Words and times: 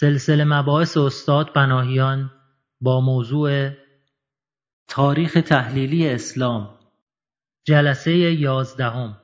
سلسله 0.00 0.44
مباحث 0.44 0.96
استاد 0.96 1.52
بناهیان 1.52 2.30
با 2.80 3.00
موضوع 3.00 3.70
تاریخ 4.88 5.38
تحلیلی 5.48 6.08
اسلام. 6.08 6.68
جلسه 7.64 8.10
یازدهم. 8.10 9.16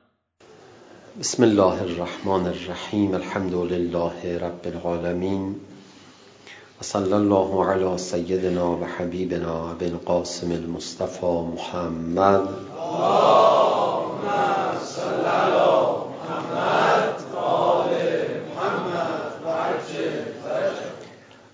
بسم 1.19 1.43
الله 1.43 1.81
الرحمن 1.81 2.45
الرحیم. 2.45 3.13
الحمد 3.13 3.53
لله 3.53 4.37
رب 4.37 4.67
العالمین. 4.67 5.55
صلی 6.81 7.13
الله 7.13 7.65
علی 7.65 7.97
سیدنا 7.97 8.71
و 8.71 8.85
حبیبنا 8.97 9.69
ابن 9.71 9.97
قاسم 9.97 10.51
المصطفى 10.51 11.35
محمد. 11.53 12.41
اللهم 12.79 14.27
صل 14.79 15.36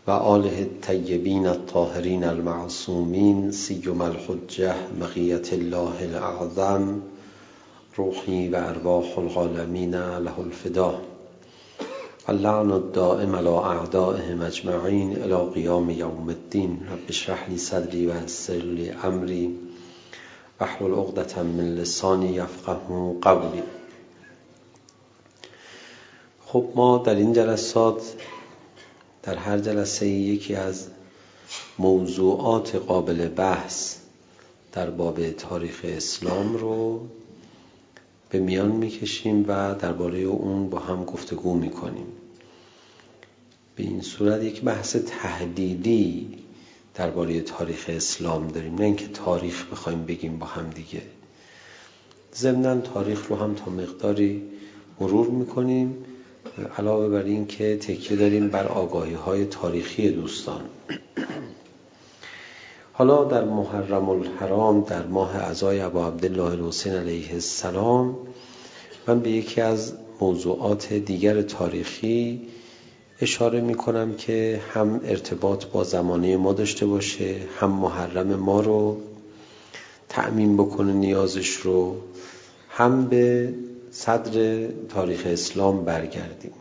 وآله 0.08 0.62
الطيبين 0.62 1.48
الطاهرين 1.48 2.24
المعصومين 2.24 3.52
سيما 3.52 4.08
الحجة 4.08 4.76
بقية 5.00 5.48
الله 5.54 6.06
الأعظم 6.06 7.00
روحي 8.00 8.50
وأرواح 8.50 9.18
العالمين 9.18 9.92
له 10.18 10.36
الفداء 10.40 11.02
اللعن 12.30 12.72
الدائم 12.72 13.36
على 13.36 13.50
أعدائهم 13.50 14.42
أجمعين 14.42 15.12
إلى 15.12 15.36
قيام 15.56 15.90
يوم 15.90 16.30
الدين 16.30 16.80
رب 16.92 17.10
اشرح 17.10 17.50
لي 17.50 17.58
صدري 17.58 18.08
ويسر 18.08 18.64
لي 18.78 18.92
أمري 18.92 19.56
واحلل 20.62 20.94
عقدة 20.94 21.44
من 21.44 21.76
لسانی 21.76 22.36
یفقه 22.36 23.16
قولی 23.22 23.64
خب 26.48 26.66
ما 26.76 26.98
در 26.98 27.16
این 27.16 27.34
جلسات 27.34 28.02
در 29.24 29.36
هر 29.36 29.58
جلسه 29.58 30.08
یکی 30.08 30.56
از 30.56 30.88
موضوعات 31.80 32.76
قابل 32.76 33.28
بحث 33.28 33.98
در 34.72 34.90
باب 34.90 35.32
تاریخ 35.32 35.82
اسلام 35.84 36.56
رو 36.56 37.08
به 38.30 38.40
میان 38.40 38.72
میکشیم 38.72 39.46
و 39.48 39.76
درباره 39.76 40.20
اون 40.20 40.70
با 40.70 40.80
هم 40.80 41.06
گفتگو 41.06 41.54
میکنیم. 41.54 42.08
به 43.76 43.84
این 43.84 44.02
صورت 44.02 44.44
یک 44.44 44.62
بحث 44.62 44.96
تهدیدی 44.96 46.38
درباره 46.96 47.42
تاریخ 47.42 47.86
اسلام 47.90 48.48
داریم 48.48 48.76
نه 48.76 48.86
اینکه 48.86 49.08
تاریخ 49.08 49.66
بخوایم 49.72 50.06
بگیم 50.06 50.40
با 50.40 50.46
هم 50.46 50.70
دیگه. 50.70 51.02
ضمن 52.36 52.82
تاریخ 52.82 53.28
رو 53.28 53.36
هم 53.36 53.56
تا 53.56 53.72
مقداری 53.72 54.44
مرور 55.00 55.28
میکنیم. 55.28 56.06
علاوه 56.78 57.10
بر 57.10 57.24
این 57.24 57.48
که 57.48 57.78
تکیه 57.78 58.18
داریم 58.18 58.50
بر 58.50 58.68
آگاهی 58.68 59.14
های 59.14 59.46
تاریخی 59.46 60.10
دوستان. 60.10 60.62
حالا 62.94 63.24
در 63.24 63.44
محرم 63.44 64.10
الحرام 64.10 64.82
در 64.82 65.06
ماه 65.06 65.38
عزای 65.38 65.80
ابا 65.80 66.08
عبدالله 66.08 66.52
الحسین 66.52 66.94
علیه 66.94 67.34
السلام 67.34 68.18
من 69.08 69.20
به 69.20 69.30
یکی 69.30 69.62
از 69.62 69.94
موضوعات 70.22 70.94
دیگر 70.94 71.42
تاریخی 71.42 72.42
اشاره 73.22 73.62
می 73.62 73.76
کنم 73.76 74.16
که 74.16 74.62
هم 74.74 75.02
ارتباط 75.04 75.66
با 75.66 75.84
زمانه 75.84 76.38
ما 76.38 76.54
داشته 76.54 76.86
باشه 76.86 77.36
هم 77.60 77.72
محرم 77.72 78.36
ما 78.36 78.62
رو 78.62 78.98
تأمین 80.10 80.58
بکنه 80.58 80.94
نیازش 80.94 81.50
رو 81.50 81.96
هم 82.70 83.06
به 83.06 83.54
صدر 83.96 84.68
تاریخ 84.90 85.24
اسلام 85.26 85.86
برگردیم 85.86 86.52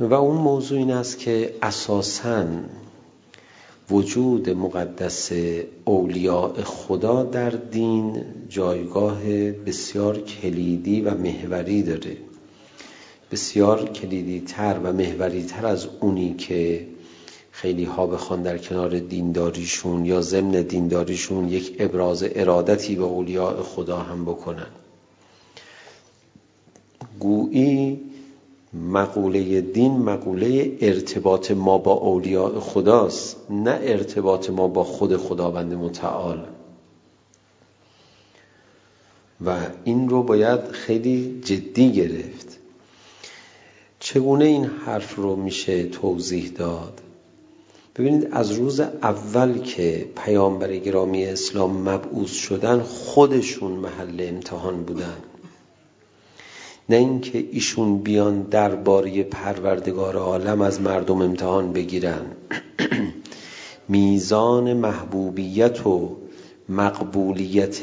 و 0.00 0.14
اون 0.14 0.36
موضوع 0.36 0.78
این 0.78 0.90
است 0.90 1.18
که 1.18 1.54
اساساً 1.62 2.46
وجود 3.90 4.50
مقدس 4.50 5.32
اولیاء 5.84 6.62
خدا 6.64 7.22
در 7.22 7.50
دین 7.50 8.24
جایگاه 8.48 9.24
بسیار 9.50 10.18
کلیدی 10.18 11.00
و 11.00 11.14
محوری 11.14 11.82
داره 11.82 12.16
بسیار 13.30 13.88
کلیدی 13.88 14.40
تر 14.40 14.80
و 14.82 14.92
محوری 14.92 15.42
تر 15.42 15.66
از 15.66 15.88
اونی 16.00 16.34
که 16.34 16.86
خیلی 17.52 17.84
ها 17.84 18.06
بخوان 18.06 18.42
در 18.42 18.58
کنار 18.58 18.98
دینداریشون 18.98 20.04
یا 20.04 20.20
ضمن 20.20 20.62
دینداریشون 20.62 21.48
یک 21.48 21.76
ابراز 21.78 22.24
ارادتی 22.34 22.96
به 22.96 23.04
اولیاء 23.04 23.62
خدا 23.62 23.98
هم 23.98 24.24
بکنن. 24.24 24.66
گویی 27.20 28.00
مقوله 28.72 29.60
دین 29.60 29.98
مقوله 29.98 30.76
ارتباط 30.80 31.50
ما 31.50 31.78
با 31.78 31.92
اولیاء 31.92 32.60
خداست 32.60 33.36
نه 33.50 33.78
ارتباط 33.82 34.50
ما 34.50 34.68
با 34.68 34.84
خود 34.84 35.16
خداوند 35.16 35.74
متعال. 35.74 36.46
و 39.46 39.56
این 39.84 40.08
رو 40.08 40.22
باید 40.22 40.68
خیلی 40.68 41.40
جدی 41.44 41.92
گرفت. 41.92 42.58
چگونه 44.00 44.44
این 44.44 44.64
حرف 44.64 45.14
رو 45.14 45.36
میشه 45.36 45.82
توضیح 45.82 46.50
داد؟ 46.50 47.00
ببینید 47.96 48.28
از 48.32 48.52
روز 48.52 48.80
اول 48.80 49.58
که 49.58 50.08
پیامبر 50.24 50.76
گرامی 50.76 51.24
اسلام 51.26 51.88
مبعوث 51.88 52.32
شدن 52.32 52.80
خودشون 52.80 53.72
محل 53.72 54.16
امتحان 54.28 54.82
بودن. 54.82 55.16
نه 56.88 56.96
اینکه 56.96 57.44
ایشون 57.52 57.98
بیان 57.98 58.42
درباره 58.42 59.22
پروردگار 59.22 60.16
عالم 60.16 60.60
از 60.60 60.80
مردم 60.80 61.22
امتحان 61.22 61.72
بگیرن. 61.72 62.26
میزان 63.88 64.72
محبوبیت 64.72 65.86
و 65.86 66.16
مقبولیت 66.68 67.80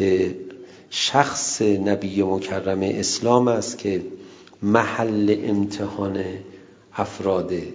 شخص 0.89 1.61
نبی 1.61 2.23
مکرم 2.23 2.79
اسلام 2.81 3.47
است 3.47 3.77
که 3.77 4.01
محل 4.63 5.35
امتحان 5.43 6.23
افراده 6.93 7.73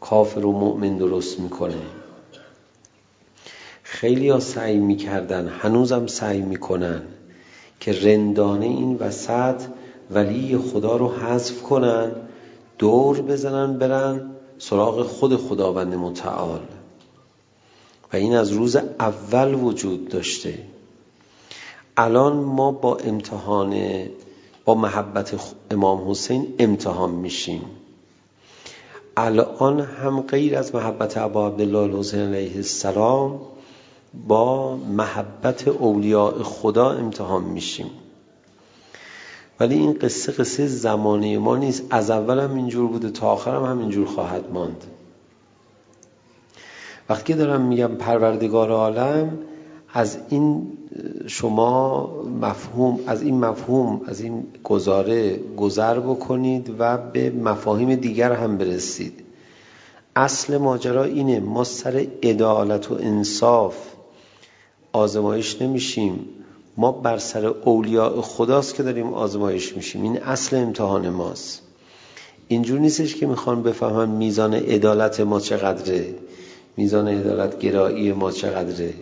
کافر 0.00 0.46
و 0.46 0.52
مؤمن 0.52 0.96
درست 0.96 1.40
میکنه 1.40 1.82
خیلی 3.82 4.28
ها 4.28 4.40
سعی 4.40 4.78
میکردن 4.78 5.48
هنوزم 5.48 6.06
سعی 6.06 6.40
میکنن 6.40 7.02
که 7.80 7.92
رندانه 7.92 8.66
این 8.66 8.96
وسط 8.96 9.62
ولی 10.10 10.58
خدا 10.58 10.96
رو 10.96 11.08
حذف 11.08 11.62
کنن 11.62 12.12
دور 12.78 13.20
بزنن 13.20 13.78
برن 13.78 14.30
سراغ 14.58 15.06
خود 15.06 15.36
خداوند 15.36 15.94
متعال 15.94 16.60
و 18.12 18.16
این 18.16 18.36
از 18.36 18.52
روز 18.52 18.76
اول 18.76 19.54
وجود 19.54 20.08
داشته 20.08 20.58
الان 21.96 22.36
ما 22.36 22.70
با 22.70 22.96
امتحان 22.96 23.76
با 24.64 24.74
محبت 24.74 25.54
امام 25.70 26.10
حسین 26.10 26.54
امتحان 26.58 27.10
میشیم 27.10 27.62
الان 29.20 29.80
هم 29.80 30.20
غیر 30.20 30.58
از 30.58 30.74
محبت 30.74 31.16
ابا 31.16 31.46
عبدالله 31.46 31.78
الحسین 31.78 32.20
علیه 32.20 32.56
السلام 32.56 33.40
با 34.28 34.76
محبت 34.76 35.68
اولیاء 35.68 36.42
خدا 36.42 36.90
امتحان 36.90 37.44
میشیم. 37.44 37.90
ولی 39.60 39.74
این 39.74 39.98
قصه 40.02 40.32
قصه 40.32 40.66
زمانی 40.66 41.38
ما 41.38 41.56
نیست. 41.56 41.84
از 41.90 42.10
اول 42.10 42.38
هم 42.38 42.54
اینجور 42.54 42.88
بوده 42.88 43.10
تا 43.10 43.30
آخر 43.30 43.56
هم 43.56 43.64
همینجور 43.64 44.06
خواهد 44.06 44.52
ماند. 44.52 44.84
وقتی 47.08 47.34
دارم 47.34 47.60
میگم 47.60 47.94
پروردگار 47.94 48.70
عالم 48.70 49.38
از 49.98 50.18
این 50.28 50.66
شما 51.26 52.06
مفهوم 52.42 53.00
از 53.06 53.22
این 53.22 53.38
مفهوم 53.40 54.00
از 54.06 54.20
این 54.20 54.46
گزاره 54.64 55.40
گذر 55.56 56.00
بکنید 56.00 56.74
و 56.78 56.98
به 56.98 57.30
مفاهیم 57.30 57.94
دیگر 57.94 58.32
هم 58.32 58.58
برسید. 58.58 59.12
اصل 60.16 60.56
ماجرا 60.56 61.04
اینه 61.04 61.40
ما 61.40 61.64
سر 61.64 62.06
عدالت 62.22 62.90
و 62.90 62.94
انصاف 62.94 63.76
آزمایش 64.92 65.62
نمیشیم. 65.62 66.18
ما 66.76 66.92
بر 66.92 67.18
سر 67.18 67.46
اولیاء 67.46 68.20
خداست 68.20 68.74
که 68.74 68.82
داریم 68.82 69.12
آزمایش 69.12 69.76
میشیم. 69.76 70.02
این 70.02 70.22
اصل 70.22 70.56
امتحان 70.56 71.08
ماست. 71.08 71.62
اینجور 72.48 72.80
نیستش 72.80 73.14
که 73.14 73.26
میخوان 73.26 73.62
بفهمن 73.62 74.08
میزان 74.08 74.54
عدالت 74.54 75.20
ما 75.20 75.40
چقدره 75.40 76.14
میزان 76.76 77.08
عدالت 77.08 77.58
گرایی 77.58 78.12
ما 78.12 78.30
چقدره. 78.30 78.94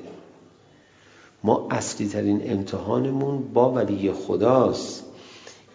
ما 1.44 1.66
اصلی 1.70 2.08
ترین 2.08 2.52
امتحانمون 2.52 3.52
با 3.52 3.72
ولی 3.72 4.12
خداست. 4.12 5.04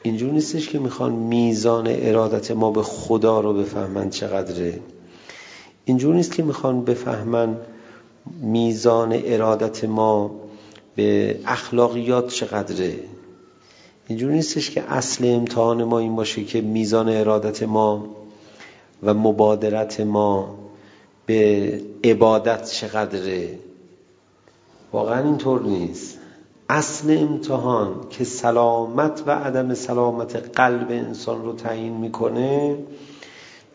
اینجور 0.04 0.32
نیستش 0.32 0.70
که 0.70 0.80
میخوان 0.80 1.12
میزان 1.12 1.88
ارادت 1.90 2.52
ما 2.52 2.72
به 2.72 2.84
خدا 2.84 3.40
رو 3.40 3.54
بفهمن 3.54 4.10
چقدره. 4.10 4.80
اینجور 5.86 6.16
نیست 6.16 6.32
که 6.32 6.44
میخوان 6.44 6.86
بفهمن 6.86 7.58
میزان 8.42 9.22
ارادت 9.26 9.86
ما 9.86 10.32
به 10.96 11.40
اخلاقیات 11.46 12.28
چقدره. 12.28 13.00
اینجور 14.08 14.32
نیستش 14.32 14.70
که 14.70 14.84
اصل 14.92 15.26
امتحان 15.26 15.84
ما 15.84 16.00
این 16.00 16.16
باشه 16.16 16.44
که 16.44 16.62
میزان 16.62 17.10
ارادت 17.10 17.64
ما 17.64 18.06
و 19.04 19.14
مبادرت 19.14 20.00
ما 20.00 20.56
به 21.26 21.82
عبادت 22.04 22.72
چقدره. 22.72 23.60
واقعا 24.94 25.24
اینطور 25.24 25.62
نیست. 25.62 26.18
اصل 26.70 27.18
امتحان 27.20 27.96
که 28.10 28.24
سلامت 28.24 29.24
و 29.28 29.32
عدم 29.32 29.74
سلامت 29.74 30.36
قلب 30.36 30.92
انسان 30.92 31.44
رو 31.44 31.54
تعیین 31.54 31.94
میکنه 31.94 32.78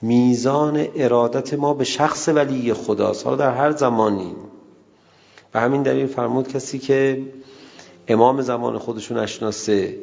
میزان 0.03 0.87
ارادت 0.95 1.55
ما 1.55 1.75
به 1.75 1.85
شخص 1.85 2.29
ولی 2.29 2.73
خداست. 2.73 3.25
حالا 3.25 3.37
در 3.37 3.55
هر 3.55 3.73
زمانی. 3.73 4.33
و 5.55 5.61
همین 5.61 5.83
دلیل 5.83 6.07
فرمود 6.07 6.49
کسی 6.49 6.79
که 6.79 7.23
امام 8.09 8.41
زمان 8.41 8.79
خودشون 8.79 9.19
نشناسه 9.19 9.99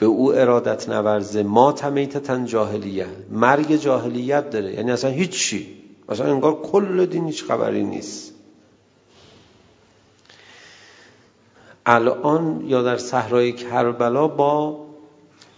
به 0.00 0.06
او 0.06 0.34
ارادت 0.34 0.88
نورزه 0.88 1.42
ما 1.42 1.72
تمیتتن 1.72 2.44
جاهلیه 2.44 3.06
مرگ 3.30 3.76
جاهلیت 3.76 4.50
داره. 4.50 4.74
یعنی 4.74 4.90
اصلا 4.90 5.10
هیچ 5.10 5.30
چی 5.30 5.66
اصلا 6.08 6.26
انگار 6.26 6.62
کل 6.62 7.06
دین 7.06 7.26
هیچ 7.26 7.44
خبری 7.44 7.84
نیست. 7.84 8.35
الان 11.86 12.64
یا 12.66 12.82
در 12.82 12.96
صحرای 12.96 13.52
کربلا 13.52 14.28
با 14.28 14.78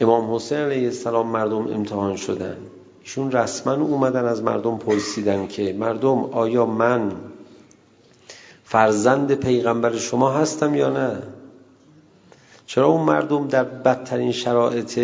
امام 0.00 0.34
حسین 0.34 0.58
علیه 0.58 0.84
السلام 0.84 1.26
مردم 1.26 1.75
امتحان 1.75 2.16
شدن. 2.16 2.56
ایشون 3.02 3.32
رسما 3.32 3.72
اومدن 3.72 4.25
از 4.25 4.42
مردم 4.42 4.78
پرسیدن 4.78 5.46
که 5.46 5.72
مردم 5.72 6.25
آیا 6.25 6.66
من 6.66 7.12
فرزند 8.64 9.34
پیغمبر 9.34 9.96
شما 9.96 10.30
هستم 10.30 10.75
یا 10.75 10.90
نه؟ 10.90 11.22
چرا 12.66 12.86
اون 12.86 13.00
مردم 13.00 13.48
در 13.48 13.64
بدترین 13.64 14.32
شرایط 14.32 15.00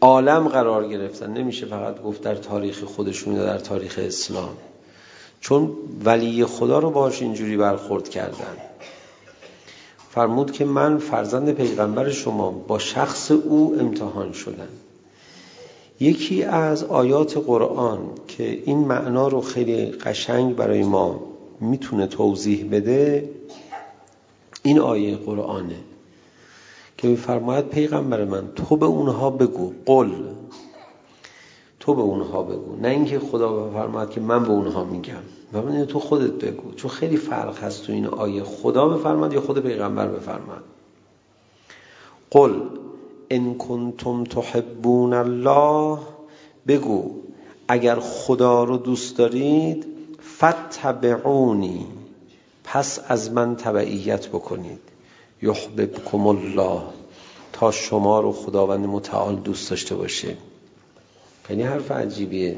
عالم 0.00 0.48
قرار 0.48 0.88
گرفتن؟ 0.88 1.32
نمیشه 1.32 1.66
فقط 1.66 2.02
گفت 2.02 2.22
در 2.22 2.34
تاریخ 2.34 2.84
خودشون 2.84 3.34
یا 3.34 3.44
در 3.44 3.58
تاریخ 3.58 3.98
اسلام. 4.02 4.56
چون 5.42 5.70
ولی 6.04 6.44
خدا 6.44 6.78
رو 6.78 6.90
باش 6.90 7.22
اینجوری 7.22 7.56
برخورد 7.56 8.08
کردن. 8.08 8.56
فرمود 10.10 10.52
که 10.52 10.64
من 10.64 10.98
فرزند 10.98 11.50
پیغمبر 11.50 12.10
شما 12.10 12.50
با 12.50 12.78
شخص 12.78 13.30
او 13.30 13.76
امتحان 13.80 14.32
شدم. 14.32 14.68
یکی 16.00 16.42
از 16.42 16.84
آیات 16.84 17.36
قرآن 17.36 17.98
که 18.28 18.62
این 18.64 18.78
معنا 18.78 19.28
رو 19.28 19.40
خیلی 19.40 19.86
قشنگ 19.86 20.56
برای 20.56 20.82
ما 20.82 21.20
میتونه 21.60 22.06
توضیح 22.06 22.68
بده 22.70 23.30
این 24.62 24.78
آیه 24.78 25.16
قرآنه 25.16 25.76
که 26.98 27.08
میفرماید 27.08 27.68
پیغمبر 27.68 28.24
من 28.24 28.48
تو 28.56 28.76
به 28.76 28.86
اونها 28.86 29.30
بگو 29.30 29.72
قل 29.86 30.12
تو 31.82 31.94
به 31.94 32.02
اونها 32.02 32.42
بگو. 32.42 32.76
نه 32.76 32.88
اینکه 32.88 33.18
خدا 33.18 33.52
بفرماید 33.52 34.10
که 34.10 34.20
من 34.20 34.42
به 34.44 34.50
اونها 34.50 34.84
میگم. 34.84 35.22
و 35.52 35.62
من 35.62 35.84
تو 35.84 36.00
خودت 36.00 36.30
بگو. 36.30 36.74
چون 36.74 36.90
خیلی 36.90 37.16
فرق 37.16 37.58
هست 37.58 37.86
تو 37.86 37.92
این 37.92 38.06
آیه 38.06 38.42
خدا 38.42 38.88
بفرماید 38.88 39.32
یا 39.32 39.40
خود 39.40 39.58
پیغمبر 39.58 40.06
بفرماید. 40.06 40.62
قل 42.30 42.60
ان 43.30 43.54
کنتم 43.54 44.24
تحبون 44.24 45.12
الله. 45.12 45.98
بگو 46.66 47.10
اگر 47.68 48.00
خدا 48.00 48.64
رو 48.64 48.76
دوست 48.76 49.18
دارید 49.18 49.86
فتبعونی 50.38 51.86
پس 52.64 53.00
از 53.08 53.32
من 53.32 53.56
تبعیت 53.56 54.28
بکنید. 54.28 54.80
یحببکم 55.42 56.26
الله. 56.26 56.80
تا 57.52 57.70
شما 57.70 58.20
رو 58.20 58.32
خداوند 58.32 58.86
متعال 58.86 59.36
دوست 59.36 59.70
داشته 59.70 59.94
باشه. 59.94 60.36
یعنی 61.50 61.62
حرف 61.62 61.90
عجیبیه. 61.90 62.56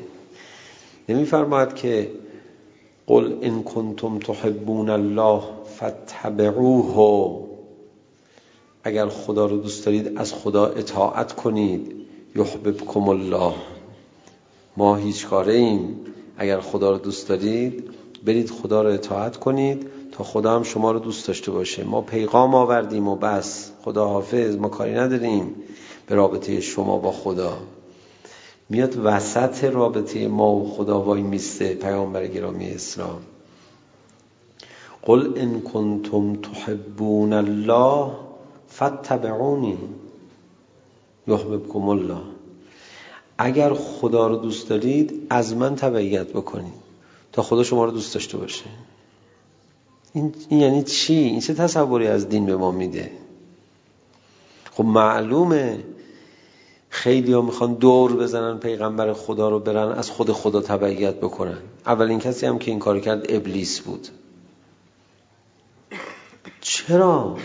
نمی 1.09 1.25
فرماید 1.25 1.75
که 1.75 2.11
قل 3.07 3.39
ان 3.43 3.63
کنتم 3.63 4.19
تحبون 4.19 4.91
الله 4.91 5.43
فتبعوه 5.77 7.45
اگر 8.85 9.09
خدا 9.09 9.47
رو 9.47 9.57
دوست 9.57 9.87
دارید 9.87 10.19
از 10.19 10.33
خدا 10.33 10.67
اطاعت 10.67 11.33
کنید. 11.33 11.93
یحببکم 12.37 13.09
الله. 13.09 13.55
ما 14.77 14.97
هیچ 14.97 15.27
کاره 15.27 15.53
ایم. 15.53 15.97
اگر 16.37 16.61
خدا 16.61 16.91
رو 16.91 16.99
دوست 16.99 17.29
دارید 17.29 17.85
برید 18.25 18.51
خدا 18.51 18.83
رو 18.83 18.91
اطاعت 18.91 19.37
کنید 19.37 19.87
تا 20.13 20.25
خدا 20.25 20.57
هم 20.57 20.63
شما 20.63 20.93
رو 20.93 20.99
دوست 20.99 21.27
داشته 21.27 21.51
باشه. 21.51 21.85
ما 21.85 22.01
پیغام 22.01 22.55
آوردیم 22.55 23.09
و 23.09 23.17
بس. 23.17 23.71
خدا 23.83 24.09
حافظ 24.09 24.57
ما 24.57 24.69
کاری 24.69 24.95
نداریم 24.95 25.55
به 26.07 26.15
رابطه 26.15 26.61
شما 26.61 26.99
با 26.99 27.13
خدا. 27.13 27.59
میاد 28.69 28.97
وسط 29.05 29.65
رابطه 29.65 30.29
ما 30.29 30.53
و 30.53 30.71
خدا 30.71 31.01
وای 31.01 31.23
میسته 31.23 31.75
پیامبر 31.75 32.27
گرامی 32.27 32.71
اسلام 32.71 33.23
قل 35.03 35.33
ان 35.37 35.61
کنتم 35.61 36.37
تحبون 36.37 37.33
الله 37.33 38.11
فاتبعونی 38.69 39.79
یحببکم 41.27 41.89
الله 41.89 42.21
اگر 43.39 43.75
خدا 43.75 44.27
رو 44.27 44.37
دوست 44.37 44.69
دارید 44.69 45.27
از 45.31 45.55
من 45.57 45.77
تبعیت 45.77 46.29
بکنید 46.29 46.85
تا 47.33 47.43
خدا 47.43 47.63
شما 47.63 47.85
رو 47.85 47.91
دوست 47.91 48.15
داشته 48.15 48.39
باشه 48.39 48.65
این, 50.13 50.35
این 50.49 50.61
یعنی 50.61 50.83
چی 50.83 51.15
این 51.15 51.41
چه 51.41 51.55
تصوری 51.55 52.07
از 52.07 52.29
دین 52.29 52.47
به 52.47 52.57
ما 52.57 52.71
میده 52.71 53.11
خب 54.73 54.85
معلومه 54.85 55.85
خیلی 56.95 57.33
ها 57.33 57.41
میخوان 57.41 57.75
دور 57.75 58.17
بزنن 58.17 58.59
پیغمبر 58.59 59.13
خدا 59.13 59.49
رو 59.49 59.59
برن 59.59 59.93
از 59.93 60.11
خود 60.11 60.33
خدا 60.33 60.61
تبعیت 60.61 61.15
بکنن. 61.15 61.59
اولین 61.87 62.19
کسی 62.19 62.47
هم 62.47 62.59
که 62.59 62.71
این 62.71 62.81
کار 62.81 63.01
کرد 63.01 63.27
ابلیس 63.29 63.81
بود. 63.81 64.09
چرا؟ 66.61 67.37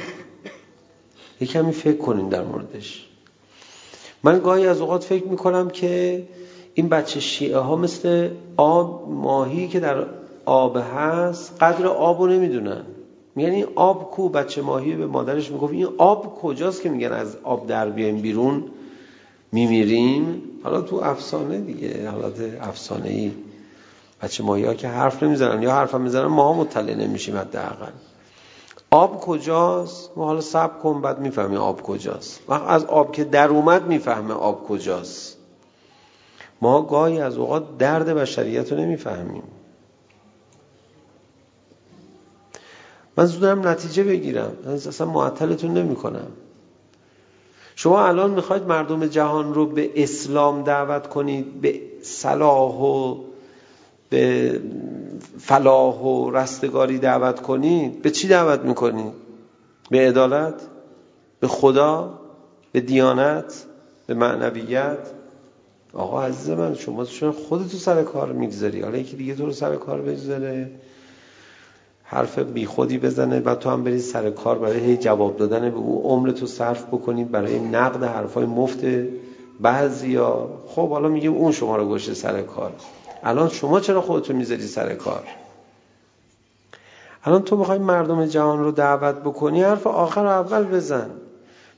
یکمی 1.41 1.47
کمی 1.47 1.71
فکر 1.71 1.97
کنین 1.97 2.29
در 2.29 2.43
موردش. 2.43 3.07
من 4.23 4.39
گاهی 4.39 4.67
از 4.67 4.81
اوقات 4.81 5.03
فکر 5.03 5.25
میکنم 5.25 5.69
که 5.69 6.23
این 6.73 6.89
بچه 6.89 7.19
شیعه 7.19 7.57
ها 7.57 7.75
مثل 7.75 8.29
آب 8.57 9.09
ماهی 9.09 9.67
که 9.67 9.79
در 9.79 10.05
آب 10.45 10.77
هست 10.95 11.63
قدر 11.63 11.87
آب 11.87 12.21
رو 12.21 12.27
نمیدونن. 12.27 12.83
یعنی 13.37 13.63
آب 13.75 14.11
کو؟ 14.11 14.29
بچه 14.29 14.61
ماهی 14.61 14.95
به 14.95 15.07
مادرش 15.07 15.51
میگفت 15.51 15.73
این 15.73 15.87
آب 15.97 16.41
کجاست 16.41 16.81
که 16.81 16.89
میگن 16.89 17.11
از 17.11 17.37
آب 17.43 17.67
در 17.67 17.89
بیایم 17.89 18.21
بیرون؟ 18.21 18.63
میمیریم 19.51 20.41
حالا 20.63 20.81
تو 20.81 20.95
افسانه 20.95 21.59
دیگه 21.59 22.09
حالت 22.09 22.61
افسانه 22.61 23.09
ای 23.09 23.31
بچه 24.21 24.43
ماهی 24.43 24.65
ها 24.65 24.73
که 24.73 24.87
حرف 24.87 25.23
نمیزنن 25.23 25.63
یا 25.63 25.71
حرف 25.71 25.93
هم 25.93 26.01
میزنن 26.01 26.25
ما 26.25 26.43
ها 26.43 26.53
مطلع 26.53 26.93
نمیشیم 26.93 27.37
حداقل 27.37 27.91
آب 28.91 29.21
کجاست 29.21 30.11
ما 30.15 30.25
حالا 30.25 30.41
سب 30.41 30.79
کن 30.79 31.01
بعد 31.01 31.19
میفهمی 31.19 31.55
آب 31.55 31.81
کجاست 31.81 32.41
وقت 32.47 32.67
از 32.67 32.85
آب 32.85 33.11
که 33.11 33.23
در 33.23 33.47
اومد 33.47 33.87
میفهمه 33.87 34.33
آب 34.33 34.67
کجاست 34.67 35.37
ما 36.61 36.81
گاهی 36.81 37.21
از 37.21 37.37
اوقات 37.37 37.77
درد 37.77 38.09
بشریت 38.09 38.71
رو 38.71 38.77
نمیفهمیم 38.77 39.43
من 43.17 43.25
زودم 43.25 43.67
نتیجه 43.67 44.03
بگیرم 44.03 44.51
من 44.65 44.73
اصلا 44.73 45.07
معطلتون 45.07 45.73
نمی 45.73 45.95
کنم 45.95 46.27
شما 47.79 48.07
الان 48.07 48.31
میخواید 48.31 48.63
مردم 48.63 49.07
جهان 49.07 49.53
رو 49.53 49.65
به 49.65 50.03
اسلام 50.03 50.63
دعوت 50.63 51.07
کنید 51.07 51.61
به 51.61 51.81
صلاح 52.01 52.81
و 52.81 53.17
به 54.09 54.61
فلاح 55.39 55.95
و 55.95 56.31
رستگاری 56.31 56.97
دعوت 56.97 57.41
کنید 57.41 58.01
به 58.01 58.11
چی 58.11 58.27
دعوت 58.27 58.59
میکنید؟ 58.59 59.13
به 59.89 60.07
عدالت؟ 60.07 60.53
به 61.39 61.47
خدا؟ 61.47 62.19
به 62.71 62.81
دیانت؟ 62.81 63.65
به 64.07 64.13
معنویت؟ 64.13 65.07
آقا 65.93 66.23
عزیز 66.23 66.49
من 66.49 66.75
شما 66.75 67.05
چون 67.05 67.31
خودتو 67.31 67.77
سر 67.77 68.03
کار 68.03 68.31
میگذاری؟ 68.31 68.81
حالا 68.81 68.97
یکی 68.97 69.15
دیگه 69.15 69.35
تو 69.35 69.45
رو 69.45 69.51
سر 69.51 69.75
کار 69.75 70.01
بگذاره. 70.01 70.71
حرف 72.11 72.39
بی 72.39 72.65
خودی 72.65 72.97
بزنه 72.97 73.39
و 73.39 73.55
تو 73.55 73.69
هم 73.69 73.83
بری 73.83 73.99
سر 73.99 74.29
کار 74.29 74.57
برای 74.57 74.79
هی 74.79 74.97
جواب 74.97 75.37
دادن 75.37 75.69
به 75.69 75.77
او 75.77 76.03
عمر 76.03 76.31
تو 76.31 76.47
صرف 76.47 76.85
بکنی 76.85 77.23
برای 77.23 77.59
نقد 77.59 78.03
حرفای 78.03 78.45
مفت 78.45 78.79
بعضیا. 79.59 80.49
خب 80.67 80.89
حالا 80.89 81.07
میگه 81.07 81.29
اون 81.29 81.51
شما 81.51 81.75
رو 81.75 81.85
گوشه 81.85 82.13
سر 82.13 82.41
کار. 82.41 82.73
الان 83.23 83.49
شما 83.49 83.79
چرا 83.79 84.01
خودتو 84.01 84.33
میذاری 84.33 84.67
سر 84.67 84.95
کار؟ 84.95 85.23
الان 87.23 87.41
تو 87.41 87.57
میخوای 87.57 87.79
مردم 87.79 88.25
جهان 88.25 88.59
رو 88.59 88.71
دعوت 88.71 89.15
بکنی 89.15 89.63
حرف 89.63 89.87
آخر 89.87 90.21
و 90.21 90.27
اول 90.27 90.63
بزن. 90.63 91.09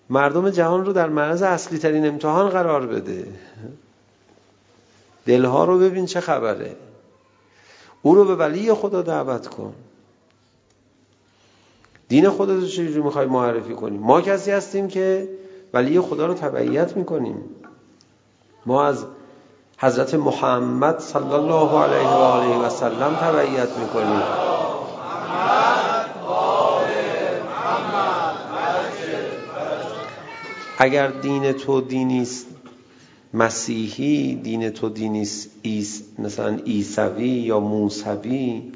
مردم 0.09 0.50
جهان 0.50 0.85
رو 0.85 0.93
در 0.93 1.09
معرض 1.09 1.41
اصلی 1.41 1.77
ترین 1.77 2.07
امتحان 2.07 2.50
قرار 2.50 2.88
بده. 2.88 3.27
دلها 5.25 5.65
رو 5.65 5.79
ببین 5.79 6.05
چه 6.05 6.19
خبره. 6.19 6.75
او 8.01 8.15
رو 8.15 8.25
به 8.25 8.35
ولی 8.35 8.73
خدا 8.73 9.01
دعوت 9.01 9.47
کن. 9.47 9.73
دین 12.11 12.29
خودت 12.29 12.61
رو 12.61 12.67
چجوری 12.67 13.01
میخوای 13.01 13.25
معرفی 13.25 13.73
کنی؟ 13.73 13.97
ما 13.97 14.21
کسی 14.21 14.51
هستیم 14.51 14.87
که 14.87 15.29
ولی 15.73 15.99
خدا 15.99 16.25
رو 16.25 16.33
تبعیت 16.33 16.97
میکنیم. 16.97 17.35
ما 18.65 18.85
از 18.85 19.05
حضرت 19.77 20.13
محمد 20.13 20.99
صلی 20.99 21.33
الله 21.33 21.79
علیه 21.79 22.07
و 22.07 22.11
آله 22.11 22.65
و 22.65 22.69
سلم 22.69 23.15
تبعیت 23.15 23.77
میکنیم. 23.77 24.21
اگر 30.77 31.07
دین 31.07 31.51
تو 31.51 31.81
دینی 31.81 32.21
است 32.21 32.47
مسیحی 33.33 34.35
دین 34.35 34.69
تو 34.69 34.89
دینی 34.89 35.21
است 35.21 36.19
مثلا 36.19 36.55
عیسوی 36.55 37.27
یا 37.27 37.59
موسوی 37.59 38.71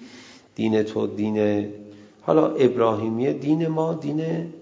دین 0.55 0.83
تو 0.83 1.07
دین 1.07 1.67
حالا 2.25 2.48
ابراهیمی 2.48 3.34
دین 3.34 3.67
ما 3.67 3.94
دین 3.94 4.53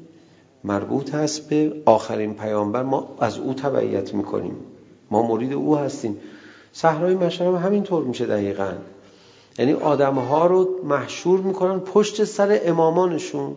مربوط 0.64 1.16
هست 1.16 1.50
به 1.50 1.74
آخرین 1.86 2.34
پیامبر 2.34 2.84
ما 2.84 3.16
از 3.20 3.38
او 3.38 3.54
تبعیت 3.54 4.14
میکنیم 4.14 4.56
ما 5.12 5.28
مرید 5.28 5.54
او 5.54 5.78
هستیم 5.78 6.18
صحرای 6.74 7.16
مشهد 7.16 7.48
هم 7.48 7.56
همینطور 7.56 8.04
میشه 8.04 8.26
دقیقا 8.26 8.72
یعنی 9.60 9.74
آدم 9.74 10.16
ها 10.16 10.46
رو 10.46 10.70
محشور 10.84 11.40
میکنن 11.40 11.80
پشت 11.80 12.24
سر 12.24 12.60
امامانشون 12.64 13.56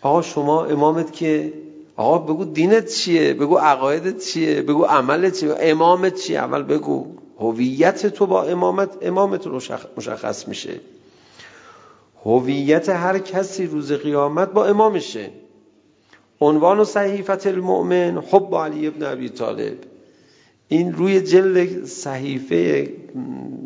آقا 0.00 0.22
شما 0.22 0.64
امامت 0.64 1.12
که 1.12 1.52
آقا 1.96 2.18
بگو 2.18 2.44
دینت 2.44 2.86
چیه 2.86 3.34
بگو 3.34 3.56
عقایدت 3.56 4.18
چیه 4.18 4.62
بگو 4.62 4.84
عملت 4.84 5.40
چیه 5.40 5.54
امامت 5.60 6.14
چیه 6.14 6.38
اول 6.38 6.62
بگو 6.62 7.06
هویت 7.40 8.06
تو 8.06 8.26
با 8.26 8.42
امامت 8.42 8.90
امامت 9.02 9.46
رو 9.46 9.60
مشخص 9.96 10.48
میشه 10.48 10.80
هویت 12.26 12.88
هر 12.88 13.18
کسی 13.18 13.66
روز 13.66 13.92
قیامت 13.92 14.52
با 14.52 14.66
امامشه. 14.66 15.30
عنوان 16.40 16.84
صحیفت 16.84 17.46
المؤمن 17.46 18.18
حب 18.30 18.54
علی 18.54 18.86
ابن 18.86 19.02
ابی 19.02 19.28
طالب. 19.28 19.76
این 20.68 20.92
روی 20.92 21.20
جلد 21.20 21.84
صحیفه 21.84 22.92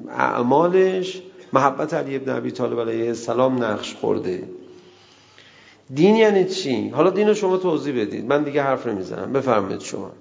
اعمالش 0.08 1.22
محبت 1.52 1.94
علی 1.94 2.16
ابن 2.16 2.36
ابی 2.36 2.50
طالب 2.50 2.80
علیه 2.80 3.06
السلام 3.06 3.64
نقش 3.64 3.94
خورده. 3.94 4.48
دین 5.94 6.16
یعنی 6.16 6.44
چی؟ 6.44 6.88
حالا 6.88 7.10
دین 7.10 7.28
رو 7.28 7.34
شما 7.34 7.56
توضیح 7.56 8.00
بدید. 8.00 8.26
من 8.26 8.42
دیگه 8.42 8.62
حرف 8.62 8.86
نمیزنم. 8.86 9.32
بفرمید 9.32 9.80
شما. 9.80 10.12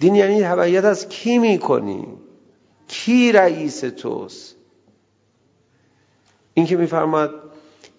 دین 0.00 0.14
یعنی 0.14 0.42
هویت 0.42 0.84
از 0.84 1.08
کی 1.08 1.38
میکنی؟ 1.38 2.06
کی 2.88 3.32
رئیس 3.32 3.80
توست؟ 3.80 4.59
این 6.60 6.66
که 6.66 6.76
میفرماد 6.76 7.30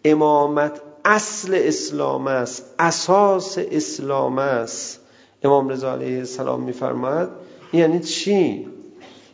امامت 0.06 0.82
اصل 1.06 1.62
اسلام 1.64 2.28
است 2.28 2.76
اساس 2.80 3.58
اسلام 3.58 4.38
است 4.38 5.00
امام 5.44 5.70
رضا 5.70 5.94
علیه 5.94 6.18
السلام 6.18 6.64
میفرماد 6.64 7.32
یعنی 7.74 8.00
چی 8.00 8.68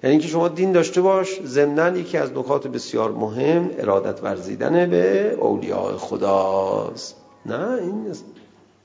یعنی 0.04 0.12
اینکه 0.12 0.28
شما 0.28 0.48
دین 0.48 0.72
داشته 0.72 1.02
باش 1.02 1.42
ضمن 1.44 1.96
یکی 1.96 2.18
از 2.18 2.32
نکات 2.32 2.68
بسیار 2.68 3.12
مهم 3.12 3.70
ارادت 3.78 4.24
ورزیدن 4.24 4.90
به 4.90 5.34
اولیاء 5.40 5.98
خداست 5.98 7.16
نه 7.46 7.72
این 7.72 8.04
نیست 8.08 8.26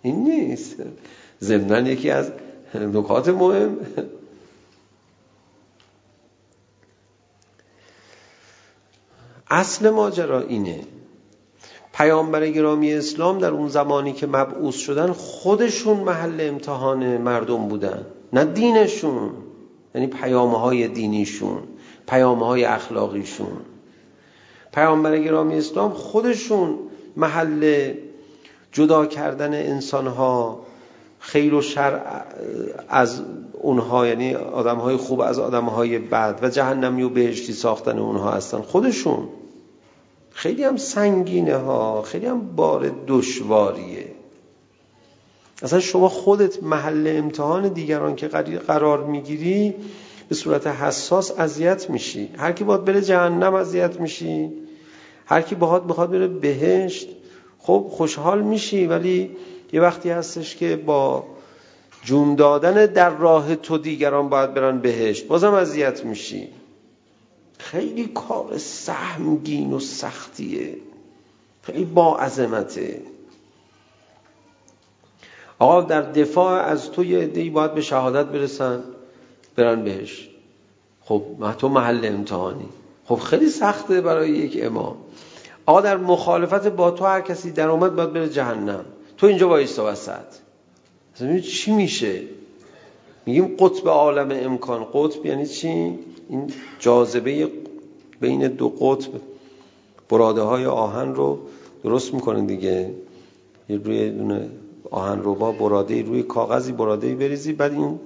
این 0.02 0.24
نیست 0.24 0.76
ضمن 1.42 1.86
یکی 1.86 2.10
از 2.10 2.32
نکات 2.74 3.28
مهم 3.28 3.76
اصل 9.52 9.90
ماجرا 9.90 10.40
اینه. 10.40 10.80
پیامبر 11.94 12.48
گرامی 12.48 12.92
اسلام 12.94 13.38
در 13.38 13.50
اون 13.50 13.68
زمانی 13.68 14.12
که 14.12 14.26
مبعوث 14.26 14.74
شدن 14.74 15.12
خودشون 15.12 15.96
محل 15.96 16.40
امتحان 16.40 17.16
مردم 17.16 17.68
بودن 17.68 18.06
نه 18.32 18.44
دینشون 18.44 19.30
یعنی 19.94 20.06
پیامه 20.06 20.58
های 20.58 20.88
دینیشون 20.88 21.58
پیامه 22.08 22.46
های 22.46 22.64
اخلاقیشون. 22.64 23.56
پیامبر 24.74 25.18
گرامی 25.18 25.54
اسلام 25.58 25.92
خودشون 25.92 26.78
محل 27.16 27.92
جدا 28.72 29.06
کردن 29.06 29.54
انسانها 29.54 30.60
خیر 31.18 31.54
و 31.54 31.62
شر 31.62 32.00
از 32.88 33.22
اونها 33.52 34.06
یعنی 34.06 34.34
آدمهای 34.34 34.96
خوب 34.96 35.20
از 35.20 35.38
آدمهای 35.38 35.98
بد 35.98 36.38
و 36.42 36.48
جهنمی 36.48 37.02
و 37.02 37.08
بهشتی 37.08 37.52
ساختن 37.52 37.98
اونها 37.98 38.30
هستن. 38.30 38.60
خودشون 38.60 39.28
خیلی 40.34 40.64
هم 40.64 40.76
سنگینه 40.76 41.56
ها 41.56 42.02
خیلی 42.02 42.26
هم 42.26 42.56
بار 42.56 42.90
دشواریه. 43.06 44.06
اصلا 45.62 45.80
شما 45.80 46.08
خودت 46.08 46.62
محل 46.62 47.14
امتحان 47.16 47.68
دیگران 47.68 48.16
که 48.16 48.28
قرار 48.66 49.04
میگیری 49.04 49.74
به 50.28 50.34
صورت 50.34 50.66
حساس 50.66 51.38
اذیت 51.38 51.90
میشی. 51.90 52.28
هر 52.36 52.52
کی 52.52 52.64
باید 52.64 52.84
بره 52.84 53.00
جهنم 53.00 53.54
اذیت 53.54 54.00
میشی. 54.00 54.50
هر 55.26 55.42
کی 55.42 55.54
باهات 55.54 55.86
بخواد 55.86 56.10
بره 56.10 56.26
بهشت. 56.28 57.08
خب 57.58 57.86
خوشحال 57.90 58.42
میشی 58.42 58.86
ولی 58.86 59.30
یه 59.72 59.80
وقتی 59.80 60.10
هستش 60.10 60.56
که 60.56 60.76
با 60.76 61.24
جون 62.04 62.34
دادن 62.34 62.86
در 62.86 63.10
راه 63.10 63.56
تو 63.56 63.78
دیگران 63.78 64.28
باید 64.28 64.54
برن 64.54 64.78
بهشت. 64.78 65.26
بازم 65.26 65.54
اذیت 65.54 66.04
میشی. 66.04 66.48
خیلی 67.62 68.06
کار 68.06 68.58
سهمگین 68.58 69.72
و 69.72 69.80
سختیه. 69.80 70.76
خیلی 71.62 71.84
با 71.84 72.18
عظمته. 72.18 73.02
آقا 75.58 75.80
در 75.80 76.02
دفاع 76.02 76.62
از 76.62 76.90
تو 76.90 77.04
یه 77.04 77.18
عده‌ای 77.18 77.50
باید 77.50 77.74
به 77.74 77.80
شهادت 77.80 78.26
برسن 78.26 78.82
برن 79.56 79.84
بهش. 79.84 80.28
خب 81.00 81.22
تو 81.58 81.68
محل 81.68 82.04
امتحانی. 82.04 82.68
خب 83.04 83.16
خیلی 83.16 83.48
سخته 83.48 84.00
برای 84.00 84.30
یک 84.30 84.58
امام. 84.62 84.96
آقا 85.66 85.80
در 85.80 85.96
مخالفت 85.96 86.66
با 86.66 86.90
تو 86.90 87.04
هر 87.04 87.20
کسی 87.20 87.50
در 87.50 87.68
اومد 87.68 87.96
باید 87.96 88.12
بره 88.12 88.28
جهنم. 88.28 88.84
تو 89.18 89.26
اینجا 89.26 89.48
وایستا 89.48 89.92
وسط. 89.92 90.26
اصلا 91.14 91.40
چی 91.40 91.72
میشه؟ 91.72 92.22
میگیم 93.26 93.56
قطب 93.58 93.88
عالم 93.88 94.28
امکان. 94.30 94.86
قطب 94.92 95.26
یعنی 95.26 95.46
چی؟ 95.46 95.98
این 96.32 96.50
جاذبه 96.78 97.48
بین 98.20 98.48
دو 98.48 98.68
قطب 98.68 99.10
براده 100.08 100.40
های 100.40 100.66
آهن 100.66 101.14
رو 101.14 101.38
درست 101.84 102.14
میکنه 102.14 102.42
دیگه. 102.46 102.94
یه 103.68 103.76
روی 103.76 104.10
دونه 104.10 104.48
آهن 104.90 105.22
روبا 105.22 105.52
براده 105.52 106.02
روی 106.02 106.22
کاغذی 106.22 106.72
براده 106.72 107.14
بریزی 107.14 107.52
بعد 107.52 107.72
این 107.72 108.00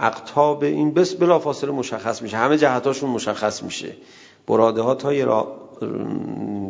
اقتاب 0.00 0.62
این 0.62 0.94
بس 0.94 1.14
بلا 1.14 1.38
فاصله 1.38 1.70
مشخص 1.70 2.22
میشه. 2.22 2.36
همه 2.36 2.58
جهتاشون 2.58 3.10
مشخص 3.10 3.62
میشه. 3.62 3.92
براده 4.46 4.82
ها 4.82 4.94
تا 4.94 5.14
یه 5.14 5.24
را 5.24 5.56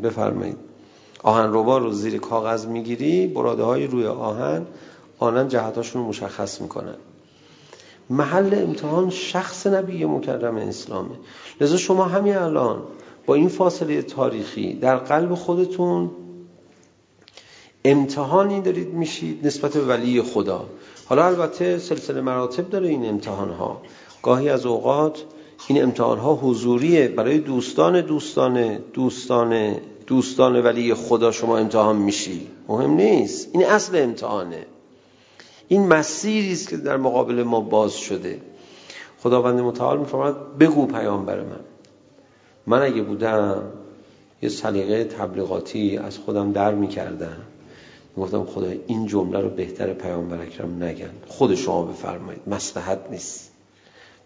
بفرمایید. 0.02 0.56
آهن 1.22 1.52
روبا 1.52 1.78
رو 1.78 1.92
زیر 1.92 2.18
کاغذ 2.18 2.66
میگیری 2.66 3.26
براده 3.26 3.62
های 3.62 3.86
روی 3.86 4.06
آهن 4.06 4.66
آنن 5.18 5.48
جهتاشون 5.48 6.02
مشخص 6.02 6.60
میکنن. 6.60 6.96
محل 8.10 8.54
امتحان 8.54 9.10
شخص 9.10 9.66
نبی 9.66 10.04
مکرم 10.04 10.56
اسلامه 10.56 11.14
لذا 11.60 11.76
شما 11.76 12.04
همین 12.04 12.36
الان 12.36 12.82
با 13.26 13.34
این 13.34 13.48
فاصله 13.48 14.02
تاریخی 14.02 14.74
در 14.74 14.96
قلب 14.96 15.34
خودتون 15.34 16.10
امتحانی 17.84 18.60
دارید 18.60 18.94
میشید 18.94 19.46
نسبت 19.46 19.72
به 19.74 19.84
ولی 19.84 20.22
خدا. 20.22 20.66
حالا 21.06 21.26
البته 21.26 21.78
سلسله 21.78 22.20
مراتب 22.20 22.70
داره 22.70 22.88
این 22.88 23.08
امتحان 23.08 23.50
ها 23.50 23.80
گاهی 24.22 24.48
از 24.48 24.66
اوقات 24.66 25.24
این 25.68 25.82
امتحان 25.82 26.18
ها 26.18 26.34
حضوریه. 26.34 27.08
برای 27.08 27.38
دوستان 27.38 28.00
دوستان 28.00 28.78
دوستان 28.92 29.76
دوستان 30.06 30.62
ولی 30.62 30.94
خدا 30.94 31.32
شما 31.32 31.58
امتحان 31.58 31.96
میشی. 31.96 32.46
مهم 32.68 32.90
نیست. 32.90 33.48
این 33.52 33.66
اصل 33.66 34.02
امتحانه. 34.02 34.66
این 35.72 35.88
مسیری 35.88 36.52
است 36.52 36.68
که 36.68 36.76
در 36.76 36.96
مقابل 36.96 37.42
ما 37.42 37.60
باز 37.60 37.94
شده. 37.94 38.40
خداوند 39.18 39.60
متعال 39.60 39.98
میفرماید 39.98 40.58
بگو 40.58 40.86
پیامبر 40.86 41.40
من. 41.40 41.60
من 42.66 42.82
اگه 42.82 43.02
بودم 43.02 43.62
یه 44.42 44.48
سلیقه 44.48 45.04
تبلیغاتی 45.04 45.96
از 45.96 46.18
خودم 46.18 46.52
در 46.52 46.74
می‌کردم. 46.74 47.36
میگفتم 48.16 48.44
خدا 48.44 48.72
این 48.86 49.06
جمله 49.06 49.40
رو 49.40 49.50
بهتر 49.50 49.92
پیامبر 49.92 50.42
اکرم 50.42 50.82
نگن. 50.82 51.10
خود 51.26 51.54
شما 51.54 51.82
بفرمایید. 51.82 52.42
مصلحت 52.46 53.00
نیست. 53.10 53.50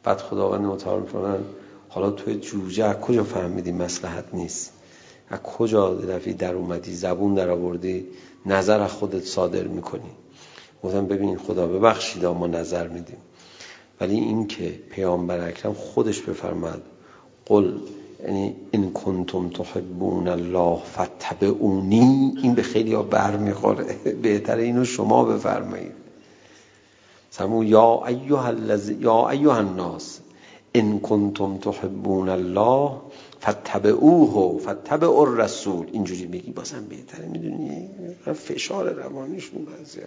بعد 0.02 0.18
خداوند 0.18 0.64
متعال 0.64 1.00
میفرماید 1.00 1.44
حالا 1.88 2.10
تو 2.10 2.32
جوجه 2.32 2.84
از 2.84 2.96
کجا 2.96 3.24
فهمیدی 3.24 3.72
مصلحت 3.72 4.24
نیست؟ 4.32 4.72
از 5.28 5.42
کجا 5.42 5.92
رفی 5.92 6.32
در 6.34 6.54
اومدی 6.54 6.94
زبون 6.94 7.34
در 7.34 7.50
آوردی 7.50 8.06
نظر 8.46 8.80
از 8.80 8.92
خودت 8.92 9.24
صادر 9.24 9.62
میکنی؟ 9.62 10.10
گفتم 10.84 11.06
ببین 11.06 11.38
خدا 11.38 11.66
ببخشید 11.66 12.24
ما 12.24 12.46
نظر 12.46 12.88
میدیم. 12.88 13.16
ولی 14.00 14.14
این 14.14 14.46
که 14.46 14.68
پیامبر 14.90 15.48
اکرم 15.48 15.72
خودش 15.72 16.20
بفرماد 16.20 16.82
قل 17.46 17.78
یعنی 18.24 18.56
ان 18.72 18.92
کنتم 18.92 19.48
تحبون 19.48 20.28
الله 20.28 20.78
فتبعونی 20.78 22.34
این 22.42 22.54
به 22.54 22.62
خیلی 22.62 22.94
ها 22.94 23.02
برمیخوره. 23.02 23.96
بهتره 24.22 24.62
اینو 24.62 24.84
شما 24.84 25.24
بفرمایید. 25.24 25.92
سمو 27.30 27.64
یا 27.64 28.06
ایها 28.06 28.46
الذی 28.46 28.94
یا 28.94 29.28
ایها 29.28 29.56
الناس 29.56 30.20
ان 30.74 31.00
کنتم 31.00 31.56
تحبون 31.58 32.28
الله 32.28 32.90
فتبعوه 33.40 34.58
فتبعوا 34.58 35.20
الرسول. 35.20 35.86
اینجوری 35.92 36.26
میگی 36.26 36.50
بازم 36.50 36.84
بهتره 36.88 37.26
میدونی؟ 37.26 37.88
فشار 38.34 38.92
روانیشون 38.92 39.66
هست 39.80 39.98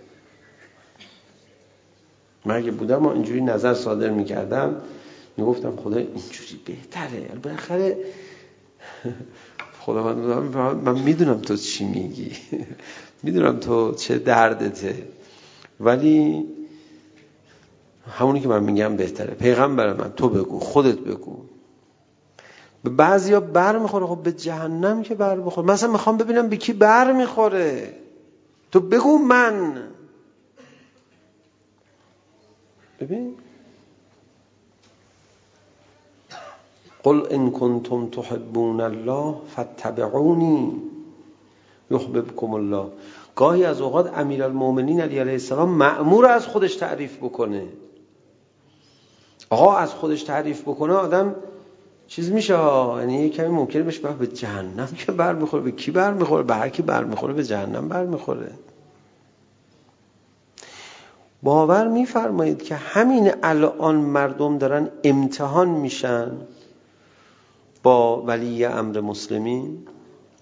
من 2.48 2.56
اگه 2.56 2.72
بودم 2.72 3.06
و 3.06 3.10
اینجوری 3.10 3.42
نظر 3.42 3.74
صادر 3.74 4.10
میکردم 4.10 4.76
میگفتم 5.38 5.76
خدا 5.76 5.98
اینجوری 5.98 6.60
بهتره. 6.66 7.40
بالاخره 7.44 7.98
خدا 9.82 10.14
من, 10.14 10.76
من 10.76 11.00
میدونم 11.00 11.42
تو 11.42 11.56
چی 11.56 11.86
میگی. 11.86 12.32
میدونم 13.24 13.60
تو 13.60 13.94
چه 13.94 14.18
دردته. 14.20 15.04
ولی 15.80 16.46
همونی 18.12 18.40
که 18.40 18.48
من 18.48 18.64
میگم 18.64 18.96
بهتره. 18.96 19.34
پیغمبر 19.34 19.94
من 19.94 20.12
تو 20.12 20.30
بگو 20.30 20.60
خودت 20.60 21.00
بگو. 21.00 21.38
به 22.84 22.90
بعضیا 22.90 23.40
بر 23.40 23.78
میخوره. 23.78 24.06
خب 24.06 24.24
به 24.24 24.32
جهنم 24.32 25.04
که 25.04 25.16
بر 25.16 25.40
بخوره 25.40 25.68
مثلا 25.68 25.92
میخوام 25.92 26.18
ببینم 26.18 26.50
به 26.50 26.58
کی 26.58 26.74
بر 26.74 27.12
میخوره. 27.12 27.94
تو 28.72 28.80
بگو 28.80 29.18
من. 29.18 29.84
ببین 33.00 33.36
قل 37.04 37.28
إن 37.32 37.52
كنتم 37.52 38.08
تحبون 38.08 38.82
الله 38.82 39.42
فاتبعوني 39.56 40.72
يحببكم 41.92 42.54
الله 42.54 42.92
گاهی 43.36 43.66
از 43.66 43.82
اوقات 43.82 44.18
امیرالمومنین 44.18 45.02
علی 45.02 45.20
علیه 45.20 45.32
السلام 45.32 45.70
مأمور 45.70 46.26
از 46.26 46.48
خودش 46.48 46.76
تعریف 46.76 47.18
بکنه 47.18 47.64
آقا 49.50 49.76
از 49.76 49.94
خودش 49.94 50.24
تعریف 50.24 50.62
بکنه 50.62 50.94
آدم 50.94 51.36
چیز 52.08 52.32
میشه 52.32 52.56
ها 52.56 52.98
یعنی 53.00 53.14
یه 53.14 53.30
کمی 53.30 53.48
ممکنه 53.48 53.84
بشه 53.84 54.12
به 54.12 54.28
جهنم 54.28 54.88
که 54.98 55.12
بر 55.12 55.34
میخوره 55.34 55.64
به 55.64 55.72
کی 55.72 55.92
بر 55.92 56.14
میخوره 56.14 56.44
به 56.44 56.56
هر 56.56 56.70
کی 56.70 56.82
بر 56.82 57.04
میخوره 57.04 57.34
به 57.34 57.44
جهنم 57.44 57.88
بر 57.88 58.06
میخوره 58.06 58.52
باور 61.44 61.88
میفرمایید 61.88 62.64
که 62.64 62.76
همین 62.76 63.32
الان 63.44 63.96
مردم 63.96 64.58
دارن 64.58 64.90
امتحان 65.04 65.70
میشن. 65.70 66.32
با 67.84 68.22
ولی 68.22 68.66
امر 68.66 69.00
مسلمین 69.00 69.78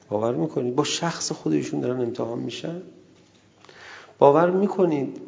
باور 0.10 0.36
میکنید؟ 0.36 0.76
با 0.76 0.84
شخص 0.84 1.32
خودشون 1.32 1.80
دارن 1.80 2.02
امتحان 2.02 2.40
میشن. 2.40 2.82
باور 4.20 4.50
میکنید 4.50 5.22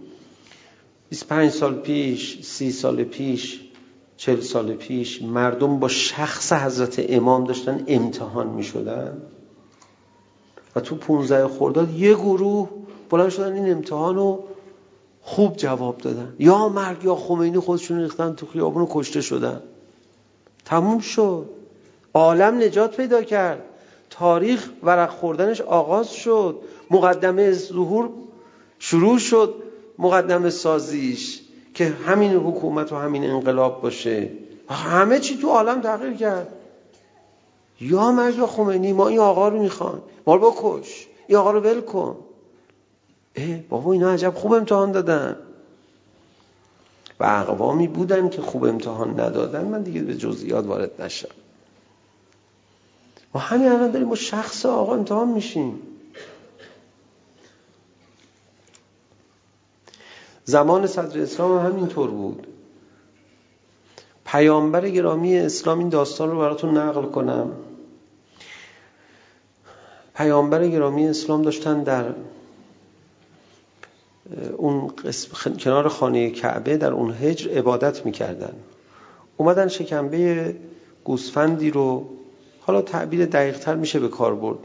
25 1.10 1.52
سال 1.52 1.76
پیش 1.76 2.44
30 2.44 2.72
سال 2.72 3.04
پیش 3.04 3.62
40 4.18 4.40
سال 4.40 4.74
پیش 4.74 5.22
مردم 5.22 5.80
با 5.80 5.88
شخص 5.88 6.54
حضرت 6.54 7.06
امام 7.10 7.44
داشتن 7.44 7.84
امتحان 7.88 8.48
میشدن. 8.48 9.22
و 10.76 10.80
تو 10.80 10.96
15 10.96 11.48
خرداد 11.48 11.94
یه 11.94 12.14
گروه 12.14 12.70
بلند 13.10 13.30
شدن 13.30 13.54
این 13.54 13.72
امتحان 13.72 14.16
رو 14.16 14.44
خوب 15.28 15.58
جواب 15.58 15.98
دادن. 15.98 16.36
یا 16.40 16.70
مرگ 16.70 17.04
یا 17.04 17.16
خمینی 17.16 17.60
خودشون 17.60 18.00
ریختن 18.00 18.34
تو 18.34 18.46
خیابون 18.46 18.82
و 18.82 18.88
کشته 18.90 19.22
شدن. 19.22 19.62
تموم 20.66 21.00
شد. 21.00 21.50
عالم 22.14 22.58
نجات 22.58 22.98
پیدا 22.98 23.24
کرد. 23.24 23.62
تاریخ 24.10 24.70
ورق 24.84 25.10
خوردنش 25.10 25.62
آغاز 25.62 26.12
شد. 26.12 26.60
مقدمه 26.92 27.52
ظهور 27.52 28.10
شروع 28.80 29.20
شد. 29.20 29.56
مقدمه 30.00 30.50
سازیش. 30.50 31.42
که 31.74 31.86
همین 31.86 32.34
حکومت 32.34 32.92
و 32.92 32.96
همین 32.96 33.24
انقلاب 33.24 33.82
باشه. 33.82 34.30
همه 34.70 35.20
چی 35.20 35.38
تو 35.38 35.48
عالم 35.48 35.82
تغییر 35.82 36.14
کرد. 36.14 36.54
یا 37.82 38.12
مرگ 38.12 38.38
یا 38.38 38.48
خمینی 38.48 38.94
ما 38.94 39.08
این 39.08 39.20
آقا 39.20 39.48
رو 39.48 39.62
میخوان. 39.62 40.02
ما 40.28 40.36
رو 40.36 40.52
بکش 40.52 41.08
این 41.28 41.38
آقا 41.38 41.52
رو 41.52 41.60
ول 41.60 41.82
کن. 41.82 42.16
بابا 43.70 43.94
اینا 43.94 44.12
عجب 44.12 44.34
خوب 44.34 44.54
امتحان 44.54 44.92
دادن 44.92 45.36
و 47.20 47.24
اقوامی 47.24 47.88
بودن 47.88 48.30
که 48.30 48.42
خوب 48.42 48.66
امتحان 48.66 49.20
ندادن 49.20 49.66
من 49.66 49.82
دیگه 49.82 50.02
به 50.02 50.16
جزئیات 50.16 50.66
وارد 50.66 51.02
نشم 51.02 51.30
ما 53.34 53.42
همین 53.42 53.68
الان 53.68 53.92
داریم 53.92 54.10
با 54.10 54.16
شخص 54.16 54.66
آقا 54.66 54.96
امتحان 54.96 55.28
میشیم 55.28 55.82
زمان 60.46 60.88
صدر 60.88 61.22
اسلام 61.22 61.60
هم 61.60 61.66
همینطور 61.72 62.10
بود 62.10 62.48
پیامبر 64.26 64.90
گرامی 64.90 65.38
اسلام 65.38 65.80
این 65.80 65.90
داستان 65.90 66.32
رو 66.32 66.40
براتون 66.40 66.78
نقل 66.78 67.06
کنم 67.06 67.52
پیامبر 70.16 70.68
گرامی 70.68 71.08
اسلام 71.08 71.42
داشتن 71.42 71.84
در 71.84 72.06
اون 74.58 74.88
قسم 74.88 75.56
کنار 75.58 75.88
خانه 75.88 76.30
کعبه 76.30 76.78
در 76.78 76.92
اون 76.92 77.14
هجر 77.14 77.58
عبادت 77.58 78.06
میکردن. 78.06 78.54
اومدن 79.38 79.68
شکمبه 79.68 80.56
گوسفندی 81.04 81.72
رو 81.72 82.10
حالا 82.60 82.82
تعبیر 82.82 83.26
دقیقتر 83.26 83.76
میشه 83.76 84.00
به 84.00 84.08
کار 84.08 84.36
برد. 84.36 84.60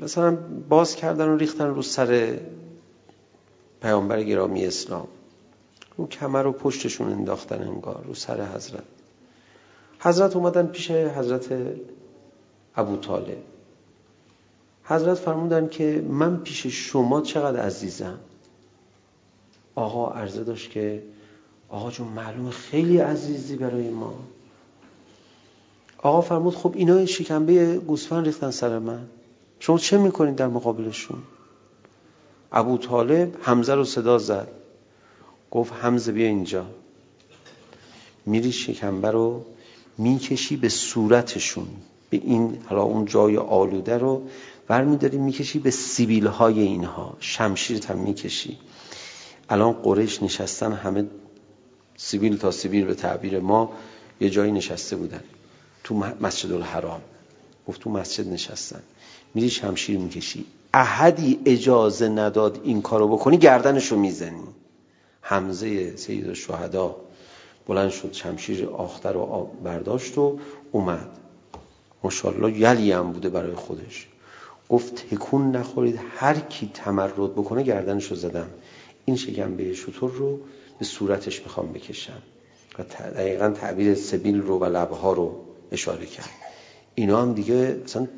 مثلا 0.00 0.38
باز 0.68 0.96
کردن 0.96 1.28
و 1.28 1.36
ریختن 1.36 1.66
رو 1.66 1.82
سر 1.82 2.38
پیامبر 3.82 4.22
گرامی 4.22 4.66
اسلام. 4.66 5.08
رو 5.96 6.06
کمر 6.06 6.46
و 6.46 6.52
پشتشون 6.52 7.12
انداختن 7.12 7.62
انگار 7.62 8.04
رو 8.06 8.14
سر 8.14 8.44
حضرت. 8.54 8.82
حضرت 9.98 10.36
اومدن 10.36 10.66
پیش 10.66 10.90
حضرت 10.90 11.48
ابو 12.76 12.96
طالب. 12.96 13.53
حضرت 14.84 15.18
فرمودن 15.18 15.68
که 15.68 16.04
من 16.08 16.36
پیش 16.36 16.66
شما 16.66 17.20
چقدر 17.20 17.60
عزیزم 17.60 18.18
آقا 19.74 20.10
عرضه 20.10 20.44
داشت 20.44 20.70
که 20.70 21.02
آقا 21.68 21.90
جون 21.90 22.08
معلوم 22.08 22.50
خیلی 22.50 22.98
عزیزی 22.98 23.56
برای 23.56 23.90
ما 23.90 24.14
آقا 25.98 26.20
فرمود 26.20 26.54
خب 26.54 26.72
اینا 26.76 27.06
شکنبه 27.06 27.76
گوسفند 27.78 28.24
ریختن 28.24 28.50
سر 28.50 28.78
من 28.78 29.00
شما 29.60 29.78
چه 29.78 29.98
میکنید 29.98 30.36
در 30.36 30.46
مقابلشون 30.46 31.18
ابو 32.52 32.78
طالب 32.78 33.36
حمزه 33.42 33.74
رو 33.74 33.84
صدا 33.84 34.18
زد 34.18 34.48
گفت 35.50 35.72
حمزه 35.72 36.12
بیا 36.12 36.26
اینجا 36.26 36.66
میری 38.26 38.52
شکنبه 38.52 39.10
رو 39.10 39.44
میکشی 39.98 40.56
به 40.56 40.68
صورتشون 40.68 41.66
به 42.10 42.16
این 42.16 42.58
حالا 42.66 42.82
اون 42.82 43.04
جای 43.04 43.36
آلوده 43.36 43.98
رو 43.98 44.22
برمیداری 44.68 45.18
میکشی 45.18 45.58
به 45.58 45.70
سیبیل 45.70 46.26
های 46.26 46.60
اینها. 46.60 47.16
شمشیرت 47.20 47.90
هم 47.90 47.98
میکشی. 47.98 48.58
الان 49.48 49.72
قریش 49.72 50.22
نشستن 50.22 50.72
همه 50.72 51.06
سیبیل 51.96 52.36
تا 52.36 52.50
سیبیل 52.50 52.84
به 52.84 52.94
تعبیر 52.94 53.40
ما 53.40 53.72
یه 54.20 54.30
جایی 54.30 54.52
نشسته 54.52 54.96
بودن. 54.96 55.20
تو 55.84 55.94
مسجد 56.20 56.52
الحرام. 56.52 57.00
گفت 57.68 57.80
تو 57.80 57.90
مسجد 57.90 58.28
نشستن. 58.28 58.82
میری 59.34 59.50
شمشیر 59.50 59.98
میکشی. 59.98 60.46
احدی 60.74 61.40
اجازه 61.44 62.08
نداد 62.08 62.60
این 62.64 62.82
کارو 62.82 63.08
بکنی 63.08 63.38
گردنشو 63.38 63.96
میزنی. 63.96 64.44
حمزه 65.20 65.96
سید 65.96 66.28
الشهدا 66.28 66.96
بلند 67.66 67.90
شد 67.90 68.12
شمشیر 68.12 68.66
آختر 68.66 69.12
رو 69.12 69.50
برداشت 69.64 70.18
و 70.18 70.38
اومد. 70.72 71.08
ماشاءالله 72.02 72.58
یلی 72.58 72.92
هم 72.92 73.12
بوده 73.12 73.28
برای 73.28 73.54
خودش. 73.54 74.08
گفت 74.68 74.94
تکون 75.10 75.56
نخورید 75.56 76.00
هر 76.16 76.34
کی 76.34 76.70
تمرد 76.74 77.14
بکنه 77.14 77.62
گردنش 77.62 78.06
رو 78.06 78.16
زدم. 78.16 78.46
این 79.04 79.16
شکمبه 79.16 79.74
شطور 79.74 80.10
رو 80.10 80.40
به 80.78 80.84
صورتش 80.84 81.42
میخوام 81.42 81.72
بکشم. 81.72 82.22
و 82.78 82.82
دقیقا 82.82 83.50
تعبیر 83.50 83.94
سبیل 83.94 84.40
رو 84.40 84.58
و 84.58 84.64
لبها 84.64 85.12
رو 85.12 85.40
اشاره 85.72 86.06
کرد. 86.06 86.30
اینا 86.94 87.22
هم 87.22 87.32
دیگه 87.34 87.80
اصلا 87.84 88.08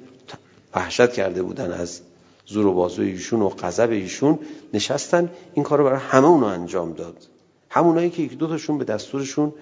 وحشت 0.74 1.12
کرده 1.12 1.42
بودن 1.42 1.72
از 1.72 2.00
زور 2.46 2.66
و 2.66 2.72
بازوی 2.72 3.10
ایشون 3.10 3.42
و 3.42 3.48
غضب 3.48 3.90
ایشون. 3.90 4.38
نشستن 4.74 5.30
این 5.54 5.64
کارو 5.64 5.84
برای 5.84 5.98
همه 5.98 6.26
اونا 6.26 6.50
انجام 6.50 6.92
داد. 6.92 7.16
همونایی 7.70 8.10
که 8.10 8.22
یک 8.22 8.38
دو 8.38 8.46
تاشون 8.46 8.78
به 8.78 8.84
دستورشون 8.84 9.52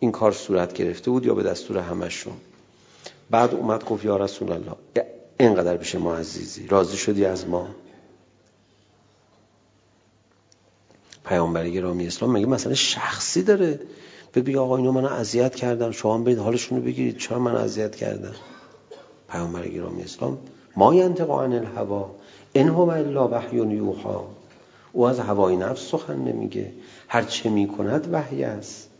این 0.00 0.12
کار 0.12 0.32
صورت 0.32 0.72
گرفته 0.72 1.10
بود 1.10 1.26
یا 1.26 1.34
به 1.34 1.42
دستور 1.42 1.78
همشون 1.78 2.32
بعد 3.30 3.54
اومد 3.54 3.84
گفت 3.84 4.04
یا 4.04 4.16
رسول 4.16 4.52
الله 4.52 4.72
اینقدر 5.42 5.76
بشه 5.76 5.98
ما 5.98 6.16
عزیزی. 6.16 6.66
راضی 6.66 6.96
شدی 6.96 7.24
از 7.24 7.48
ما؟ 7.48 7.68
پیامبر 11.24 11.68
گرامی 11.68 12.06
اسلام 12.06 12.32
میگه 12.32 12.46
مثلا 12.46 12.74
شخصی 12.74 13.42
داره. 13.42 13.80
بگی 14.34 14.56
آقا 14.56 14.76
اینو 14.76 14.92
من 14.92 15.04
اذیت 15.04 15.54
کردم 15.54 15.90
شما 15.90 16.18
برید 16.18 16.38
حالشون 16.38 16.78
رو 16.78 16.84
بگیرید. 16.84 17.18
چرا 17.18 17.38
من 17.38 17.56
اذیت 17.56 17.96
کردم 17.96 18.34
پیامبر 19.28 19.68
گرامی 19.68 20.02
اسلام 20.02 20.38
ما 20.76 20.94
ینطق 20.94 21.30
عن 21.30 21.52
الهوا 21.52 22.10
ان 22.54 22.68
هو 22.68 22.88
الا 22.90 23.28
وحی 23.28 23.56
یوحا. 23.56 24.24
او 24.92 25.06
از 25.06 25.20
هوای 25.20 25.56
نفس 25.56 25.90
سخن 25.90 26.16
نمیگه. 26.16 26.72
هر 27.08 27.22
چه 27.22 27.50
میکند 27.50 28.08
وحی 28.12 28.44
است. 28.44 28.91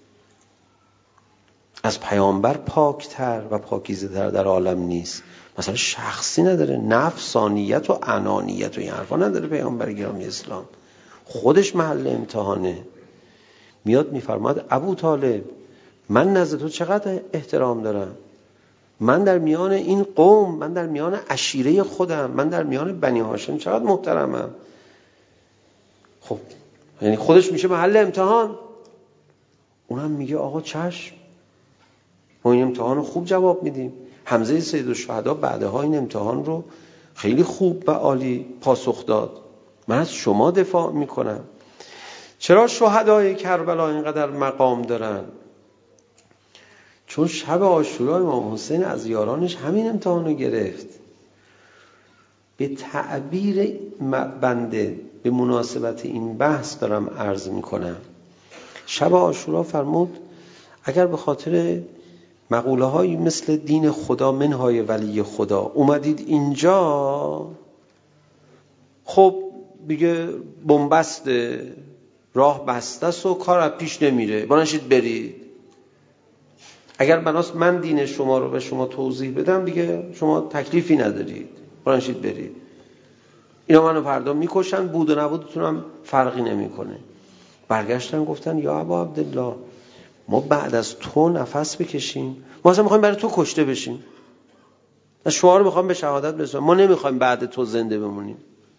از 1.83 2.01
پیامبر 2.01 2.57
پاکتر 2.57 3.42
و 3.51 3.59
پاکیزه 3.59 4.09
تر 4.09 4.31
در 4.31 4.45
عالم 4.45 4.79
نیست. 4.79 5.23
مثلا 5.59 5.75
شخصی 5.75 6.42
نداره 6.42 6.77
نفسانیت 6.77 7.90
و 7.90 7.99
انانیت 8.03 8.79
و 8.79 8.81
این 8.81 8.90
حرفا 8.90 9.16
نداره 9.16 9.49
پیامبر 9.49 9.92
گرامی 9.92 10.25
اسلام. 10.25 10.64
خودش 11.25 11.77
محل 11.77 12.07
امتحانه. 12.07 12.79
میاد 13.85 14.12
میفرماد 14.12 14.66
ابو 14.71 14.95
طالب 14.95 15.45
من 16.09 16.33
نزد 16.33 16.59
تو 16.59 16.68
چقدر 16.68 17.21
احترام 17.33 17.83
دارم؟ 17.83 18.16
من 19.01 19.25
در 19.25 19.38
میان 19.38 19.73
این 19.73 20.03
قوم 20.03 20.55
من 20.55 20.73
در 20.73 20.87
میان 20.87 21.14
عشیره 21.31 21.83
خودم 21.83 22.31
من 22.31 22.49
در 22.49 22.62
میان 22.62 23.01
بنی 23.01 23.21
هاشم 23.21 23.59
چقدر 23.59 23.85
محترمم؟ 23.85 24.51
خب 26.21 26.38
یعنی 27.03 27.16
خودش 27.16 27.53
میشه 27.53 27.68
محل 27.68 27.97
امتحان. 27.97 28.59
اونم 29.88 30.11
میگه 30.11 30.37
آقا 30.37 30.61
چشم. 30.61 31.14
ما 32.44 32.52
این 32.52 32.62
امتحان 32.62 32.96
رو 32.96 33.02
خوب 33.02 33.24
جواب 33.24 33.62
میدیم. 33.62 33.92
حمزه 34.24 34.61
سید 34.61 34.88
الشهدا 34.88 35.35
بعدها 35.35 35.83
این 35.83 35.96
امتحان 35.96 36.44
رو 36.44 36.64
خیلی 37.14 37.42
خوب 37.42 37.85
و 37.87 37.90
عالی 37.90 38.46
پاسخ 38.61 39.07
داد. 39.07 39.40
من 39.88 39.98
از 39.98 40.12
شما 40.12 40.50
دفاع 40.50 40.92
میکنم. 40.92 41.40
چرا 42.38 42.66
شهدای 42.66 43.35
کربلا 43.35 43.88
اینقدر 43.88 44.31
مقام 44.31 44.83
دارن؟ 44.83 45.24
چون 47.07 47.26
شب 47.26 47.62
عاشورا 47.62 48.16
امام 48.16 48.52
حسین 48.52 48.85
از 48.85 49.07
یارانش 49.07 49.57
همین 49.57 49.88
امتحان 49.88 50.24
رو 50.24 50.33
گرفت. 50.33 50.87
به 52.57 52.68
تعبیر 52.68 53.78
بنده 54.40 55.00
به 55.22 55.31
مناسبت 55.31 56.05
این 56.05 56.37
بحث 56.37 56.81
دارم 56.81 57.11
عرض 57.11 57.48
میکنم. 57.48 57.96
شب 58.87 59.12
عاشورا 59.12 59.62
فرمود 59.62 60.18
اگر 60.85 61.07
به 61.07 61.16
خاطر 61.16 61.81
مقوله 62.50 62.85
های 62.85 63.16
مثل 63.16 63.57
دین 63.57 63.90
خدا 63.90 64.33
منهای 64.33 64.81
ولی 64.81 65.22
خدا. 65.22 65.61
اومدید 65.61 66.24
اینجا. 66.26 67.48
خب 69.05 69.35
دیگه 69.88 70.28
بنبست 70.66 71.31
راه 72.35 72.66
بسته 72.66 73.07
است 73.07 73.26
و 73.26 73.35
کار 73.35 73.59
از 73.59 73.70
پیش 73.70 74.02
نمیره. 74.02 74.46
بانشید 74.46 74.88
برید. 74.88 75.35
اگر 76.98 77.20
بناس 77.20 77.55
من 77.55 77.81
دین 77.81 78.07
شما 78.07 78.38
رو 78.38 78.50
به 78.50 78.61
شما 78.61 78.87
توضیح 78.87 79.35
بدم 79.35 79.64
دیگه 79.64 80.05
شما 80.14 80.40
تکلیفی 80.40 80.96
ندارید. 80.96 81.48
بانشید 81.85 82.22
برید. 82.22 82.57
اینا 83.66 83.83
منو 83.85 84.02
فردا 84.02 84.33
میکشن 84.33 84.87
بود 84.87 85.11
و 85.11 85.14
نبودتون 85.14 85.64
هم 85.64 85.85
فرقی 86.05 86.42
نمیکنه. 86.42 86.96
برگشتن 87.68 88.24
گفتن 88.24 88.59
یا 88.59 88.78
ابا 88.78 89.02
عبدالله. 89.02 89.55
ما 90.33 90.40
بعد 90.40 90.75
از 90.75 90.99
تو 90.99 91.29
نفس 91.29 91.77
بکشیم. 91.77 92.45
ما 92.64 92.71
اصلا 92.71 92.83
میخوایم 92.83 93.03
برای 93.03 93.16
تو 93.16 93.31
کشته 93.33 93.64
بشیم. 93.64 94.05
شما 95.29 95.57
رو 95.57 95.64
میخوام 95.64 95.88
به 95.88 95.95
شهادت 95.95 96.35
برسونیم. 96.35 96.66
ما 96.66 96.75
نمیخوایم 96.75 97.18
بعد 97.18 97.47
تو 97.47 97.64
زنده 97.64 97.99
بمونیم. 97.99 98.37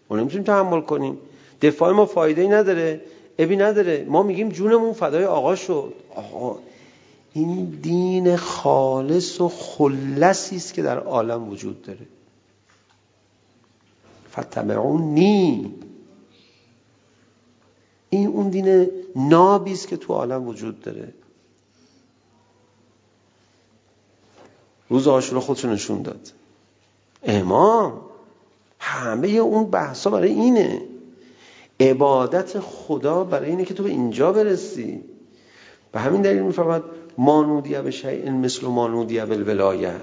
ما 0.09 0.17
نمیتونیم 0.17 0.43
تحمل 0.43 0.81
کنیم. 0.81 1.17
دفاع 1.61 1.91
ما 1.91 2.05
فایده 2.05 2.41
ای 2.41 2.47
نداره. 2.47 3.01
ابی 3.39 3.55
نداره. 3.55 4.05
ما 4.09 4.23
میگیم 4.23 4.49
جونمون 4.49 4.93
فدای 4.93 5.25
آقا 5.25 5.55
شد. 5.55 5.93
آقا 6.15 6.59
این 7.33 7.65
دین 7.65 8.35
خالص 8.35 9.41
و 9.41 9.49
خلصی 9.49 10.55
است 10.55 10.73
که 10.73 10.81
در 10.81 10.99
عالم 10.99 11.49
وجود 11.49 11.81
داره. 11.81 12.07
فتمعونی 14.31 15.73
این 18.09 18.27
اون 18.27 18.49
دین 18.49 18.89
نابی 19.15 19.71
است 19.73 19.87
که 19.87 19.97
تو 19.97 20.13
عالم 20.13 20.47
وجود 20.47 20.81
داره. 20.81 21.13
روز 24.93 25.07
آشورا 25.07 25.41
خودشو 25.41 25.69
نشون 25.69 26.01
داد؟ 26.01 26.31
امام. 27.23 28.01
همه 28.79 29.27
اون 29.27 29.65
بحثا 29.65 30.09
برای 30.09 30.31
اینه. 30.31 30.81
عبادت 31.79 32.59
خدا 32.59 33.23
برای 33.23 33.49
اینه 33.49 33.65
که 33.65 33.73
تو 33.73 33.83
به 33.83 33.89
اینجا 33.89 34.31
برسی. 34.31 35.01
به 35.91 35.99
همین 35.99 36.21
دلیل 36.21 36.41
میفهمد 36.41 36.83
مانودیه 37.17 37.81
به 37.81 37.91
شیء 37.91 38.31
مثل 38.31 38.67
مانودیه 38.67 39.25
به 39.25 39.35
الولایه. 39.35 39.95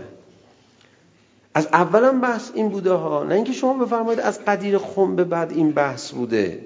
از 1.55 1.67
اولم 1.67 2.21
بحث 2.21 2.51
این 2.55 2.69
بوده 2.69 2.93
ها. 2.93 3.25
نه 3.25 3.35
اینکه 3.35 3.53
شما 3.53 3.85
بفرمایید 3.85 4.21
از 4.21 4.45
قدیر 4.45 4.79
خم 4.79 5.17
به 5.17 5.25
بعد 5.25 5.53
این 5.53 5.71
بحث 5.71 6.11
بوده. 6.11 6.65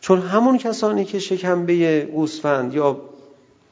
چون 0.00 0.20
همون 0.20 0.58
کسانی 0.58 1.04
که 1.04 1.18
شکمبه 1.18 2.00
گوسفند 2.14 2.74
یا 2.74 3.00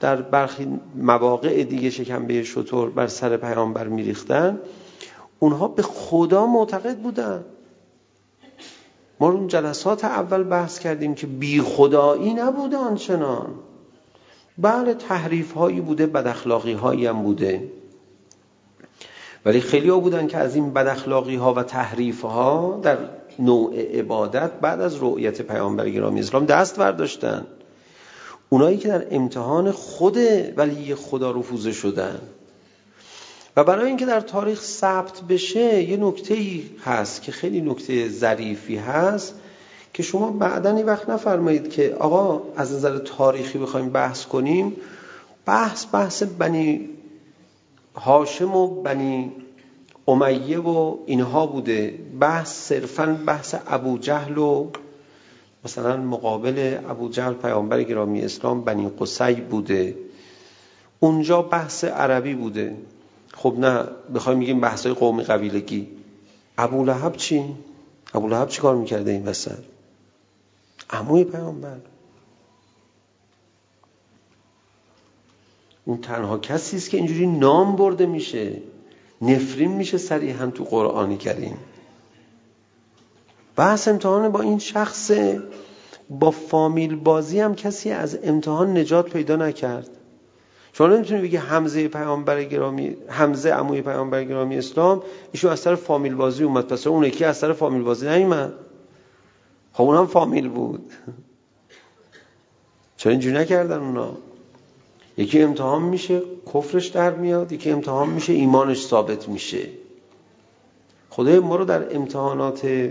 در 0.00 0.16
برخی 0.22 0.80
مواقع 0.94 1.64
دیگه 1.64 1.90
شکمبه 1.90 2.42
شطور 2.42 2.90
بر 2.90 3.06
سر 3.06 3.36
پیامبر 3.36 3.88
میریختن. 3.88 4.58
اونها 5.38 5.68
به 5.68 5.82
خدا 5.82 6.46
معتقد 6.46 6.98
بودن. 6.98 7.44
ما 9.20 9.30
اون 9.30 9.46
جلسات 9.46 10.04
اول 10.04 10.42
بحث 10.42 10.78
کردیم 10.78 11.14
که 11.14 11.26
بی 11.26 11.60
خدایی 11.60 12.34
نبوده 12.34 12.76
آنچنان. 12.76 13.46
بله 14.58 14.94
تحریف 14.94 15.52
هایی 15.52 15.80
بوده 15.80 16.06
بد 16.06 16.26
اخلاقی 16.26 16.72
هایی 16.72 17.06
هم 17.06 17.22
بوده. 17.22 17.70
ولی 19.44 19.60
خیلی 19.60 19.88
ها 19.88 20.00
بودن 20.00 20.26
که 20.26 20.38
از 20.38 20.54
این 20.54 20.72
بد 20.72 20.86
اخلاقی 20.86 21.36
ها 21.36 21.54
و 21.54 21.62
تحریف 21.62 22.22
ها 22.22 22.80
در 22.82 22.98
نوع 23.38 23.98
عبادت 23.98 24.50
بعد 24.60 24.80
از 24.80 25.02
رؤیت 25.02 25.42
پیامبر 25.42 25.88
گرامی 25.90 26.20
اسلام 26.20 26.46
دست 26.46 26.78
برداشتند 26.78 27.46
اونایی 28.52 28.76
که 28.76 28.88
در 28.88 29.06
امتحان 29.10 29.72
خود 29.72 30.16
ولی 30.56 30.94
خدا 30.94 31.30
رفوزه 31.30 31.72
شدن. 31.72 32.20
و 33.56 33.64
برای 33.64 33.86
اینکه 33.86 34.06
در 34.06 34.20
تاریخ 34.20 34.62
ثبت 34.62 35.20
بشه 35.20 35.82
یه 35.82 35.96
نکته‌ای 35.96 36.62
هست 36.84 37.22
که 37.22 37.32
خیلی 37.32 37.60
نکته 37.60 38.08
ظریفی 38.08 38.76
هست 38.76 39.34
که 39.92 40.02
شما 40.02 40.30
بعدنی 40.30 40.82
وقت 40.82 41.10
نفرمایید 41.10 41.70
که 41.70 41.96
آقا 41.98 42.42
از 42.56 42.72
نظر 42.72 42.98
تاریخی 42.98 43.58
بخوایم 43.58 43.88
بحث 43.88 44.24
کنیم 44.24 44.76
بحث 45.46 45.86
بحث 45.92 46.22
بنی 46.22 46.88
هاشم 47.94 48.54
و 48.54 48.82
بنی 48.82 49.32
امیه 50.08 50.58
و 50.58 50.96
اینها 51.06 51.46
بوده. 51.46 51.98
بحث 52.20 52.68
صرفا 52.68 53.18
بحث 53.26 53.54
ابو 53.66 53.98
جهل 53.98 54.38
و 54.38 54.70
مثلا 55.64 55.96
مقابل 55.96 56.78
ابو 56.88 57.08
جهل 57.08 57.32
پیامبر 57.32 57.82
گرامی 57.82 58.22
اسلام 58.22 58.64
بنی 58.64 58.88
قصی 58.88 59.34
بوده. 59.34 59.96
اونجا 61.00 61.42
بحث 61.42 61.84
عربی 61.84 62.34
بوده. 62.34 62.76
خب 63.34 63.54
نه 63.58 63.84
بخوایم 64.14 64.38
میگیم 64.38 64.60
بحث 64.60 64.86
های 64.86 64.94
قومی 64.94 65.22
قبیلگی. 65.22 65.88
ابو 66.58 66.76
ابولهب 66.76 67.16
چی؟ 67.16 67.38
ابو 67.38 67.56
ابولهب 68.14 68.48
چی 68.48 68.60
کار 68.60 68.76
میکرده 68.76 69.10
این 69.10 69.24
وسط؟ 69.24 69.58
عموی 70.90 71.24
پیامبر. 71.24 71.76
اون 75.84 76.00
تنها 76.00 76.38
کسی 76.38 76.76
است 76.76 76.90
که 76.90 76.96
اینجوری 76.96 77.26
نام 77.26 77.76
برده 77.76 78.06
میشه. 78.06 78.62
نفرین 79.22 79.72
میشه 79.72 79.98
صریحا 79.98 80.46
تو 80.46 80.64
قرآن 80.64 81.18
کریم. 81.18 81.58
بحث 83.60 83.88
امتحان 83.88 84.28
با 84.28 84.40
این 84.40 84.58
شخص 84.58 85.10
با 86.10 86.30
فامیل 86.30 86.96
بازی 86.96 87.40
هم 87.40 87.54
کسی 87.54 87.90
از 87.90 88.18
امتحان 88.22 88.78
نجات 88.78 89.10
پیدا 89.10 89.36
نکرد. 89.36 89.88
شما 90.72 90.86
نمیتونی 90.86 91.22
بگی 91.22 91.36
حمزه 91.36 91.88
پیامبر 91.88 92.44
گرامی 92.44 92.96
حمزه 93.08 93.50
عموی 93.50 93.82
پیامبر 93.82 94.24
گرامی 94.24 94.58
اسلام 94.58 95.02
ایشون 95.32 95.52
از 95.52 95.62
طرف 95.62 95.80
فامیل 95.80 96.14
بازی 96.14 96.44
اومد 96.44 96.66
پس 96.66 96.86
اون 96.86 97.04
یکی 97.04 97.24
از 97.24 97.40
طرف 97.40 97.56
فامیل 97.56 97.82
بازی 97.82 98.08
نیومد. 98.08 98.52
خب 99.72 99.84
اونم 99.84 100.06
فامیل 100.06 100.48
بود. 100.48 100.92
چرا 102.96 103.10
اینجوری 103.10 103.36
نکردن 103.36 103.78
اونا؟ 103.78 104.16
یکی 105.16 105.42
امتحان 105.42 105.82
میشه 105.82 106.22
کفرش 106.54 106.86
در 106.86 107.10
میاد 107.10 107.52
یکی 107.52 107.70
امتحان 107.70 108.10
میشه 108.10 108.32
ایمانش 108.32 108.86
ثابت 108.86 109.28
میشه. 109.28 109.68
خدای 111.10 111.38
ما 111.38 111.56
رو 111.56 111.64
در 111.64 111.96
امتحانات 111.96 112.90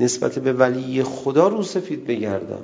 نسبت 0.00 0.38
به 0.38 0.52
ولی 0.52 1.02
خدا 1.02 1.48
رو 1.48 1.62
سفید 1.62 2.06
بگردم. 2.06 2.62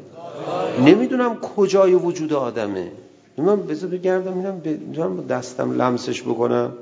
نمیدونم 0.85 1.41
کجای 1.41 1.95
وجود 1.95 2.33
آدمه. 2.33 2.91
من 3.39 3.63
بذار 3.63 3.91
بگردم 3.91 4.33
میرم 4.33 4.63
میتونم 4.89 5.17
با 5.17 5.23
دستم 5.23 5.83
لمسش 5.83 6.23
بکنم. 6.23 6.73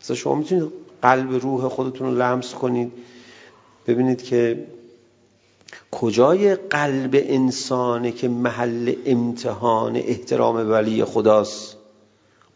مثلا 0.00 0.16
شما 0.16 0.34
میتونید 0.34 0.72
قلب 1.02 1.32
روح 1.42 1.68
خودتون 1.68 2.06
رو 2.06 2.22
لمس 2.22 2.54
کنید. 2.54 2.92
ببینید 3.86 4.22
که 4.22 4.66
کجای 5.90 6.54
قلب 6.54 7.10
انسانه 7.12 8.12
که 8.12 8.28
محل 8.28 8.94
امتحان 9.06 9.96
احترام 9.96 10.70
ولی 10.70 11.04
خداست. 11.04 11.76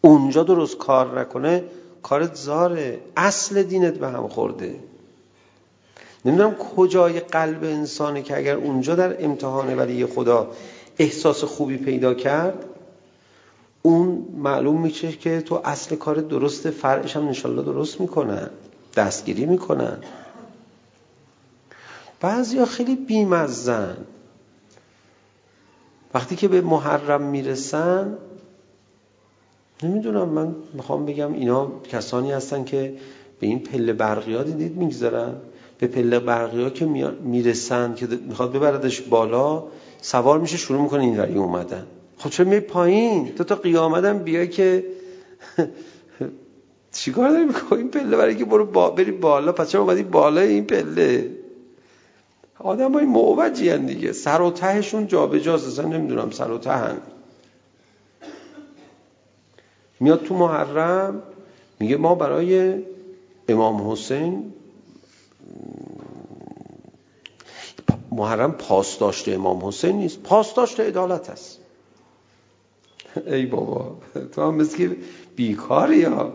اونجا 0.00 0.42
درست 0.42 0.78
کار 0.78 1.20
نکنه 1.20 1.64
کارت 2.02 2.34
زاره. 2.34 3.00
اصل 3.16 3.62
دینت 3.62 3.94
به 3.98 4.08
هم 4.08 4.28
خورده. 4.28 4.74
نمیدونم 6.24 6.54
کجای 6.54 7.20
قلب 7.20 7.64
انسانه 7.64 8.22
که 8.22 8.36
اگر 8.36 8.56
اونجا 8.56 8.94
در 8.94 9.24
امتحان 9.24 9.78
ولی 9.78 10.06
خدا 10.06 10.50
احساس 10.98 11.44
خوبی 11.44 11.76
پیدا 11.76 12.14
کرد 12.14 12.64
اون 13.82 14.26
معلوم 14.36 14.80
میشه 14.80 15.12
که 15.12 15.40
تو 15.40 15.60
اصل 15.64 15.96
کار 15.96 16.14
درست 16.14 16.70
فرعش 16.70 17.16
هم 17.16 17.26
انشالله 17.26 17.62
درست 17.62 18.00
میکنن 18.00 18.50
دستگیری 18.96 19.46
میکنن. 19.46 19.98
بعضیا 22.20 22.66
خیلی 22.66 22.96
بیمزن. 22.96 23.96
وقتی 26.14 26.36
که 26.36 26.48
به 26.48 26.60
محرم 26.60 27.22
میرسن 27.22 28.18
نمیدونم 29.82 30.28
من 30.28 30.54
میخوام 30.72 31.06
بگم 31.06 31.32
اینا 31.32 31.80
کسانی 31.80 32.32
هستن 32.32 32.64
که 32.64 32.96
به 33.40 33.46
این 33.46 33.58
پله 33.58 33.92
برقی 33.92 34.34
ها 34.34 34.42
دیدید 34.42 34.76
میگذارن. 34.76 35.34
به 35.82 35.88
پله 35.88 36.18
برقی 36.18 36.62
ها 36.62 36.70
که 36.70 36.86
میرسن 37.22 37.94
که 37.94 38.06
میخواد 38.06 38.52
ببردش 38.52 39.00
بالا 39.00 39.64
سوار 40.00 40.38
میشه 40.38 40.56
شروع 40.56 40.82
میکنه 40.82 41.02
این 41.02 41.20
وری 41.20 41.34
اومدن. 41.34 41.86
خب 42.18 42.30
چرا 42.30 42.46
می 42.46 42.60
پایین؟ 42.60 43.34
تو 43.34 43.44
تا 43.44 43.54
قیامتم 43.54 44.18
بیا 44.18 44.46
که 44.46 44.84
چیکار 46.92 47.30
داری 47.30 47.44
میکنی؟ 47.44 47.78
این 47.78 47.90
پله 47.90 48.16
برای 48.16 48.36
که 48.36 48.44
برو 48.44 48.66
با... 48.66 48.90
بری 48.90 49.10
بالا 49.10 49.52
پس 49.52 49.70
چرا 49.70 49.80
اومدی 49.80 50.02
بالا 50.02 50.40
این 50.40 50.64
پله؟ 50.64 51.30
آدم 52.58 52.92
های 52.92 53.04
معوجی 53.04 53.68
هن 53.68 53.86
دیگه. 53.86 54.12
سر 54.12 54.40
و 54.40 54.50
تهشون 54.50 55.06
جا 55.06 55.26
به 55.26 55.40
جاست 55.40 55.66
اصلا 55.66 55.88
نمیدونم 55.88 56.30
سر 56.30 56.50
و 56.50 56.58
تهن 56.58 56.96
میاد 60.00 60.22
تو 60.22 60.34
محرم 60.34 61.22
میگه 61.80 61.96
ما 61.96 62.14
برای 62.14 62.74
امام 63.48 63.90
حسین 63.90 64.52
محرم 68.12 68.52
پاسداشت 68.52 69.28
امام 69.28 69.66
حسین 69.66 69.96
نیست 69.96 70.22
پاسداشت 70.22 70.80
عدالت 70.80 71.30
است 71.30 71.58
ای 73.26 73.46
بابا 73.46 73.96
تو 74.34 74.42
هم 74.42 74.54
مثل 74.54 74.78
که 74.78 74.96
بیکاری 75.36 76.04
ها 76.04 76.32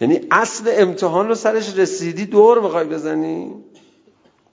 یعنی 0.00 0.20
اصل 0.30 0.64
امتحان 0.76 1.28
رو 1.28 1.34
سرش 1.34 1.78
رسیدی 1.78 2.26
دور 2.26 2.60
بخوای 2.60 2.84
بزنی 2.84 3.54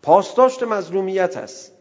پاسداشت 0.01 0.63
مظلومیت 0.63 1.37
است 1.37 1.71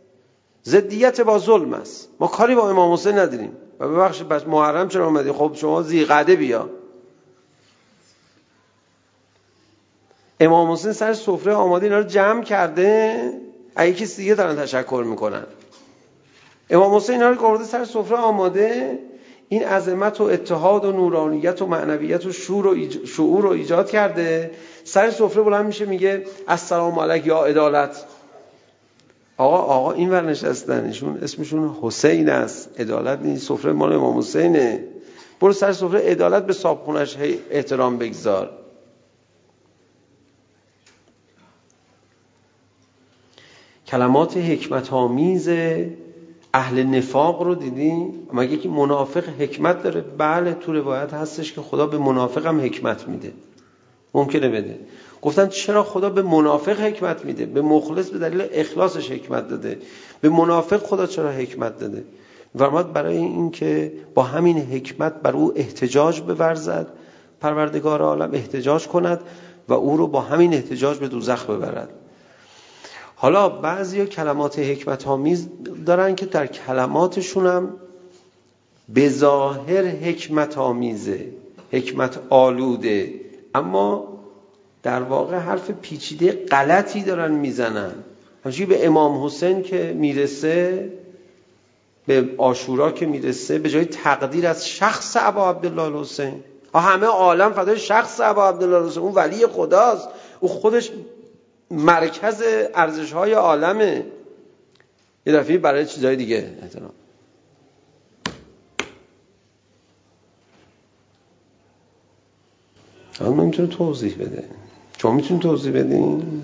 زدیت 0.63 1.21
با 1.21 1.39
ظلم 1.39 1.75
است 1.75 2.09
ما 2.21 2.27
کاری 2.27 2.55
با 2.55 2.71
امام 2.71 2.93
حسین 2.93 3.19
نداریم 3.19 3.57
و 3.81 3.89
ببخش 3.89 4.23
بس 4.23 4.47
محرم 4.47 4.89
چرا 4.89 5.07
اومدی 5.07 5.33
خب 5.33 5.53
شما 5.55 5.83
زیقده 5.83 6.37
بیا 6.37 6.71
امام 10.41 10.73
حسین 10.73 10.93
سر 10.93 11.13
سفره 11.13 11.53
آماده 11.53 11.87
اینا 11.87 11.99
رو 11.99 12.05
جمع 12.05 12.43
کرده؟ 12.43 13.31
اگه 13.77 13.93
کسی 13.93 14.23
دیگه 14.23 14.35
دارن 14.35 14.57
تشکر 14.57 15.05
میکنن. 15.07 15.47
امام 16.71 16.95
حسین 16.95 17.15
اینا 17.15 17.31
رو 17.31 17.37
گرده 17.37 17.65
سر 17.65 17.85
سفره 17.85 18.17
آماده؟ 18.17 18.99
این 19.49 19.65
عظمت 19.65 20.21
و 20.21 20.25
اتحاد 20.25 20.85
و 20.85 20.93
نورانیت 20.93 21.63
و 21.63 21.67
معنویت 21.67 22.27
و 22.27 22.33
شور 22.33 22.67
و 22.67 22.71
ایج... 22.71 23.07
شعور 23.07 23.43
رو 23.43 23.51
ایجاد 23.51 23.91
کرده. 23.91 24.51
سر 24.85 25.11
سفره 25.11 25.43
بلند 25.43 25.67
میشه 25.67 25.85
میگه 25.85 26.25
السلام 26.49 26.99
علیک 26.99 27.27
یا 27.27 27.45
عدالت. 27.45 28.05
آقا 29.37 29.57
آقا 29.57 29.93
این 29.93 30.11
ور 30.11 30.23
نشستنشون 30.23 31.19
اسمشون 31.23 31.77
حسین 31.83 32.29
است. 32.29 32.81
عدالت 32.81 33.19
نیست 33.23 33.49
سفره 33.49 33.73
مال 33.73 33.93
امام 33.93 34.19
حسینه. 34.19 34.85
برو 35.41 35.53
سر 35.53 35.73
سفره 35.73 36.01
عدالت 36.01 36.47
به 36.47 36.53
صاحب 36.53 36.79
خونش 36.79 37.17
احترام 37.51 37.99
بگذار. 37.99 38.66
کلمات 43.87 44.37
حکمت 44.37 44.93
آمیز 44.93 45.49
اهل 46.55 46.83
نفاق 46.83 47.43
رو 47.43 47.55
دیدی 47.55 48.07
مگه 48.33 48.57
که 48.57 48.69
منافق 48.69 49.25
حکمت 49.29 49.83
داره؟ 49.83 50.01
بله 50.01 50.53
تو 50.55 50.73
روایت 50.73 51.15
هستش 51.15 51.53
که 51.53 51.61
خدا 51.61 51.87
به 51.87 51.99
منافق 51.99 52.47
هم 52.47 52.61
حکمت 52.61 53.09
میده. 53.09 53.33
ممکنه 54.15 54.49
بده. 54.49 54.79
گفتن 55.23 55.49
چرا 55.49 55.83
خدا 55.83 56.11
به 56.11 56.23
منافق 56.23 56.81
حکمت 56.81 57.25
میده؟ 57.25 57.47
به 57.47 57.63
مخلص 57.63 58.11
به 58.11 58.19
دلیل 58.19 58.47
اخلاصش 58.53 59.11
حکمت 59.11 59.49
داده. 59.49 59.79
به 60.21 60.29
منافق 60.29 60.83
خدا 60.83 61.07
چرا 61.07 61.31
حکمت 61.31 61.79
داده؟ 61.79 62.05
فرمود 62.59 62.93
برای 62.93 63.17
اینکه 63.17 63.93
با 64.15 64.23
همین 64.23 64.59
حکمت 64.59 65.15
بر 65.23 65.33
او 65.33 65.53
احتجاج 65.57 66.21
بورزد 66.21 66.87
پروردگار 67.41 68.03
عالم 68.03 68.31
احتجاج 68.33 68.87
کند 68.87 69.21
و 69.69 69.73
او 69.73 69.97
رو 69.97 70.07
با 70.07 70.21
همین 70.21 70.55
احتجاج 70.55 70.99
به 70.99 71.09
دوزخ 71.09 71.51
ببرد. 71.51 71.89
حالا 73.19 73.49
بعضی 73.49 74.07
کلمات 74.07 74.59
حکمت 74.59 75.07
آمیز 75.07 75.49
دارن 75.87 76.15
که 76.15 76.27
در 76.27 76.47
کلماتشون 76.47 77.47
هم 77.47 77.73
به 78.89 79.09
ظاهر 79.09 79.85
حکمت 79.87 80.59
آمیزه 80.59 81.27
حکمت 81.73 82.19
آلوده. 82.31 83.15
اما 83.55 84.09
در 84.83 85.03
واقع 85.03 85.37
حرف 85.37 85.71
پیچیده 85.71 86.33
غلطی 86.33 87.03
دارن 87.03 87.33
میزنن. 87.33 87.93
همچنین 88.45 88.69
به 88.69 88.87
امام 88.87 89.25
حسین 89.25 89.63
که 89.63 89.95
میرسه 89.97 90.93
به 92.07 92.29
آشورا 92.39 92.93
که 92.93 93.07
میرسه 93.07 93.59
به 93.59 93.71
جای 93.71 93.85
تقدیر 93.85 94.47
از 94.47 94.69
شخص 94.69 95.17
ابا 95.21 95.51
عبدالله 95.51 96.01
حسین 96.01 96.45
همه 96.75 97.07
عالم 97.07 97.53
فدای 97.53 97.79
شخص 97.79 98.21
ابا 98.21 98.49
عبدالله 98.49 98.89
حسین 98.89 99.03
اون 99.03 99.15
ولی 99.15 99.47
خداست. 99.47 100.09
او 100.41 100.49
خودش 100.49 100.91
مرکز 101.71 102.43
ارزش 102.75 103.13
های 103.13 103.33
عالمه. 103.33 104.07
یه 105.27 105.33
دفعه 105.33 105.59
برای 105.59 105.87
چیزای 105.87 106.17
دیگه. 106.17 106.59
احترام. 106.63 106.93
حالا 113.19 113.33
نمیتونه 113.33 113.69
توضیح 113.69 114.15
بده. 114.15 114.45
شما 114.99 115.13
میتونید 115.13 115.43
توضیح 115.43 115.73
بدین؟ 115.73 116.43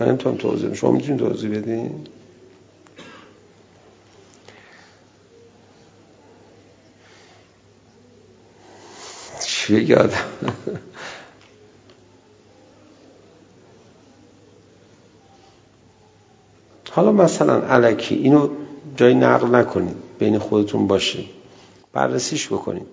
من 0.00 0.08
نمیتونم 0.08 0.36
توضیح 0.36 0.64
بدین 0.64 0.74
شما 0.74 0.90
میتونید 0.90 1.20
توضیح 1.20 1.50
بدین؟ 1.50 2.06
چی 9.46 9.76
بگه 9.76 9.96
آدم؟ 9.96 10.24
حالا 16.94 17.12
مثلا 17.12 17.60
علکی 17.60 18.14
اینو 18.14 18.48
جای 18.96 19.14
نقل 19.14 19.54
نکنید 19.54 19.96
بین 20.18 20.38
خودتون 20.38 20.86
باشه 20.86 21.24
بررسیش 21.92 22.52
بکنید 22.52 22.86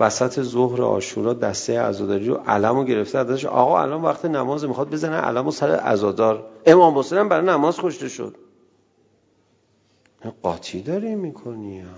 وسط 0.00 0.42
ظهر 0.42 0.82
عاشورا 0.82 1.34
دسته 1.34 1.80
عزاداری 1.80 2.26
رو 2.26 2.34
علمو 2.34 2.84
گرفته 2.84 3.18
ازش 3.18 3.44
آقا 3.44 3.82
الان 3.82 4.02
وقت 4.02 4.24
نماز 4.24 4.64
میخواد 4.64 4.90
بزنه 4.90 5.16
علمو 5.16 5.50
سر 5.50 5.70
عزادار 5.70 6.46
امام 6.66 6.98
حسین 6.98 7.18
هم 7.18 7.28
برای 7.28 7.46
نماز 7.46 7.76
کشته 7.76 8.08
شد 8.08 8.36
قاطی 10.42 10.82
داری 10.82 11.14
میکنی 11.14 11.80
ها. 11.80 11.88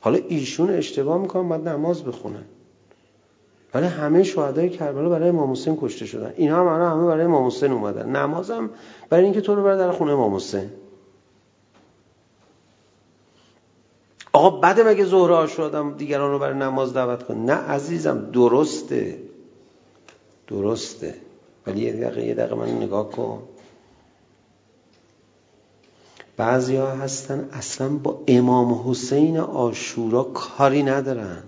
حالا 0.00 0.18
ایشون 0.28 0.70
اشتباه 0.70 1.18
میکنن 1.18 1.48
بعد 1.48 1.68
نماز 1.68 2.04
بخونن 2.04 2.44
ولی 3.76 3.86
همه 3.86 4.22
شهدای 4.22 4.70
کربلا 4.70 5.08
برای 5.08 5.28
امام 5.28 5.52
حسین 5.52 5.78
کشته 5.80 6.06
شدن. 6.06 6.32
اینا 6.36 6.60
هم 6.60 6.66
الان 6.66 6.92
همه 6.92 7.06
برای 7.06 7.24
امام 7.24 7.46
حسین 7.46 7.72
اومدن. 7.72 8.16
نمازم 8.16 8.70
برای 9.08 9.24
اینکه 9.24 9.40
تو 9.40 9.54
رو 9.54 9.62
بر 9.62 9.76
در 9.76 9.90
خونه 9.90 10.12
امام 10.12 10.34
حسین. 10.34 10.70
آقا 14.32 14.50
بعد 14.50 14.80
مگه 14.80 15.04
ظهر 15.04 15.30
عاشورا 15.30 15.66
آدم 15.66 15.94
دیگران 15.94 16.30
رو 16.30 16.38
برای 16.38 16.58
نماز 16.58 16.94
دعوت 16.94 17.22
کن 17.22 17.34
نه 17.34 17.52
عزیزم 17.52 18.30
درسته. 18.32 19.18
درسته. 20.48 21.14
ولی 21.66 21.80
یه 21.80 21.92
دقیقه 21.92 22.24
یه 22.24 22.34
دقیقه 22.34 22.54
من 22.54 22.70
نگاه 22.70 23.10
کن. 23.10 23.42
بعضی 26.36 26.76
ها 26.76 26.90
هستن 26.90 27.48
اصلا 27.52 27.88
با 27.88 28.22
امام 28.28 28.90
حسین 28.90 29.38
آشورا 29.38 30.22
کاری 30.22 30.82
ندارن. 30.82 31.42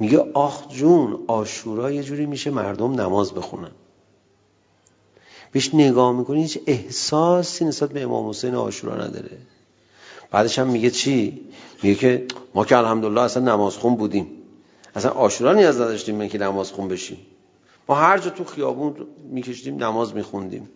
میگه 0.00 0.18
آخ 0.34 0.68
جون 0.68 1.18
آشورا 1.26 1.90
یه 1.90 2.02
جوری 2.02 2.26
میشه 2.26 2.50
مردم 2.50 3.00
نماز 3.00 3.32
بخونن. 3.32 3.70
بهش 5.52 5.74
نگاه 5.74 6.12
میکنی 6.12 6.42
هیچ 6.42 6.58
احساسی 6.66 7.64
نسبت 7.64 7.90
به 7.90 8.02
امام 8.02 8.28
حسین 8.28 8.54
آشورا 8.54 8.94
نداره. 8.94 9.38
بعدش 10.30 10.58
هم 10.58 10.66
میگه 10.66 10.90
چی؟ 10.90 11.40
میگه 11.82 11.94
که 11.94 12.26
ما 12.54 12.64
که 12.64 12.76
الحمدلله 12.76 13.20
اصلا 13.20 13.42
نماز 13.42 13.76
خون 13.76 13.96
بودیم. 13.96 14.26
اصلا 14.96 15.10
آشورا 15.10 15.52
نیاز 15.52 15.80
نداشتیم 15.80 16.14
من 16.14 16.28
که 16.28 16.38
نماز 16.38 16.72
خون 16.72 16.88
بشیم. 16.88 17.18
ما 17.88 17.94
هر 17.94 18.18
جا 18.18 18.30
تو 18.30 18.44
خیابون 18.44 18.94
میکشیدیم 19.30 19.84
نماز 19.84 20.14
میخوندیم. 20.14 20.68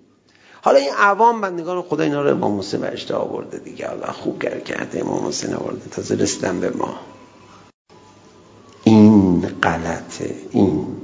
حالا 0.62 0.78
این 0.78 0.92
عوام 0.98 1.40
بندگان 1.40 1.82
خدا 1.82 2.04
اینا 2.04 2.22
رو 2.22 2.30
امام 2.30 2.58
حسین 2.58 2.80
برشته 2.80 3.14
آورده 3.14 3.58
دیگه. 3.58 3.90
الله 3.90 4.12
خوب 4.12 4.64
کرده 4.64 5.00
امام 5.00 5.28
حسین 5.28 5.54
آورده. 5.54 5.90
تازه 5.90 6.14
رسیدن 6.14 6.60
به 6.60 6.70
ما. 6.70 6.94
غلط 9.62 10.22
این. 10.50 10.96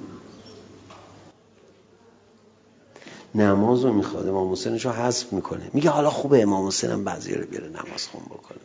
نماز 3.34 3.84
رو 3.84 3.92
میخواد 3.92 4.28
امام 4.28 4.52
حسینش 4.52 4.86
رو 4.86 4.92
حذف 4.92 5.32
میکنه. 5.32 5.70
میگه 5.72 5.90
حالا 5.90 6.10
خوبه 6.10 6.42
امام 6.42 6.66
حسین 6.66 6.90
هم 6.90 7.04
بعضی 7.04 7.34
رو 7.34 7.46
بیاره 7.46 7.68
نماز 7.68 8.06
خون 8.06 8.22
بکنه. 8.24 8.58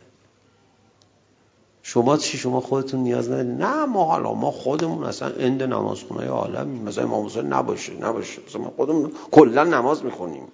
شما 1.82 2.16
چی؟ 2.16 2.38
شما 2.38 2.60
خودتون 2.60 3.00
نیاز 3.00 3.30
ندارید. 3.30 3.62
نه 3.62 3.84
ما 3.84 4.04
حالا 4.04 4.34
ما 4.34 4.50
خودمون 4.50 5.04
اصلا 5.04 5.32
اند 5.38 5.62
نماز 5.62 6.02
خونه 6.02 6.26
عالم 6.26 6.68
مثلا 6.68 7.04
امام 7.04 7.26
حسین 7.26 7.52
نباشه 7.52 7.92
نباشه. 7.94 8.42
مثلا 8.48 8.60
ما 8.60 8.72
خودمون 8.76 9.12
کلا 9.30 9.64
نماز 9.64 10.04
میخونیم. 10.04 10.48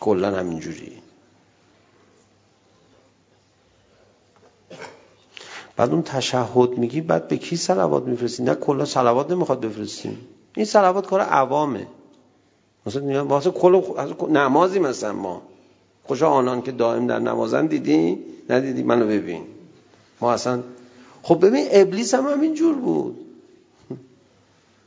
کلا 0.00 0.36
همینجوری 0.36 0.92
بعد 5.76 5.90
اون 5.90 6.02
تشهد 6.02 6.78
میگی 6.78 7.00
بعد 7.00 7.28
به 7.28 7.36
کی 7.36 7.56
صلوات 7.56 8.02
میفرستی 8.02 8.42
نه 8.42 8.54
کلا 8.54 8.84
صلوات 8.84 9.30
نمیخواد 9.30 9.60
بفرستیم 9.60 10.18
این 10.56 10.66
صلوات 10.66 11.06
کار 11.06 11.20
عوامه 11.20 11.86
مثلا 12.86 13.24
واسه 13.24 13.50
کل 13.50 13.82
نمازی 14.28 14.78
مثلا 14.78 15.12
ما 15.12 15.42
خوشا 16.04 16.28
آنان 16.28 16.62
که 16.62 16.72
دائم 16.72 17.06
در 17.06 17.18
نمازن 17.18 17.66
دیدی 17.66 18.18
ندیدی 18.50 18.82
منو 18.82 19.06
ببین 19.06 19.42
ما 20.20 20.32
اصلا 20.32 20.62
خب 21.22 21.46
ببین 21.46 21.66
ابلیس 21.70 22.14
هم 22.14 22.26
همین 22.26 22.54
جور 22.54 22.74
بود 22.74 23.18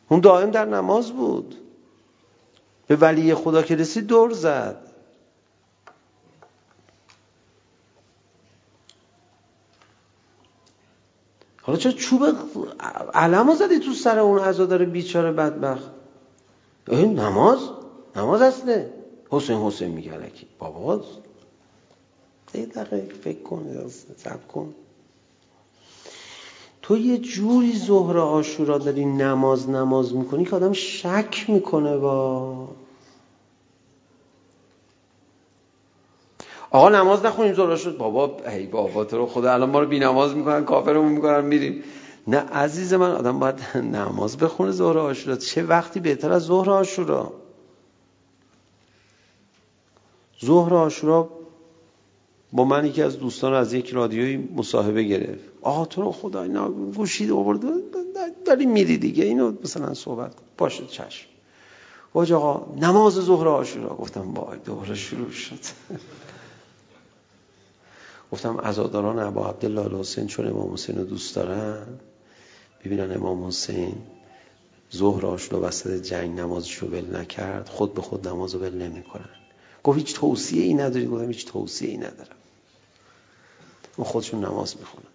اون 0.10 0.20
دائم 0.20 0.52
در 0.52 0.66
نماز 0.66 1.12
بود 1.12 1.56
به 2.88 2.96
ولی 2.96 3.36
خدا 3.36 3.62
که 3.62 3.76
رسید 3.76 4.08
دور 4.08 4.32
زد 4.32 4.87
حالا 11.68 11.80
چرا 11.80 11.92
چوب 11.92 12.24
علمو 13.14 13.56
زدی 13.56 13.80
تو 13.80 13.94
سر 13.94 14.20
اون 14.20 14.40
عزادار 14.40 14.86
بیچاره 14.86 15.32
بدبخت؟ 15.32 15.92
این 16.88 17.20
نماز 17.20 17.60
نماز 18.16 18.42
اصله 18.42 18.94
حسین 19.30 19.58
حسین 19.58 19.88
میگه 19.88 20.14
الکی 20.14 20.48
بابا 20.60 21.02
یه 22.54 22.66
دقیقه 22.66 23.14
فکر 23.24 23.42
کن 23.42 23.92
سب 24.18 24.48
کن. 24.48 24.74
تو 26.82 26.98
یه 26.98 27.18
جوری 27.18 27.80
ظهر 27.80 28.18
آشورا 28.18 28.78
داری 28.78 29.06
نماز 29.06 29.70
نماز 29.70 30.16
میکنی 30.16 30.46
که 30.46 30.56
آدم 30.56 30.74
شک 30.74 31.46
میکنه 31.50 31.98
با 31.98 32.68
آقا 36.72 36.90
نماز 36.90 37.26
نخونیم 37.26 37.54
زورا 37.54 37.76
شد. 37.76 37.98
بابا 37.98 38.38
ای 38.48 38.66
بابا 38.66 39.06
تو 39.06 39.18
رو 39.18 39.26
خدا 39.26 39.54
الان 39.54 39.70
ما 39.70 39.80
رو 39.80 39.88
بی 39.88 40.00
نماز 40.00 40.36
میکنن 40.36 40.66
کافرمون 40.66 41.12
میکنن 41.12 41.46
میریم. 41.46 41.84
نه 42.28 42.38
عزیز 42.38 42.94
من 42.94 43.12
آدم 43.12 43.40
باید 43.40 43.56
نماز 43.76 44.38
بخونه 44.38 44.72
ظهر 44.72 44.98
عاشورا. 44.98 45.36
چه 45.36 45.64
وقتی 45.64 46.00
بهتر 46.00 46.32
از 46.32 46.44
ظهر 46.44 46.70
عاشورا؟ 46.70 47.34
ظهر 50.46 50.74
عاشورا 50.74 51.30
با 52.52 52.66
من 52.66 52.86
یکی 52.86 53.02
از 53.02 53.20
دوستان 53.20 53.54
از 53.54 53.74
یک 53.74 53.90
رادیوی 53.90 54.50
مصاحبه 54.56 55.04
گرفت. 55.04 55.44
آقا 55.62 55.86
تو 55.86 56.02
رو 56.02 56.12
خدا 56.12 56.42
اینا 56.42 56.70
گوشی 56.70 57.32
آورده 57.32 57.68
داری 58.46 58.66
میری 58.66 58.98
دیگه. 58.98 59.24
اینو 59.24 59.54
مثلا 59.64 59.94
صحبت 59.94 60.32
باشه 60.58 60.86
چشم. 60.86 61.28
واج 62.14 62.34
آقا 62.34 62.76
نماز 62.82 63.14
ظهر 63.14 63.48
عاشورا. 63.48 63.90
گفتم 63.90 64.34
وای 64.34 64.58
دوباره 64.66 64.96
شروع 64.96 65.32
شد. 65.32 65.60
گفتم 68.32 68.58
عزاداران 68.58 69.20
عبا 69.20 69.50
عبدالله 69.50 69.82
الحسین 69.82 70.28
چون 70.28 70.48
امام 70.48 70.74
حسین 70.74 70.98
رو 70.98 71.04
دوست 71.04 71.36
دارن 71.36 71.88
ببینن 72.86 73.16
امام 73.16 73.48
حسین 73.48 73.96
ظهر 74.96 75.26
عاشورا 75.26 75.68
وسط 75.68 76.02
جنگ 76.02 76.40
نمازش 76.40 76.76
رو 76.78 76.88
ول 76.88 77.16
نکرد 77.16 77.70
خود 77.70 77.94
به 77.94 78.02
خود 78.02 78.28
نماز 78.28 78.56
رو 78.56 78.62
ول 78.62 78.74
نمیکنن 78.76 79.30
گفت 79.84 79.98
هیچ 79.98 80.16
توصیه 80.16 80.64
ای 80.64 80.74
نداری 80.74 81.06
گفتم 81.06 81.28
هیچ 81.28 81.46
توصیه 81.46 81.90
ای 81.90 81.98
ندارم 81.98 82.36
اون 83.98 84.08
خودشون 84.08 84.46
نماز 84.46 84.78
میخونن 84.78 85.08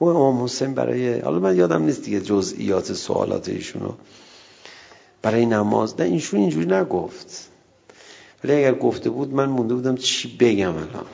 و 0.00 0.04
امام 0.04 0.44
حسین 0.44 0.74
برای 0.74 1.20
حالا 1.20 1.38
من 1.38 1.56
یادم 1.56 1.82
نیست 1.82 2.02
دیگه 2.02 2.20
جزئیات 2.20 2.92
سوالات 2.92 3.48
ایشونو 3.48 3.92
برای 5.22 5.46
نماز 5.46 6.00
نه 6.00 6.06
اینشون 6.06 6.40
اینجوری 6.40 6.66
نگفت 6.66 7.50
ولی 8.44 8.52
اگر 8.52 8.74
گفته 8.74 9.10
بود 9.10 9.34
من 9.34 9.48
مونده 9.48 9.74
بودم 9.74 9.96
چی 9.96 10.36
بگم 10.36 10.76
الان 10.76 11.06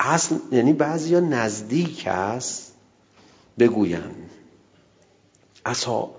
اصل 0.00 0.36
یعنی 0.52 0.72
بعضی 0.72 1.14
ها 1.14 1.20
نزدیک 1.20 2.06
است 2.06 2.74
بگوین 3.58 4.00
اصا 5.66 6.10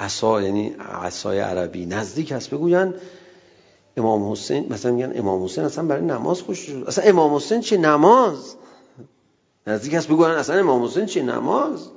اصا 0.00 0.42
یعنی 0.42 0.74
اصای 0.78 1.38
عربی 1.38 1.86
نزدیک 1.86 2.32
است 2.32 2.50
بگوین 2.50 2.94
امام 3.96 4.32
حسین 4.32 4.72
مثلا 4.72 4.92
میگن 4.92 5.18
امام 5.18 5.44
حسین 5.44 5.64
اصلا 5.64 5.84
برای 5.84 6.04
نماز 6.04 6.42
خوش 6.42 6.70
اصلا 6.70 7.04
امام 7.04 7.34
حسین 7.34 7.60
چه 7.60 7.76
نماز 7.76 8.54
نزدیک 9.66 9.94
است 9.94 10.08
بگوین 10.08 10.30
اصلا 10.30 10.58
امام 10.58 10.84
حسین 10.84 11.06
چه 11.06 11.22
نماز 11.22 11.88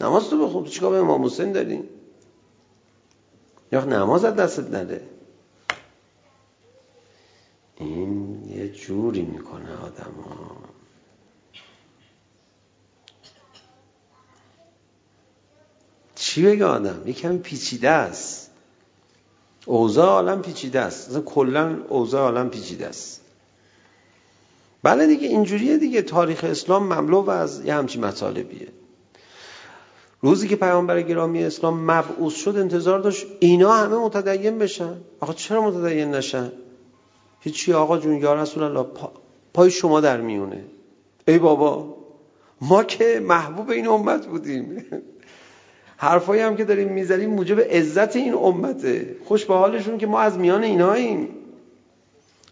نماز 0.00 0.28
تو 0.28 0.46
بخون 0.46 0.64
تو 0.64 0.70
چیکار 0.70 0.90
به 0.90 0.96
امام 0.96 1.24
حسین 1.24 1.52
داری 1.52 1.84
یا 3.72 3.84
نماز 3.84 4.24
از 4.24 4.34
دستت 4.34 4.74
نده 4.74 5.08
این 7.76 8.44
یه 8.48 8.68
جوری 8.68 9.22
میکنه 9.22 9.76
آدم 9.76 10.12
ها 10.24 10.56
چی 16.14 16.42
بگه 16.42 16.64
آدم؟ 16.64 17.02
یه 17.06 17.12
کمی 17.12 17.38
پیچیده 17.38 17.90
است 17.90 18.50
اوضاع 19.66 20.06
عالم 20.06 20.42
پیچیده 20.42 20.80
است 20.80 21.08
اصلا 21.08 21.20
کلا 21.20 21.76
اوضاع 21.88 22.22
عالم 22.22 22.50
پیچیده 22.50 22.86
است 22.86 23.20
بله 24.82 25.06
دیگه 25.06 25.28
اینجوریه 25.28 25.76
دیگه 25.76 26.02
تاریخ 26.02 26.44
اسلام 26.44 26.82
مملو 26.92 27.30
از 27.30 27.64
یه 27.64 27.74
همچین 27.74 28.04
مطالبیه 28.04 28.68
روزی 30.22 30.48
که 30.48 30.56
پیامبر 30.56 31.02
گرامی 31.02 31.44
اسلام 31.44 31.90
مبعوث 31.90 32.34
شد 32.34 32.56
انتظار 32.56 32.98
داشت 32.98 33.26
اینا 33.40 33.72
همه 33.72 33.96
متدین 33.96 34.58
بشن. 34.58 34.96
آقا 35.20 35.32
چرا 35.32 35.70
متدین 35.70 36.10
نشن؟ 36.10 36.52
هیچی 37.40 37.72
آقا 37.72 37.98
جون 37.98 38.16
یا 38.16 38.42
رسول 38.42 38.62
الله 38.62 38.82
پا... 38.82 39.12
پای 39.54 39.70
شما 39.70 40.00
در 40.00 40.20
میونه. 40.20 40.64
ای 41.28 41.38
بابا 41.38 41.96
ما 42.60 42.84
که 42.84 43.20
محبوب 43.20 43.70
این 43.70 43.88
امت 43.88 44.26
بودیم. 44.26 44.84
حرفایی 45.96 46.42
هم 46.42 46.56
که 46.56 46.64
داریم 46.64 46.88
میزنیم 46.88 47.30
موجب 47.30 47.60
عزت 47.60 48.16
این 48.16 48.34
امته. 48.34 49.16
خوش 49.24 49.44
به 49.44 49.54
حالشون 49.54 49.98
که 49.98 50.06
ما 50.06 50.20
از 50.20 50.38
میان 50.38 50.62
ایناییم. 50.62 51.28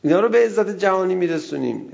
اینا 0.05 0.21
رو 0.21 0.29
به 0.29 0.39
عزت 0.39 0.79
جهانی 0.79 1.15
میرسونیم. 1.15 1.93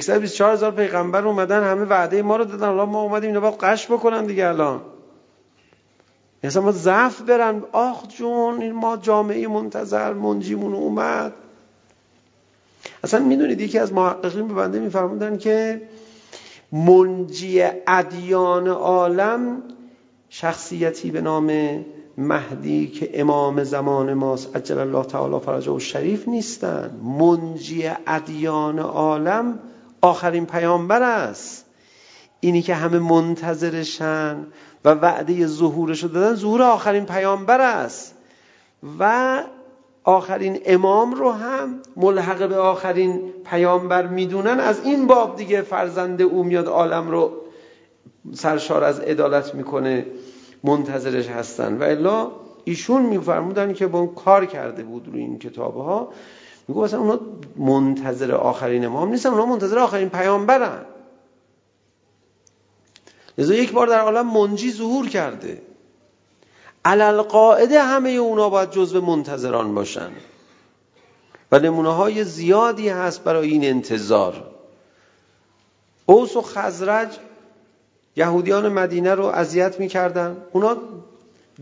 124 0.00 0.52
هزار 0.52 0.70
پیغمبر 0.70 1.26
اومدن 1.26 1.62
همه 1.64 1.84
وعده 1.84 2.22
ما 2.22 2.36
رو 2.36 2.44
دادن. 2.44 2.68
الان 2.68 2.88
ما 2.88 3.02
اومدیم 3.02 3.28
اینا 3.28 3.40
باید 3.40 3.54
قش 3.54 3.86
بکنن 3.86 4.26
دیگه 4.26 4.46
الان. 4.46 4.80
یعنی 6.54 6.66
ما 6.66 6.72
ضعف 6.72 7.20
برن 7.20 7.62
آخ 7.72 8.08
جون 8.08 8.62
این 8.62 8.72
ما 8.72 8.96
جامعه 8.96 9.48
منتظر 9.48 10.12
منجیمون 10.12 10.74
اومد 10.74 11.32
اصلا 13.04 13.20
میدونید 13.20 13.60
یکی 13.60 13.78
از 13.78 13.92
محققین 13.92 14.48
به 14.48 14.54
بنده 14.54 14.78
میفرمودن 14.78 15.38
که 15.38 15.82
منجی 16.72 17.62
ادیان 17.86 18.68
عالم 18.68 19.62
شخصیتی 20.28 21.10
به 21.10 21.20
نام 21.20 21.50
مهدی 22.18 22.86
که 22.86 23.20
امام 23.20 23.64
زمان 23.64 24.14
ماست 24.14 24.56
عجل 24.56 24.78
الله 24.78 25.04
تعالی 25.04 25.38
فرجه 25.38 25.72
و 25.72 25.78
شریف 25.78 26.28
نیستن 26.28 26.90
منجی 27.18 27.90
ادیان 28.06 28.78
عالم 28.78 29.58
آخرین 30.00 30.46
پیامبر 30.46 31.02
است 31.02 31.65
اینی 32.40 32.62
که 32.62 32.74
همه 32.74 32.98
منتظرشن 32.98 34.46
و 34.84 34.88
وعده 34.90 35.46
ظهورش 35.46 36.02
رو 36.02 36.08
دادن 36.08 36.34
ظهور 36.34 36.62
آخرین 36.62 37.06
پیامبر 37.06 37.60
است. 37.60 38.14
و 38.98 39.42
آخرین 40.04 40.58
امام 40.66 41.14
رو 41.14 41.30
هم 41.30 41.80
ملحق 41.96 42.48
به 42.48 42.56
آخرین 42.56 43.32
پیامبر 43.50 44.06
میدونن. 44.06 44.60
از 44.60 44.84
این 44.84 45.06
باب 45.06 45.36
دیگه 45.36 45.62
فرزند 45.62 46.22
او 46.22 46.44
میاد 46.44 46.66
عالم 46.66 47.10
رو 47.10 47.32
سرشار 48.32 48.84
از 48.84 49.00
عدالت 49.00 49.54
میکنه. 49.54 50.06
منتظرش 50.64 51.28
هستن. 51.28 51.78
و 51.78 51.82
الا 51.82 52.30
ایشون 52.64 53.02
میفرمودن 53.02 53.72
که 53.72 53.86
با 53.86 53.98
اون 53.98 54.14
کار 54.14 54.46
کرده 54.46 54.82
بود 54.82 55.08
روی 55.08 55.20
این 55.20 55.38
کتابها. 55.38 56.08
میگه 56.68 56.80
مثلا 56.80 57.00
اونا 57.00 57.18
منتظر 57.56 58.32
آخرین 58.34 58.84
امام 58.84 59.10
نیستن 59.10 59.28
اونا 59.28 59.46
منتظر 59.46 59.78
آخرین 59.78 60.08
پیامبرن. 60.08 60.84
لذا 63.38 63.54
یک 63.54 63.72
بار 63.72 63.86
در 63.86 64.00
عالم 64.00 64.32
منجی 64.32 64.72
ظهور 64.72 65.08
کرده 65.08 65.62
علل 66.84 67.22
قاعده 67.22 67.82
همه 67.82 68.10
اونا 68.10 68.48
باید 68.48 68.70
جزو 68.70 69.00
منتظران 69.00 69.74
باشن 69.74 70.10
و 71.52 71.58
نمونه 71.58 71.94
های 71.94 72.24
زیادی 72.24 72.88
هست 72.88 73.24
برای 73.24 73.48
این 73.48 73.64
انتظار 73.64 74.50
اوس 76.06 76.36
و 76.36 76.42
خزرج 76.42 77.08
یهودیان 78.16 78.68
مدینه 78.68 79.14
رو 79.14 79.24
اذیت 79.24 79.80
میکردن 79.80 80.36
اونا 80.52 80.76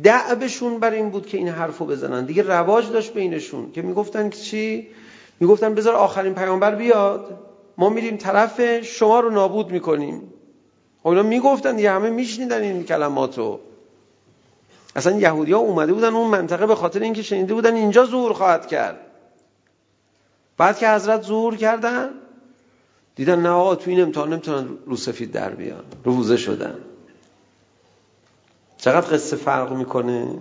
دعبشون 0.02 0.78
بر 0.78 0.90
این 0.90 1.10
بود 1.10 1.26
که 1.26 1.38
این 1.38 1.48
حرفو 1.48 1.86
بزنن 1.86 2.24
دیگه 2.24 2.42
رواج 2.42 2.90
داشت 2.90 3.14
بینشون 3.14 3.72
که 3.72 3.82
میگفتن 3.82 4.28
که 4.28 4.38
چی 4.38 4.88
میگفتن 5.40 5.74
بذار 5.74 5.94
آخرین 5.94 6.34
پیامبر 6.34 6.74
بیاد 6.74 7.38
ما 7.78 7.88
میریم 7.88 8.16
طرف 8.16 8.80
شما 8.80 9.20
رو 9.20 9.30
نابود 9.30 9.70
میکنیم 9.70 10.33
اونا 11.06 11.22
میگفتن 11.22 11.76
دیگه 11.76 11.90
همه 11.90 12.10
میشنیدن 12.10 12.62
این 12.62 12.84
کلماتو 12.84 13.60
اصلا 14.96 15.16
یهودیا 15.18 15.58
اومده 15.58 15.92
بودن 15.92 16.14
اون 16.14 16.30
منطقه 16.30 16.66
به 16.66 16.74
خاطر 16.74 17.00
اینکه 17.00 17.22
شنیده 17.22 17.54
بودن 17.54 17.74
اینجا 17.74 18.04
ظهور 18.04 18.32
خواهد 18.32 18.66
کرد 18.66 18.98
بعد 20.56 20.78
که 20.78 20.88
حضرت 20.90 21.22
ظهور 21.22 21.56
کردن 21.56 22.10
دیدن 23.16 23.40
نه 23.40 23.48
آقا 23.48 23.74
تو 23.74 23.90
این 23.90 24.00
امتحان 24.00 24.32
نمیتونن 24.32 24.68
رو 24.86 24.96
سفید 24.96 25.32
در 25.32 25.50
بیان 25.50 25.84
روزه 26.04 26.36
شدن 26.36 26.78
چقدر 28.78 29.16
قصه 29.16 29.36
فرق 29.36 29.72
میکنه 29.72 30.38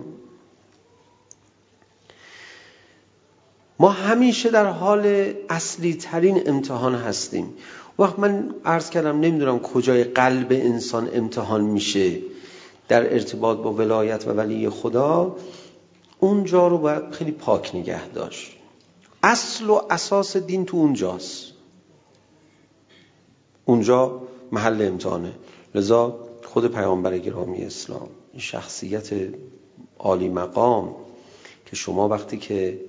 ما 3.78 3.88
همیشه 3.88 4.50
در 4.50 4.66
حال 4.66 5.32
اصلی 5.48 5.94
ترین 5.94 6.48
امتحان 6.48 6.94
هستیم 6.94 7.54
وقت 7.98 8.18
من 8.18 8.54
عرض 8.64 8.90
کردم 8.90 9.20
نمیدونم 9.20 9.58
کجای 9.58 10.04
قلب 10.04 10.52
انسان 10.52 11.10
امتحان 11.12 11.60
میشه. 11.60 12.18
در 12.88 13.12
ارتباط 13.12 13.58
با 13.58 13.72
ولایت 13.72 14.28
و 14.28 14.30
ولی 14.30 14.68
خدا 14.68 15.36
اونجا 16.18 16.68
رو 16.68 16.78
باید 16.78 17.10
خیلی 17.10 17.32
پاک 17.32 17.74
نگه 17.74 18.08
داشت. 18.08 18.52
اصل 19.22 19.70
و 19.70 19.80
اساس 19.90 20.36
دین 20.36 20.64
تو 20.64 20.76
اونجاست. 20.76 21.52
اونجا 23.64 24.22
محل 24.52 24.82
امتحانه. 24.82 25.32
لذا 25.74 26.18
خود 26.44 26.72
پیامبر 26.72 27.18
گرامی 27.18 27.64
اسلام 27.64 28.08
این 28.32 28.40
شخصیت 28.40 29.10
عالی 29.98 30.28
مقام 30.28 30.94
که 31.66 31.76
شما 31.76 32.08
وقتی 32.08 32.36
که 32.36 32.80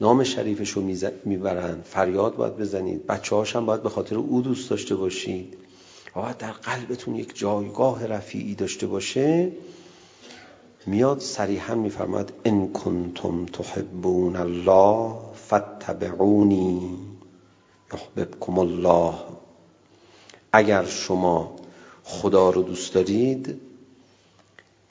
نام 0.00 0.24
شریفش 0.24 0.70
رو 0.70 0.82
میبرند. 1.24 1.82
فریاد 1.84 2.36
باید 2.36 2.56
بزنید. 2.56 3.06
بچه 3.06 3.36
هاش 3.36 3.56
هم 3.56 3.66
باید 3.66 3.82
به 3.82 3.88
خاطر 3.88 4.16
او 4.16 4.42
دوست 4.42 4.70
داشته 4.70 4.94
باشید. 4.94 5.56
و 6.16 6.34
در 6.38 6.52
قلبتون 6.52 7.14
یک 7.14 7.38
جایگاه 7.38 8.06
رفیعی 8.06 8.54
داشته 8.54 8.86
باشه. 8.86 9.52
میاد 10.86 11.20
صریحا 11.20 11.74
میفرماد 11.74 12.32
ان 12.44 12.72
کنتم 12.72 13.46
تحبون 13.46 14.36
الله 14.36 15.14
فاتبعونی 15.34 16.98
یحببکم 17.92 18.58
الله. 18.58 19.14
اگر 20.52 20.84
شما 20.84 21.56
خدا 22.04 22.50
رو 22.50 22.62
دوست 22.62 22.94
دارید 22.94 23.60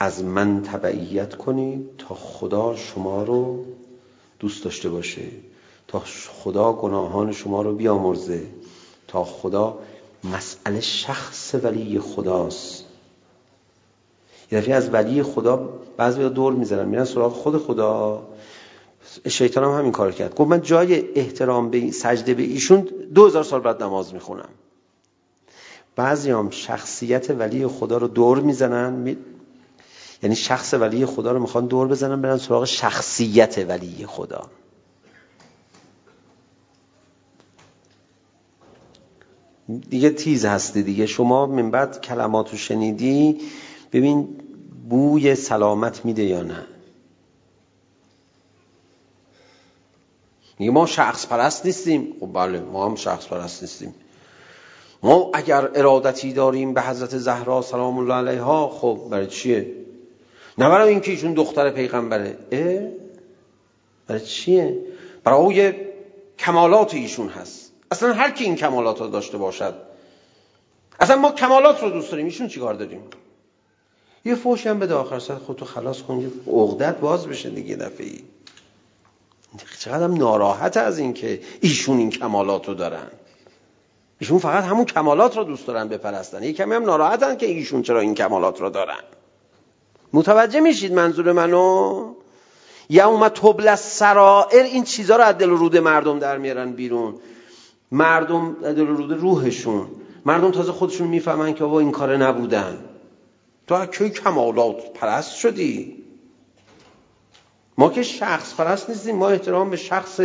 از 0.00 0.24
من 0.24 0.62
تبعیت 0.62 1.34
کنید 1.34 1.96
تا 1.98 2.14
خدا 2.14 2.76
شما 2.76 3.22
رو 3.22 3.64
دوست 4.38 4.64
داشته 4.64 4.88
باشه. 4.88 5.22
تا 5.88 6.02
خدا 6.44 6.72
گناهان 6.72 7.32
شما 7.32 7.62
رو 7.62 7.74
بیامرزه. 7.74 8.46
تا 9.08 9.24
خدا 9.24 9.78
مسئله 10.24 10.80
شخص 10.80 11.54
ولی 11.62 12.00
خداست. 12.00 12.84
یه 14.52 14.60
دفعه 14.60 14.74
از 14.74 14.94
ولی 14.94 15.22
خدا 15.22 15.68
بعضی 15.96 16.28
دور 16.28 16.52
میزنن 16.52 16.88
میرن 16.88 17.04
سراغ 17.04 17.32
خود 17.32 17.58
خدا. 17.58 18.22
شیطان 19.28 19.64
هم 19.64 19.78
همین 19.78 19.92
کار 19.92 20.12
کرد. 20.12 20.34
گفت 20.34 20.50
من 20.50 20.62
جای 20.62 21.14
احترام 21.14 21.70
به 21.70 21.90
سجده 21.90 22.34
به 22.34 22.42
ایشون 22.42 22.88
2000 23.14 23.42
سال 23.42 23.60
بعد 23.60 23.82
نماز 23.82 24.14
میخونم. 24.14 24.48
بعضی 25.96 26.30
هم 26.30 26.50
شخصیت 26.50 27.30
ولی 27.30 27.66
خدا 27.66 27.98
رو 27.98 28.08
دور 28.08 28.40
میزنن. 28.40 29.16
یعنی 30.22 30.36
شخص 30.36 30.74
ولی 30.74 31.06
خدا 31.06 31.32
رو 31.32 31.38
میخوان 31.38 31.66
دور 31.66 31.88
بزنن 31.88 32.22
برن 32.22 32.36
سراغ 32.38 32.64
شخصیت 32.64 33.58
ولی 33.68 34.06
خدا. 34.06 34.50
دیگه 39.90 40.10
تیز 40.10 40.44
هستی 40.44 40.82
دیگه. 40.82 41.06
شما 41.06 41.46
من 41.46 41.70
بعد 41.70 42.00
کلماتو 42.00 42.56
شنیدی 42.56 43.40
ببین 43.92 44.28
بوی 44.88 45.34
سلامت 45.34 46.04
میده 46.04 46.22
یا 46.22 46.42
نه؟ 46.42 46.66
میگه 50.58 50.72
ما 50.72 50.86
شخص 50.86 51.26
پرست 51.26 51.66
نیستیم. 51.66 52.14
خب 52.20 52.32
بله 52.32 52.60
ما 52.60 52.86
هم 52.86 52.94
شخص 52.94 53.26
پرست 53.26 53.62
نیستیم. 53.62 53.94
ما 55.02 55.30
اگر 55.34 55.70
ارادتی 55.74 56.32
داریم 56.32 56.74
به 56.74 56.82
حضرت 56.82 57.18
زهرا 57.18 57.62
سلام 57.62 57.98
الله 57.98 58.14
علیها 58.14 58.68
خب 58.68 59.00
برای 59.10 59.26
چیه؟ 59.26 59.74
نبرم 60.58 60.86
این 60.86 61.00
که 61.00 61.10
ایشون 61.10 61.34
دختر 61.34 61.70
پیغمبره 61.70 62.38
اه؟ 62.52 62.88
برای 64.06 64.20
چیه؟ 64.20 64.78
برای 65.24 65.38
او 65.38 65.72
کمالات 66.38 66.94
ایشون 66.94 67.28
هست. 67.28 67.72
اصلا 67.90 68.12
هر 68.12 68.30
کی 68.30 68.44
این 68.44 68.56
کمالات 68.56 69.00
رو 69.00 69.06
داشته 69.06 69.38
باشد. 69.38 69.74
اصلا 71.00 71.16
ما 71.16 71.32
کمالات 71.32 71.82
رو 71.82 71.90
دوست 71.90 72.10
داریم. 72.10 72.26
ایشون 72.26 72.48
چیکار 72.48 72.74
داریم؟ 72.74 73.02
یه 74.24 74.34
فوش 74.34 74.66
هم 74.66 74.78
بده 74.78 74.94
آخر 74.94 75.18
سر 75.18 75.34
خودتو 75.34 75.64
خلاص 75.64 76.02
کن 76.02 76.20
یه 76.20 76.28
عقدت 76.46 77.00
باز 77.00 77.26
بشه 77.26 77.50
دیگه 77.50 77.76
دفعه. 77.76 78.06
ای 78.06 78.24
چقدر 79.78 80.04
هم 80.04 80.14
ناراحت 80.14 80.76
از 80.76 80.98
این 80.98 81.12
که 81.12 81.40
ایشون 81.60 81.98
این 81.98 82.10
کمالات 82.10 82.68
رو 82.68 82.74
دارن. 82.74 83.06
ایشون 84.18 84.38
فقط 84.38 84.64
همون 84.64 84.84
کمالات 84.84 85.36
رو 85.36 85.44
دوست 85.44 85.66
دارن 85.66 85.88
بپرستن. 85.88 86.42
یه 86.42 86.52
کمی 86.52 86.74
هم 86.74 86.84
ناراحتن 86.84 87.36
که 87.36 87.46
ایشون 87.46 87.82
چرا 87.82 88.00
این 88.00 88.14
کمالات 88.14 88.60
رو 88.60 88.70
دارن. 88.70 89.00
متوجه 90.12 90.60
میشید 90.60 90.92
منظور 90.92 91.32
منو؟ 91.32 92.14
یوم 92.90 93.28
تبل 93.28 93.68
السرائر 93.68 94.62
این 94.62 94.84
چیزا 94.84 95.16
رو 95.16 95.22
از 95.22 95.38
دل 95.38 95.50
رود 95.50 95.76
مردم 95.76 96.18
در 96.18 96.38
میارن 96.38 96.72
بیرون. 96.72 97.14
مردم 97.92 98.56
از 98.62 98.76
دل 98.76 98.86
رود 98.86 99.12
روحشون. 99.12 99.86
مردم 100.26 100.50
تازه 100.50 100.72
خودشون 100.72 101.08
میفهمن 101.08 101.54
که 101.54 101.64
بابا 101.64 101.80
این 101.80 101.90
کار 101.90 102.16
نبودن. 102.16 102.78
تو 103.66 103.74
از 103.74 103.88
کی 103.88 104.10
کمالات 104.10 104.92
پرست 104.94 105.34
شدی؟ 105.34 105.96
ما 107.78 107.90
که 107.90 108.02
شخص 108.02 108.54
پرست 108.54 108.90
نیستیم 108.90 109.16
ما 109.16 109.28
احترام 109.28 109.70
به 109.70 109.76
شخص 109.76 110.20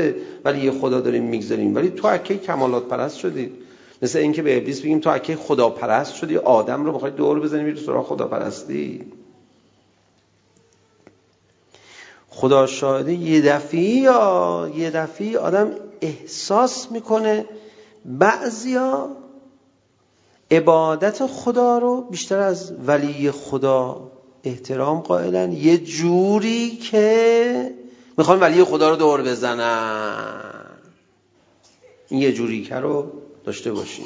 ولی 0.45 0.71
خدا 0.71 1.01
داریم 1.01 1.23
میگذاریم. 1.23 1.75
ولی 1.75 1.89
تو 1.89 2.07
از 2.07 2.19
کی 2.19 2.38
کمالات 2.38 2.88
پرست 2.88 3.17
شدی؟ 3.17 3.51
مثل 4.01 4.19
اینکه 4.19 4.41
به 4.41 4.57
ابلیس 4.57 4.81
بگیم 4.81 4.99
تو 4.99 5.09
از 5.09 5.19
کی 5.19 5.36
خدا 5.36 5.69
پرست 5.69 6.15
شدی؟ 6.15 6.38
آدم 6.38 6.86
رو 6.86 6.91
بخوای 6.91 7.11
دور 7.11 7.39
بزنی 7.39 7.63
میری 7.63 7.86
سراغ 7.86 8.05
خدا 8.05 8.27
پرستی. 8.27 9.05
خدا 12.36 12.67
شاهده 12.67 13.13
یه 13.13 13.41
دفعی 13.41 13.81
یا 13.81 14.71
یه 14.75 14.89
دفعی 14.89 15.38
آدم 15.38 15.71
احساس 16.01 16.91
میکنه 16.91 17.45
بعضیا 18.05 19.09
عبادت 20.51 21.25
خدا 21.25 21.77
رو 21.77 22.01
بیشتر 22.01 22.39
از 22.39 22.73
ولی 22.88 23.31
خدا 23.31 24.11
احترام 24.43 24.99
قائلن. 24.99 25.51
یه 25.51 25.77
جوری 25.77 26.69
که 26.69 27.73
میخوان 28.17 28.39
ولی 28.39 28.63
خدا 28.63 28.89
رو 28.89 28.95
دور 28.95 29.21
بزنن. 29.21 30.63
این 32.09 32.21
یه 32.21 32.31
جوری 32.31 32.63
که 32.63 32.75
رو 32.75 33.11
داشته 33.45 33.71
باشین. 33.71 34.05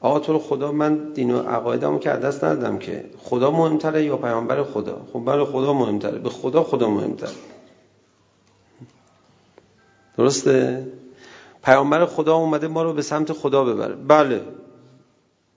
آقا 0.00 0.18
تو 0.18 0.32
رو 0.32 0.38
خدا 0.38 0.72
من 0.72 1.12
دین 1.12 1.30
و 1.30 1.38
عقایدمو 1.38 1.98
که 1.98 2.10
دست 2.10 2.44
ندادم 2.44 2.78
که 2.78 3.04
خدا 3.18 3.50
مهمتره 3.50 4.04
یا 4.04 4.16
پیامبر 4.16 4.62
خدا؟ 4.62 5.06
خب 5.12 5.18
برای 5.18 5.44
خدا 5.44 5.72
مهمتره. 5.72 6.18
به 6.18 6.30
خدا 6.30 6.62
خدا 6.62 6.90
مهمتره. 6.90 7.30
درسته؟ 10.16 10.86
پیامبر 11.64 12.06
خدا 12.06 12.34
اومده 12.34 12.68
ما 12.68 12.82
رو 12.82 12.92
به 12.92 13.02
سمت 13.02 13.32
خدا 13.32 13.64
ببره. 13.64 13.94
بله. 13.94 14.40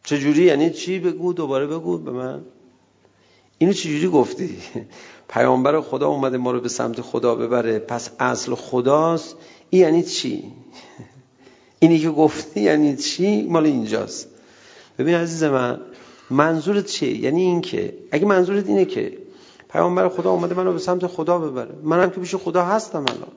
چه 0.03 0.17
جوری 0.17 0.43
یعنی 0.43 0.69
چی 0.69 0.99
بگو؟ 0.99 1.33
دوباره 1.33 1.67
بگو 1.67 1.97
به 1.97 2.11
من. 2.11 2.41
اینو 3.57 3.73
چه 3.73 3.89
جوری 3.89 4.07
گفتی؟ 4.07 4.57
پیامبر 5.33 5.81
خدا 5.81 6.07
اومده 6.07 6.37
ما 6.37 6.51
رو 6.51 6.59
به 6.59 6.69
سمت 6.69 7.01
خدا 7.01 7.35
ببره. 7.35 7.79
پس 7.79 8.09
اصل 8.19 8.55
خداست. 8.55 9.35
این 9.69 9.81
یعنی 9.81 10.03
چی؟ 10.03 10.43
اینی 11.79 11.99
که 11.99 12.09
گفتی 12.09 12.61
یعنی 12.61 12.97
چی؟ 12.97 13.41
مال 13.41 13.65
اینجاست. 13.65 14.30
ببین 14.97 15.15
عزیز 15.15 15.43
من 15.43 15.79
منظورت 16.29 16.85
چیه؟ 16.85 17.17
یعنی 17.17 17.41
این 17.41 17.61
که 17.61 17.93
اگه 18.11 18.25
منظورت 18.25 18.67
اینه 18.67 18.85
که 18.85 19.17
پیامبر 19.69 20.09
خدا 20.09 20.31
اومده 20.31 20.55
منو 20.55 20.73
به 20.73 20.79
سمت 20.79 21.07
خدا 21.07 21.39
ببره 21.39 21.75
منم 21.83 22.09
که 22.09 22.19
پیش 22.19 22.35
خدا 22.35 22.63
هستم 22.65 23.01
الان. 23.01 23.31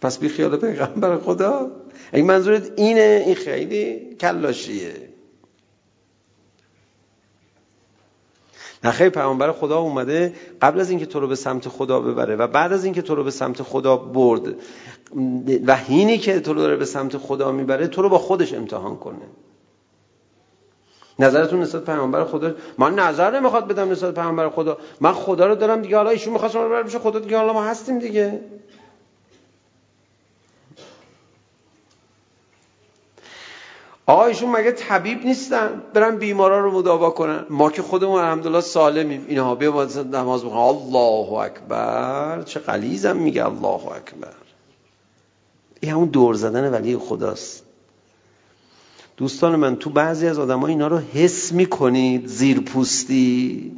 پس 0.00 0.18
بی 0.18 0.28
خیال 0.28 0.56
پیغمبر 0.56 1.16
خدا؟ 1.16 1.70
اگه 2.12 2.24
منظورت 2.24 2.70
اینه 2.76 3.22
این 3.26 3.34
خیلی 3.34 4.14
کلاشیه. 4.20 5.12
نخیر 8.84 9.08
پیامبر 9.08 9.52
خدا 9.52 9.78
اومده 9.78 10.34
قبل 10.62 10.80
از 10.80 10.90
اینکه 10.90 11.06
تو 11.06 11.20
رو 11.20 11.28
به 11.28 11.34
سمت 11.34 11.68
خدا 11.68 12.00
ببره 12.00 12.36
و 12.36 12.46
بعد 12.46 12.72
از 12.72 12.84
اینکه 12.84 13.02
تو 13.02 13.14
رو 13.14 13.24
به 13.24 13.30
سمت 13.30 13.62
خدا 13.62 13.96
برد 13.96 14.54
و 15.66 15.76
هینی 15.76 16.18
که 16.18 16.40
تو 16.40 16.52
رو 16.52 16.60
داره 16.60 16.76
به 16.76 16.84
سمت 16.84 17.16
خدا 17.16 17.52
میبره 17.52 17.86
تو 17.86 18.02
رو 18.02 18.08
با 18.08 18.18
خودش 18.18 18.54
امتحان 18.54 18.96
کنه. 18.96 19.26
نظرتون 21.22 21.60
نسبت 21.60 21.84
پیامبر 21.84 22.24
خدا 22.24 22.54
من 22.78 22.94
نظر 22.94 23.40
نمیخواد 23.40 23.68
بدم 23.68 23.90
نسبت 23.90 24.14
پیامبر 24.14 24.48
خدا 24.48 24.78
من 25.00 25.12
خدا 25.12 25.46
رو 25.46 25.54
دارم 25.54 25.82
دیگه. 25.82 25.96
حالا 25.96 26.10
ایشون 26.10 26.32
میخواست 26.32 26.56
ما 26.56 26.62
رو 26.62 26.84
بشه 26.84 26.98
خدا 26.98 27.18
دیگه. 27.18 27.36
حالا 27.36 27.52
ما 27.52 27.64
هستیم 27.64 27.98
دیگه. 27.98 28.40
آقا 34.06 34.24
ایشون 34.24 34.50
مگه 34.50 34.72
طبیب 34.72 35.24
نیستن؟ 35.24 35.82
برن 35.94 36.16
بیمارا 36.16 36.60
رو 36.60 36.72
مداوا 36.72 37.10
کنن 37.10 37.46
ما 37.50 37.70
که 37.70 37.82
خودمون 37.82 38.20
الحمدلله 38.20 38.60
سالمیم. 38.60 39.24
اینها 39.28 39.54
بیا 39.54 39.72
به 39.72 40.04
نماز 40.12 40.44
بخونن 40.44 40.58
الله 40.58 41.32
اکبر. 41.32 42.42
چه 42.42 42.60
قلیزم 42.60 43.16
میگه. 43.16 43.46
الله 43.46 43.86
اکبر. 43.86 44.34
این 45.80 45.92
همون 45.92 46.08
دور 46.08 46.34
زدن 46.34 46.72
ولی 46.72 46.96
خداست. 46.96 47.71
دوستان 49.16 49.56
من 49.56 49.76
تو 49.76 49.90
بعضی 49.90 50.26
از 50.26 50.38
آدم‌ها 50.38 50.66
اینا 50.66 50.86
رو 50.86 50.98
حس 50.98 51.52
می‌کنید 51.52 52.26
زیرپوستی 52.26 53.72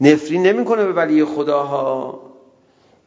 نفرین 0.00 0.46
نمی‌کنه 0.46 0.84
به 0.84 0.92
ولی 0.92 1.24
خداها. 1.24 2.20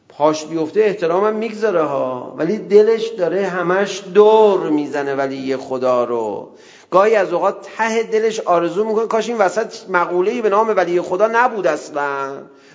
پاش 0.08 0.44
بیفته 0.44 0.80
احترامم 0.80 1.36
میگذاره 1.36 1.82
ها. 1.82 2.34
ولی 2.38 2.58
دلش 2.58 3.08
داره 3.08 3.46
همش 3.46 4.02
دور 4.14 4.70
میزنه 4.70 5.14
ولی 5.14 5.56
خدا 5.56 6.04
رو. 6.04 6.48
گاهی 6.90 7.14
از 7.14 7.32
اوقات 7.32 7.68
ته 7.76 8.02
دلش 8.02 8.40
آرزو 8.40 8.84
میکنه. 8.84 9.06
کاش 9.06 9.28
این 9.28 9.38
وسط 9.38 9.74
مقوله‌ای 9.90 10.42
به 10.42 10.48
نام 10.48 10.68
ولی 10.76 11.00
خدا 11.00 11.28
نبود 11.32 11.66
اصلا. 11.66 12.32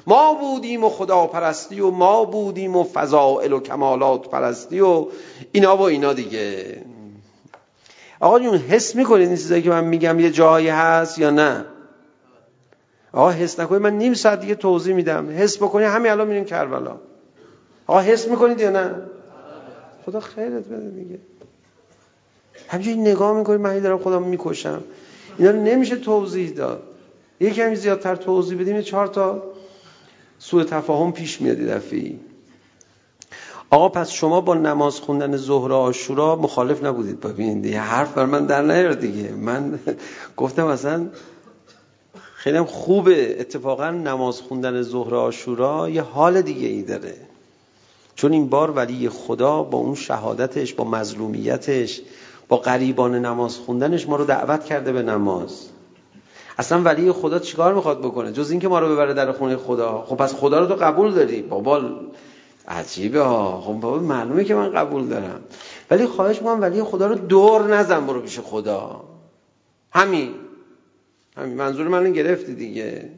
ما 0.07 0.33
بودیم 0.33 0.83
و 0.83 0.89
خدا 0.89 1.27
پرستی 1.27 1.79
و 1.79 1.89
ما 1.91 2.25
بودیم 2.25 2.75
و 2.75 2.83
فضائل 2.83 3.53
و 3.53 3.59
کمالات 3.59 4.29
پرستی 4.29 4.79
و 4.79 5.05
اینا 5.51 5.77
و 5.77 5.81
اینا 5.81 6.13
دیگه. 6.13 6.81
آقا 8.19 8.39
جون 8.39 8.57
حس 8.57 8.95
میکنید 8.95 9.27
این 9.27 9.37
چیزایی 9.37 9.61
که 9.61 9.69
من 9.69 9.83
میگم 9.83 10.19
یه 10.19 10.31
جایی 10.31 10.67
هست 10.67 11.19
یا 11.19 11.29
نه؟ 11.29 11.65
آقا 13.11 13.29
حس 13.29 13.59
نکنید 13.59 13.81
من 13.81 13.93
نیم 13.97 14.13
ساعت 14.13 14.41
دیگه 14.41 14.55
توضیح 14.55 14.95
میدم. 14.95 15.29
حس 15.29 15.57
بکنید 15.57 15.87
همین 15.87 16.11
الان 16.11 16.27
میریم 16.27 16.45
کربلا. 16.45 16.97
آقا 17.87 17.99
حس 17.99 18.27
میکنید 18.27 18.59
یا 18.59 18.69
نه؟ 18.69 18.95
خدا 20.05 20.19
خیرت 20.19 20.67
بده 20.67 20.89
دیگه. 20.89 21.19
همینجوری 22.67 22.97
نگاه 22.97 23.37
میکنید 23.37 23.61
من 23.61 23.79
دارم 23.79 23.97
خودم 23.97 24.23
میکشم. 24.23 24.83
اینا 25.37 25.51
رو 25.51 25.61
نمیشه 25.61 25.95
توضیح 25.95 26.49
داد. 26.49 26.83
یه 27.39 27.49
کمی 27.49 27.75
زیادتر 27.75 28.15
توضیح 28.15 28.59
بدیم 28.59 28.81
چهار 28.81 29.07
تا 29.07 29.43
سوء 30.39 30.63
تفاهم 30.63 31.11
پیش 31.11 31.41
میاد 31.41 31.57
دفعی 31.57 32.19
آقا 33.69 33.89
پس 33.89 34.11
شما 34.11 34.41
با 34.41 34.53
نماز 34.53 34.99
خوندن 34.99 35.37
ظهر 35.37 35.71
و 35.71 35.75
عاشورا 35.75 36.35
مخالف 36.35 36.83
نبودید. 36.83 37.19
ببینید 37.19 37.65
یه 37.65 37.81
حرف 37.81 38.13
بر 38.13 38.25
من 38.25 38.45
در 38.45 38.61
نیار 38.61 38.93
دیگه. 38.93 39.31
من 39.31 39.79
گفتم 40.37 40.65
اصلا 40.65 41.07
خیلی 42.35 42.61
خوبه 42.61 43.41
اتفاقا 43.41 43.91
نماز 43.91 44.41
خوندن 44.41 44.81
ظهر 44.81 45.13
و 45.13 45.17
عاشورا 45.17 45.89
یه 45.89 46.01
حال 46.01 46.41
دیگه 46.41 46.67
ای 46.67 46.81
داره. 46.81 47.15
چون 48.15 48.31
این 48.31 48.49
بار 48.49 48.71
ولی 48.71 49.09
خدا 49.09 49.63
با 49.63 49.77
اون 49.77 49.95
شهادتش 49.95 50.73
با 50.73 50.83
مظلومیتش 50.83 52.01
با 52.47 52.57
قریبان 52.57 53.25
نماز 53.25 53.57
خوندنش 53.57 54.09
ما 54.09 54.15
رو 54.15 54.25
دعوت 54.25 54.65
کرده 54.65 54.91
به 54.91 55.01
نماز. 55.01 55.69
اصلا 56.57 56.81
ولی 56.81 57.11
خدا 57.11 57.39
چیکار 57.39 57.73
میخواد 57.73 57.99
بکنه؟ 57.99 58.31
جز 58.31 58.51
اینکه 58.51 58.67
ما 58.67 58.79
رو 58.79 58.89
ببره 58.89 59.13
در 59.13 59.31
خونه 59.31 59.57
خدا. 59.57 60.05
خب 60.07 60.15
پس 60.15 60.35
خدا 60.35 60.59
رو 60.59 60.65
تو 60.65 60.75
قبول 60.75 61.13
داری؟ 61.13 61.41
بابا 61.41 61.81
عجیبه 62.67 63.21
ها. 63.21 63.61
خب 63.61 63.73
بابا 63.73 63.99
معلومه 63.99 64.43
که 64.43 64.55
من 64.55 64.71
قبول 64.71 65.07
دارم. 65.07 65.43
ولی 65.89 66.05
خواهش 66.05 66.37
میکنم 66.37 66.61
ولی 66.61 66.83
خدا 66.83 67.07
رو 67.07 67.15
دور 67.15 67.77
نزن 67.77 68.05
برو 68.07 68.21
پیش 68.21 68.39
خدا. 68.39 69.03
همین. 69.91 70.35
همین. 71.37 71.55
منظور 71.55 71.87
من 71.87 72.13
گرفتی 72.13 72.55
دیگه. 72.55 73.09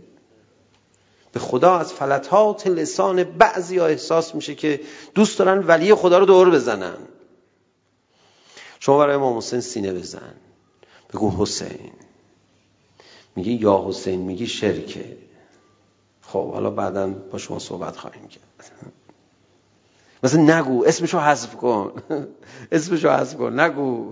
به 1.31 1.39
خدا 1.39 1.77
از 1.77 1.93
فلتات 1.93 2.67
لسان 2.67 3.23
بعضی 3.23 3.77
ها 3.77 3.85
احساس 3.85 4.35
میشه 4.35 4.55
که 4.55 4.81
دوست 5.15 5.39
دارن 5.39 5.67
ولی 5.67 5.93
خدا 5.93 6.19
رو 6.19 6.25
دور 6.25 6.49
بزنن. 6.49 6.97
شما 8.79 8.97
برای 8.97 9.15
امام 9.15 9.37
حسین 9.37 9.61
سینه 9.61 9.93
بزن. 9.93 10.33
بگو 11.13 11.31
حسین. 11.37 11.91
میگه 13.35 13.51
یا 13.51 13.85
حسین 13.87 14.19
میگی 14.19 14.47
شرکه. 14.47 15.17
خب 16.21 16.51
حالا 16.51 16.69
بعدا 16.69 17.07
با 17.07 17.37
شما 17.37 17.59
صحبت 17.59 17.97
خواهیم 17.97 18.27
کرد. 18.27 18.71
مثلا 20.27 20.59
نگو 20.59 20.83
اسمشو 20.85 21.19
حذف 21.19 21.55
کن 21.55 21.91
اسمشو 22.71 23.09
حذف 23.09 23.35
کن 23.35 23.59
نگو 23.59 24.11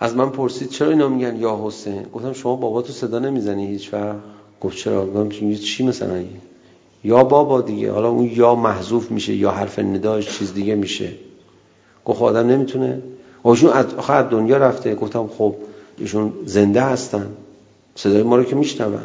از 0.00 0.16
من 0.16 0.30
پرسید 0.30 0.68
چرا 0.68 0.90
اینا 0.90 1.08
میگن 1.08 1.36
یا 1.36 1.60
حسین 1.64 2.02
گفتم 2.02 2.32
شما 2.32 2.56
بابا 2.56 2.82
تو 2.82 2.92
صدا 2.92 3.18
نمیزنی 3.18 3.66
هیچ 3.66 3.94
وقت 3.94 4.16
گفت 4.60 4.76
چرا 4.76 5.06
گفتم 5.06 5.28
چی 5.54 5.86
مثلا 5.86 6.24
یا 7.04 7.24
بابا 7.24 7.60
دیگه 7.60 7.92
حالا 7.92 8.08
اون 8.08 8.30
یا 8.34 8.54
محذوف 8.54 9.10
میشه 9.10 9.34
یا 9.34 9.50
حرف 9.50 9.78
نداش 9.78 10.38
چیز 10.38 10.54
دیگه 10.54 10.74
میشه 10.74 11.12
گفت 12.04 12.22
آدم 12.22 12.46
نمیتونه 12.46 13.02
ایشون 13.44 13.70
از 13.70 13.94
آخر 13.94 14.22
دنیا 14.22 14.56
رفته 14.56 14.94
گفتم 14.94 15.26
خب 15.38 15.54
ایشون 15.98 16.32
زنده 16.44 16.82
هستن 16.82 17.26
صدای 17.94 18.22
ما 18.22 18.36
رو 18.36 18.44
که 18.44 18.56
میشنون 18.56 19.00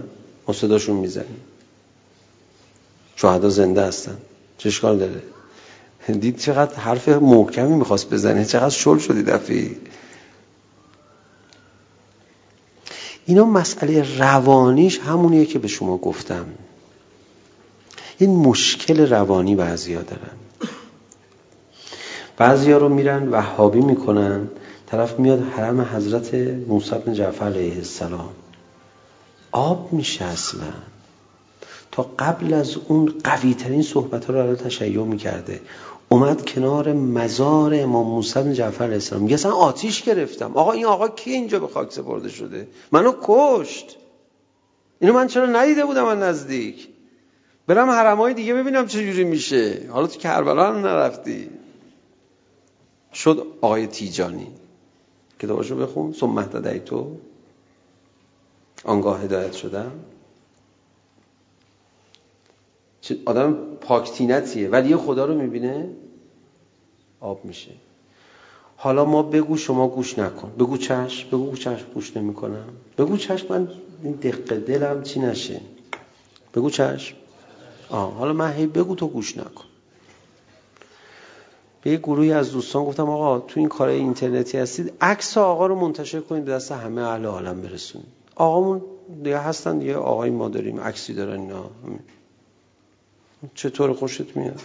ما 0.48 0.54
صداشون 0.54 0.96
میزنیم 0.96 1.42
شهدا 3.16 3.50
زنده 3.50 3.86
هستن. 3.86 4.18
چه 4.58 4.70
اشکال 4.70 5.00
داره؟ 5.00 5.22
دید 6.20 6.38
چقدر 6.38 6.76
حرف 6.76 7.10
محکمی 7.10 7.76
میخواست 7.76 8.10
بزنه. 8.10 8.46
چقدر 8.46 8.70
شل 8.70 8.98
شدی 8.98 9.24
دفعی. 9.24 9.78
اینا 13.26 13.46
مسئله 13.46 14.18
روانیش 14.18 15.00
همونیه 15.00 15.46
که 15.46 15.60
به 15.60 15.68
شما 15.68 15.98
گفتم. 15.98 16.46
این 18.18 18.36
مشکل 18.36 19.10
روانی 19.10 19.56
بعضیا 19.56 20.02
دارن. 20.02 20.38
بعضیا 22.38 22.78
رو 22.78 22.90
میرن 22.90 23.30
وهابی 23.30 23.82
میکنن. 23.82 24.48
طرف 24.88 25.20
میاد 25.20 25.44
حرم 25.44 25.82
حضرت 25.82 26.34
موسی 26.68 26.96
بن 27.06 27.14
جعفر 27.14 27.46
علیه 27.46 27.76
السلام. 27.76 28.30
آب 29.54 29.94
میشه 29.94 30.26
اصلا. 30.26 30.74
تا 31.92 32.12
قبل 32.20 32.54
از 32.54 32.78
اون 32.88 33.14
قوی 33.24 33.54
ترین 33.54 33.82
صحبت 33.82 34.26
ها 34.26 34.34
رو 34.34 34.40
الان 34.40 34.56
تشیع 34.56 35.04
میکرده. 35.04 35.62
اومد 36.10 36.46
کنار 36.46 36.94
مزار 36.94 37.76
امام 37.76 38.08
موسی 38.08 38.42
بن 38.42 38.54
جعفر 38.54 38.84
علیه 38.84 38.94
السلام. 38.94 39.22
میگه 39.22 39.34
اصلا 39.34 39.52
آتیش 39.52 40.04
گرفتم. 40.04 40.52
آقا 40.58 40.72
این 40.72 40.86
آقا 40.86 41.08
کی 41.08 41.32
اینجا 41.32 41.60
به 41.60 41.68
خاک 41.68 41.92
سپرده 41.92 42.30
شده؟ 42.30 42.68
منو 42.92 43.14
کشت. 43.22 43.98
اینو 45.00 45.14
من 45.14 45.28
چرا 45.28 45.46
ندیده 45.46 45.86
بودم 45.86 46.04
من 46.04 46.20
نزدیک؟ 46.20 46.88
برم 47.68 47.90
حرمای 47.90 48.34
دیگه 48.34 48.54
ببینم 48.54 48.88
چه 48.88 49.06
جوری 49.06 49.24
میشه. 49.24 49.82
حالا 49.90 50.08
تو 50.08 50.20
کربلا 50.20 50.68
هم 50.68 50.88
نرفتی. 50.88 51.50
شد 53.14 53.48
آقای 53.62 53.88
تیجانی. 53.88 54.48
کتابشو 55.40 55.76
بخون. 55.76 56.14
ثم 56.14 56.28
مهدد 56.28 56.84
تو 56.84 57.18
آنگاه 58.84 59.22
هدایت 59.22 59.54
شدم 59.54 59.92
آدم 63.26 63.54
پاکتینتیه 63.82 64.70
ولی 64.70 64.90
یه 64.90 64.98
خدا 64.98 65.26
رو 65.26 65.34
میبینه 65.34 65.90
آب 67.20 67.46
میشه 67.46 67.72
حالا 68.78 69.06
ما 69.06 69.24
بگو 69.24 69.58
شما 69.58 69.88
گوش 69.88 70.20
نکن 70.20 70.52
بگو 70.60 70.78
چشم 70.78 71.28
بگو 71.28 71.56
چشم 71.56 71.86
گوش 71.94 72.18
نمیکنم 72.18 72.66
بگو 72.98 73.18
چشم 73.18 73.48
من 73.50 73.68
این 74.04 74.14
دقیقه 74.14 74.60
دلم 74.60 75.04
چی 75.04 75.20
نشه 75.20 75.62
بگو 76.56 76.70
چشم 76.70 77.16
آه 77.90 78.14
حالا 78.14 78.34
من 78.34 78.54
هی 78.54 78.68
بگو 78.68 78.96
تو 78.96 79.08
گوش 79.08 79.38
نکن 79.38 79.66
به 81.82 81.92
یه 81.92 81.98
گروهی 81.98 82.34
از 82.34 82.52
دوستان 82.52 82.86
گفتم 82.86 83.10
آقا 83.10 83.40
تو 83.40 83.60
این 83.60 83.70
کارهای 83.70 83.98
اینترنتی 83.98 84.58
هستید 84.58 84.94
عکس 85.02 85.38
آقا 85.38 85.68
رو 85.68 85.76
منتشر 85.76 86.20
کنید 86.20 86.46
دست 86.46 86.72
همه 86.72 87.02
اهل 87.02 87.26
عالم 87.26 87.62
برسونید 87.62 88.23
آقامون 88.36 88.82
دیگه 89.24 89.40
هستن 89.40 89.82
یه 89.82 89.96
آقای 89.96 90.30
ما 90.30 90.50
داریم 90.50 90.80
عکسی 90.80 91.14
دارن 91.14 91.40
اینا 91.40 91.70
چطور 93.56 93.94
خوشت 93.94 94.38
میاد 94.38 94.62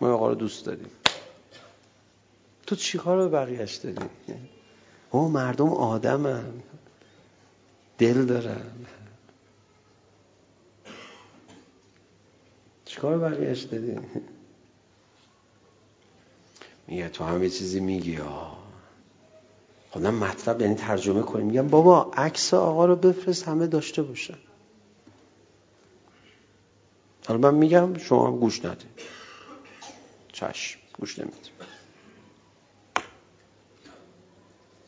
ما 0.00 0.12
آقا 0.12 0.28
رو 0.28 0.34
دوست 0.34 0.66
داریم 0.66 0.90
تو 2.66 2.76
چی 2.76 2.98
کار 2.98 3.16
به 3.18 3.28
بقیهش 3.28 3.74
داری 3.74 3.96
او 5.10 5.28
مردم 5.28 5.68
آدم 5.68 6.26
هم. 6.26 6.62
دل 7.98 8.24
دارن 8.24 8.86
چی 12.84 12.96
کار 12.96 13.18
چیکار 13.18 13.18
بقیهش 13.18 13.62
داری 13.62 13.98
میگه 16.86 17.08
تو 17.08 17.24
همه 17.24 17.50
چیزی 17.50 17.80
میگی 17.80 18.18
آه 18.18 18.67
خودم 19.90 20.14
مطلب 20.14 20.60
یعنی 20.60 20.74
ترجمه 20.74 21.22
کنیم 21.22 21.46
میگم 21.46 21.68
بابا 21.68 22.10
عکس 22.16 22.54
آقا 22.54 22.86
رو 22.86 22.96
بفرست 22.96 23.48
همه 23.48 23.66
داشته 23.66 24.02
باشن 24.02 24.38
حالا 27.26 27.50
من 27.50 27.58
میگم 27.58 27.98
شما 27.98 28.26
هم 28.26 28.36
گوش 28.36 28.64
نده 28.64 28.84
چشم 30.32 30.78
گوش 31.00 31.18
نمیده 31.18 31.36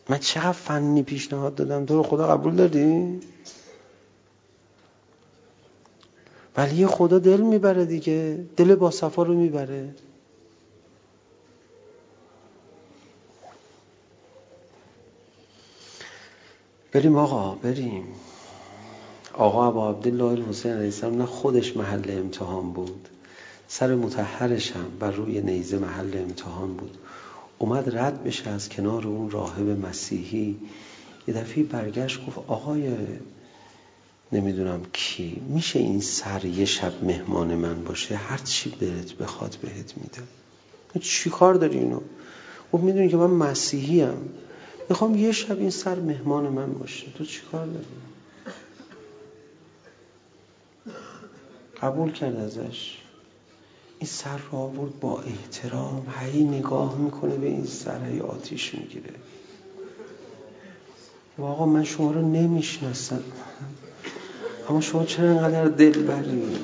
من 0.09 0.19
چقدر 0.19 0.53
فنی 0.53 1.03
پیشنهاد 1.03 1.55
دادم 1.55 1.87
تو 1.87 1.97
رو 1.97 2.03
خدا 2.03 2.27
قبول 2.27 2.55
داری؟ 2.55 3.21
ولی 6.57 6.87
خدا 6.87 7.19
دل 7.19 7.41
میبره 7.41 7.85
دیگه 7.85 8.45
دل 8.57 8.75
با 8.75 8.91
صفا 8.91 9.23
رو 9.23 9.35
میبره 9.35 9.95
بریم 16.93 17.17
آقا 17.17 17.55
بریم. 17.55 18.05
آقا 19.35 19.69
عبا 19.69 19.91
عبدالله 19.91 20.25
الحسین 20.25 20.73
علیه 20.73 21.05
نه 21.05 21.27
خودش 21.27 21.77
محل 21.77 22.05
امتحان 22.09 22.73
بود. 22.73 23.09
سر 23.69 23.95
متحرش 23.95 24.73
هم 24.73 24.87
بر 25.01 25.11
روی 25.11 25.41
نیزه 25.41 25.79
محل 25.79 26.19
امتحان 26.19 26.75
بود. 26.75 26.99
اومد 27.59 27.97
رد 27.97 28.25
بشه 28.25 28.51
از 28.51 28.69
کنار 28.69 29.07
اون 29.07 29.31
راهب 29.31 29.87
مسیحی. 29.87 30.57
یه 31.29 31.35
دفعه 31.35 31.65
برگشت 31.65 32.27
گفت 32.27 32.39
آقای 32.47 32.93
نمیدونم 34.33 34.81
کی 34.93 35.43
میشه 35.49 35.79
این 35.79 36.01
سر 36.01 36.45
یه 36.45 36.65
شب 36.65 37.05
مهمان 37.05 37.55
من 37.55 37.85
باشه؟ 37.85 38.17
هر 38.17 38.39
چی 38.39 38.71
برت 38.71 39.13
بخواد 39.13 39.59
بهت 39.63 39.95
میده. 39.97 40.23
چی 41.01 41.31
کار 41.31 41.55
داری 41.55 41.79
اینو؟ 41.79 42.01
گفت 42.73 42.85
میدونی 42.85 43.09
که 43.09 43.17
من 43.17 43.31
مسیحی 43.31 44.01
هم 44.01 44.17
میخوام 44.91 45.15
یه 45.15 45.33
شب 45.33 45.59
این 45.59 45.71
سر 45.71 45.95
مهمان 45.95 46.49
من 46.49 46.73
باشه 46.73 47.07
تو 47.11 47.25
چیکار 47.25 47.67
داری؟ 47.67 47.87
قبول 51.83 52.13
کرد 52.13 52.37
ازش. 52.37 52.99
این 53.99 54.09
سر 54.09 54.37
رو 54.37 54.59
آورد 54.59 55.01
با 55.01 55.21
احترام 55.21 56.07
هی 56.21 56.45
نگاه 56.45 56.99
میکنه 56.99 57.37
به 57.37 57.47
این 57.47 57.67
سر 57.67 58.05
هی 58.05 58.21
آتیش 58.21 58.75
میگیره. 58.75 59.15
و 61.39 61.43
آقا 61.43 61.67
من 61.67 61.85
شما 61.85 62.11
رو 62.11 62.29
نمیشناسم. 62.29 63.23
اما 64.69 64.81
شما 64.81 65.05
چرا 65.05 65.31
اینقدر 65.31 65.65
دل 65.65 66.03
بری؟ 66.03 66.57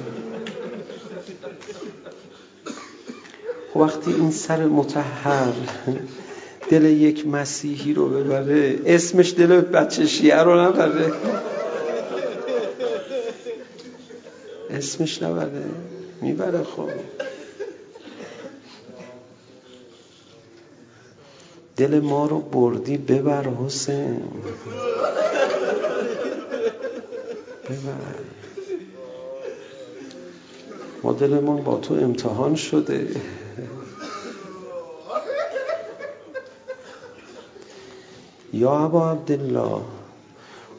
خب 3.72 3.76
وقتی 3.76 4.12
این 4.12 4.30
سر 4.30 4.66
متحر 4.66 5.52
دل 6.70 6.84
یک 6.84 7.26
مسیحی 7.26 7.94
رو 7.94 8.08
ببره. 8.08 8.78
اسمش 8.86 9.34
دل 9.34 9.60
بچه 9.60 10.06
شیعه 10.06 10.42
رو 10.42 10.60
نبره. 10.60 11.12
اسمش 14.70 15.22
نبره. 15.22 15.64
میبره 16.22 16.62
خب. 16.62 16.88
دل 21.76 22.00
ما 22.00 22.26
رو 22.26 22.40
بردی 22.40 22.96
ببر 22.96 23.48
حسین. 23.48 24.22
ببر. 27.64 28.16
ما 31.02 31.12
دلمون 31.12 31.64
با 31.64 31.78
تو 31.78 31.94
امتحان 31.94 32.54
شده. 32.54 33.06
یا 38.56 38.78
ابا 38.78 39.10
عبدالله 39.10 39.80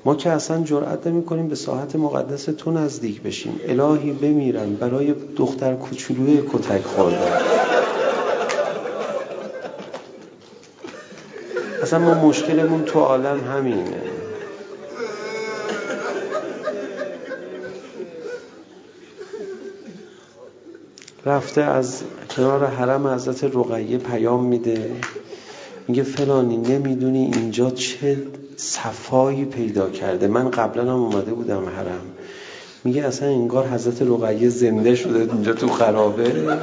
ما 0.05 0.15
که 0.15 0.29
اصلا 0.29 0.63
جرأت 0.63 1.07
نمی 1.07 1.23
کنیم 1.23 1.47
به 1.47 1.55
ساحت 1.55 1.95
مقدس 1.95 2.45
تو 2.45 2.71
نزدیک 2.71 3.21
بشیم. 3.21 3.59
الهی 3.67 4.11
بمیرم 4.11 4.75
برای 4.75 5.13
دختر 5.37 5.75
کوچولوی 5.75 6.41
کتک 6.53 6.81
خوردن 6.81 7.41
اصلا 11.83 11.99
ما 11.99 12.13
مشکلمون 12.13 12.83
تو 12.83 12.99
عالم 12.99 13.39
همینه. 13.39 14.01
رفته 21.25 21.61
از 21.61 22.03
کنار 22.29 22.65
حرم 22.65 23.07
حضرت 23.07 23.43
رقیه 23.43 23.97
پیام 23.97 24.45
میده. 24.45 24.91
میگه 25.87 26.03
فلانی 26.03 26.57
نمیدونی 26.57 27.31
اینجا 27.33 27.69
چه 27.69 28.17
صفایی 28.57 29.45
پیدا 29.45 29.89
کرده. 29.89 30.27
من 30.27 30.51
قبلا 30.51 30.83
هم 30.83 30.99
اومده 30.99 31.33
بودم 31.33 31.65
حرم. 31.65 32.01
میگه 32.83 33.03
اصلا 33.03 33.27
انگار 33.27 33.67
حضرت 33.67 34.01
رقیه 34.01 34.49
زنده 34.49 34.95
شده 34.95 35.19
اینجا 35.33 35.53
تو 35.53 35.67
خرابه. 35.67 36.57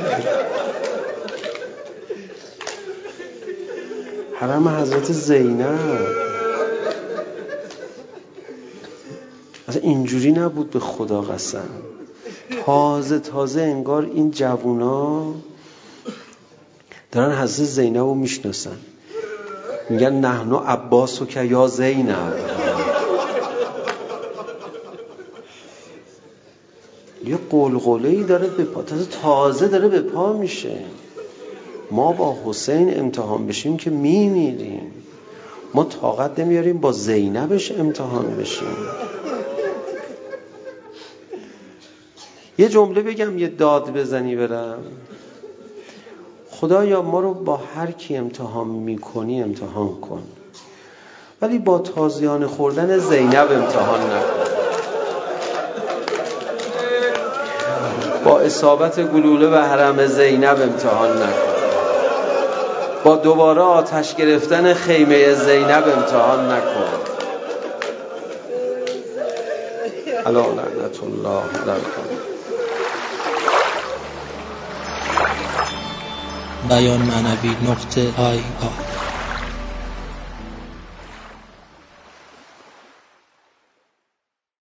حرم 4.35 4.69
حضرت 4.69 5.13
زینب. 5.13 5.99
اصلا 9.69 9.83
اینجوری 9.83 10.33
نبود 10.33 10.71
به 10.71 10.81
خدا 10.81 11.21
قسم. 11.23 11.69
تازه 12.67 13.19
تازه 13.19 13.61
انگار 13.61 14.03
این 14.15 14.31
جوونا 14.31 15.35
دارن 17.13 17.35
حضرت 17.39 17.67
زینب 17.67 17.97
رو 17.97 18.15
میشناسن. 18.15 18.77
میگن 19.89 20.13
نحنو 20.13 20.57
عباس 20.57 21.23
و 21.23 21.27
که 21.27 21.45
یا 21.45 21.67
زینب. 21.67 22.35
یه 27.25 27.39
قلقله‌ای 27.51 28.23
داره 28.23 28.47
به 28.47 28.65
پا 28.65 28.83
تازه 28.83 29.07
تازه 29.23 29.69
داره 29.69 29.89
به 29.89 30.01
پا 30.01 30.33
میشه. 30.33 30.79
ما 31.91 32.13
با 32.13 32.37
حسین 32.45 32.99
امتحان 33.01 33.47
بشیم 33.47 33.77
که 33.77 33.91
میمیریم. 33.91 34.93
ما 35.75 35.85
طاقت 35.85 36.39
نمیاریم 36.39 36.79
با 36.79 36.93
زینبش 36.93 37.73
امتحان 37.73 38.37
بشیم. 38.37 38.77
یه 42.59 42.69
جمله 42.69 43.03
بگم 43.03 43.39
یه 43.39 43.49
داد 43.49 43.93
بزنی 43.93 44.37
برم. 44.37 44.79
خدایا 46.61 47.03
ما 47.03 47.21
رو 47.21 47.35
با 47.35 47.61
هر 47.77 47.91
کی 47.91 48.17
امتحان 48.17 48.67
میکنی 48.67 49.43
امتحان 49.43 50.01
کن. 50.01 50.23
ولی 51.43 51.59
با 51.59 51.79
تازیان 51.79 52.47
خوردن 52.47 52.99
زینب 52.99 53.53
امتحان 53.53 54.01
نکن. 54.01 54.51
با 58.25 58.41
اصابت 58.41 59.01
گلوله 59.01 59.49
و 59.49 59.55
حرم 59.55 60.07
زینب 60.07 60.63
امتحان 60.63 61.17
نکن. 61.17 61.55
با 63.05 63.17
دوباره 63.17 63.61
آتش 63.61 64.15
گرفتن 64.15 64.75
خیمه 64.75 65.35
زینب 65.35 65.85
امتحان 65.97 66.53
نکن. 66.53 66.85
الله 70.27 70.47
لعنت 70.47 71.03
الله 71.03 71.43
لعنت 71.67 72.34
بیان 76.69 77.03
معنوی 77.03 77.57
نقطه 77.63 78.13
آی 78.17 78.43
آی 78.61 78.94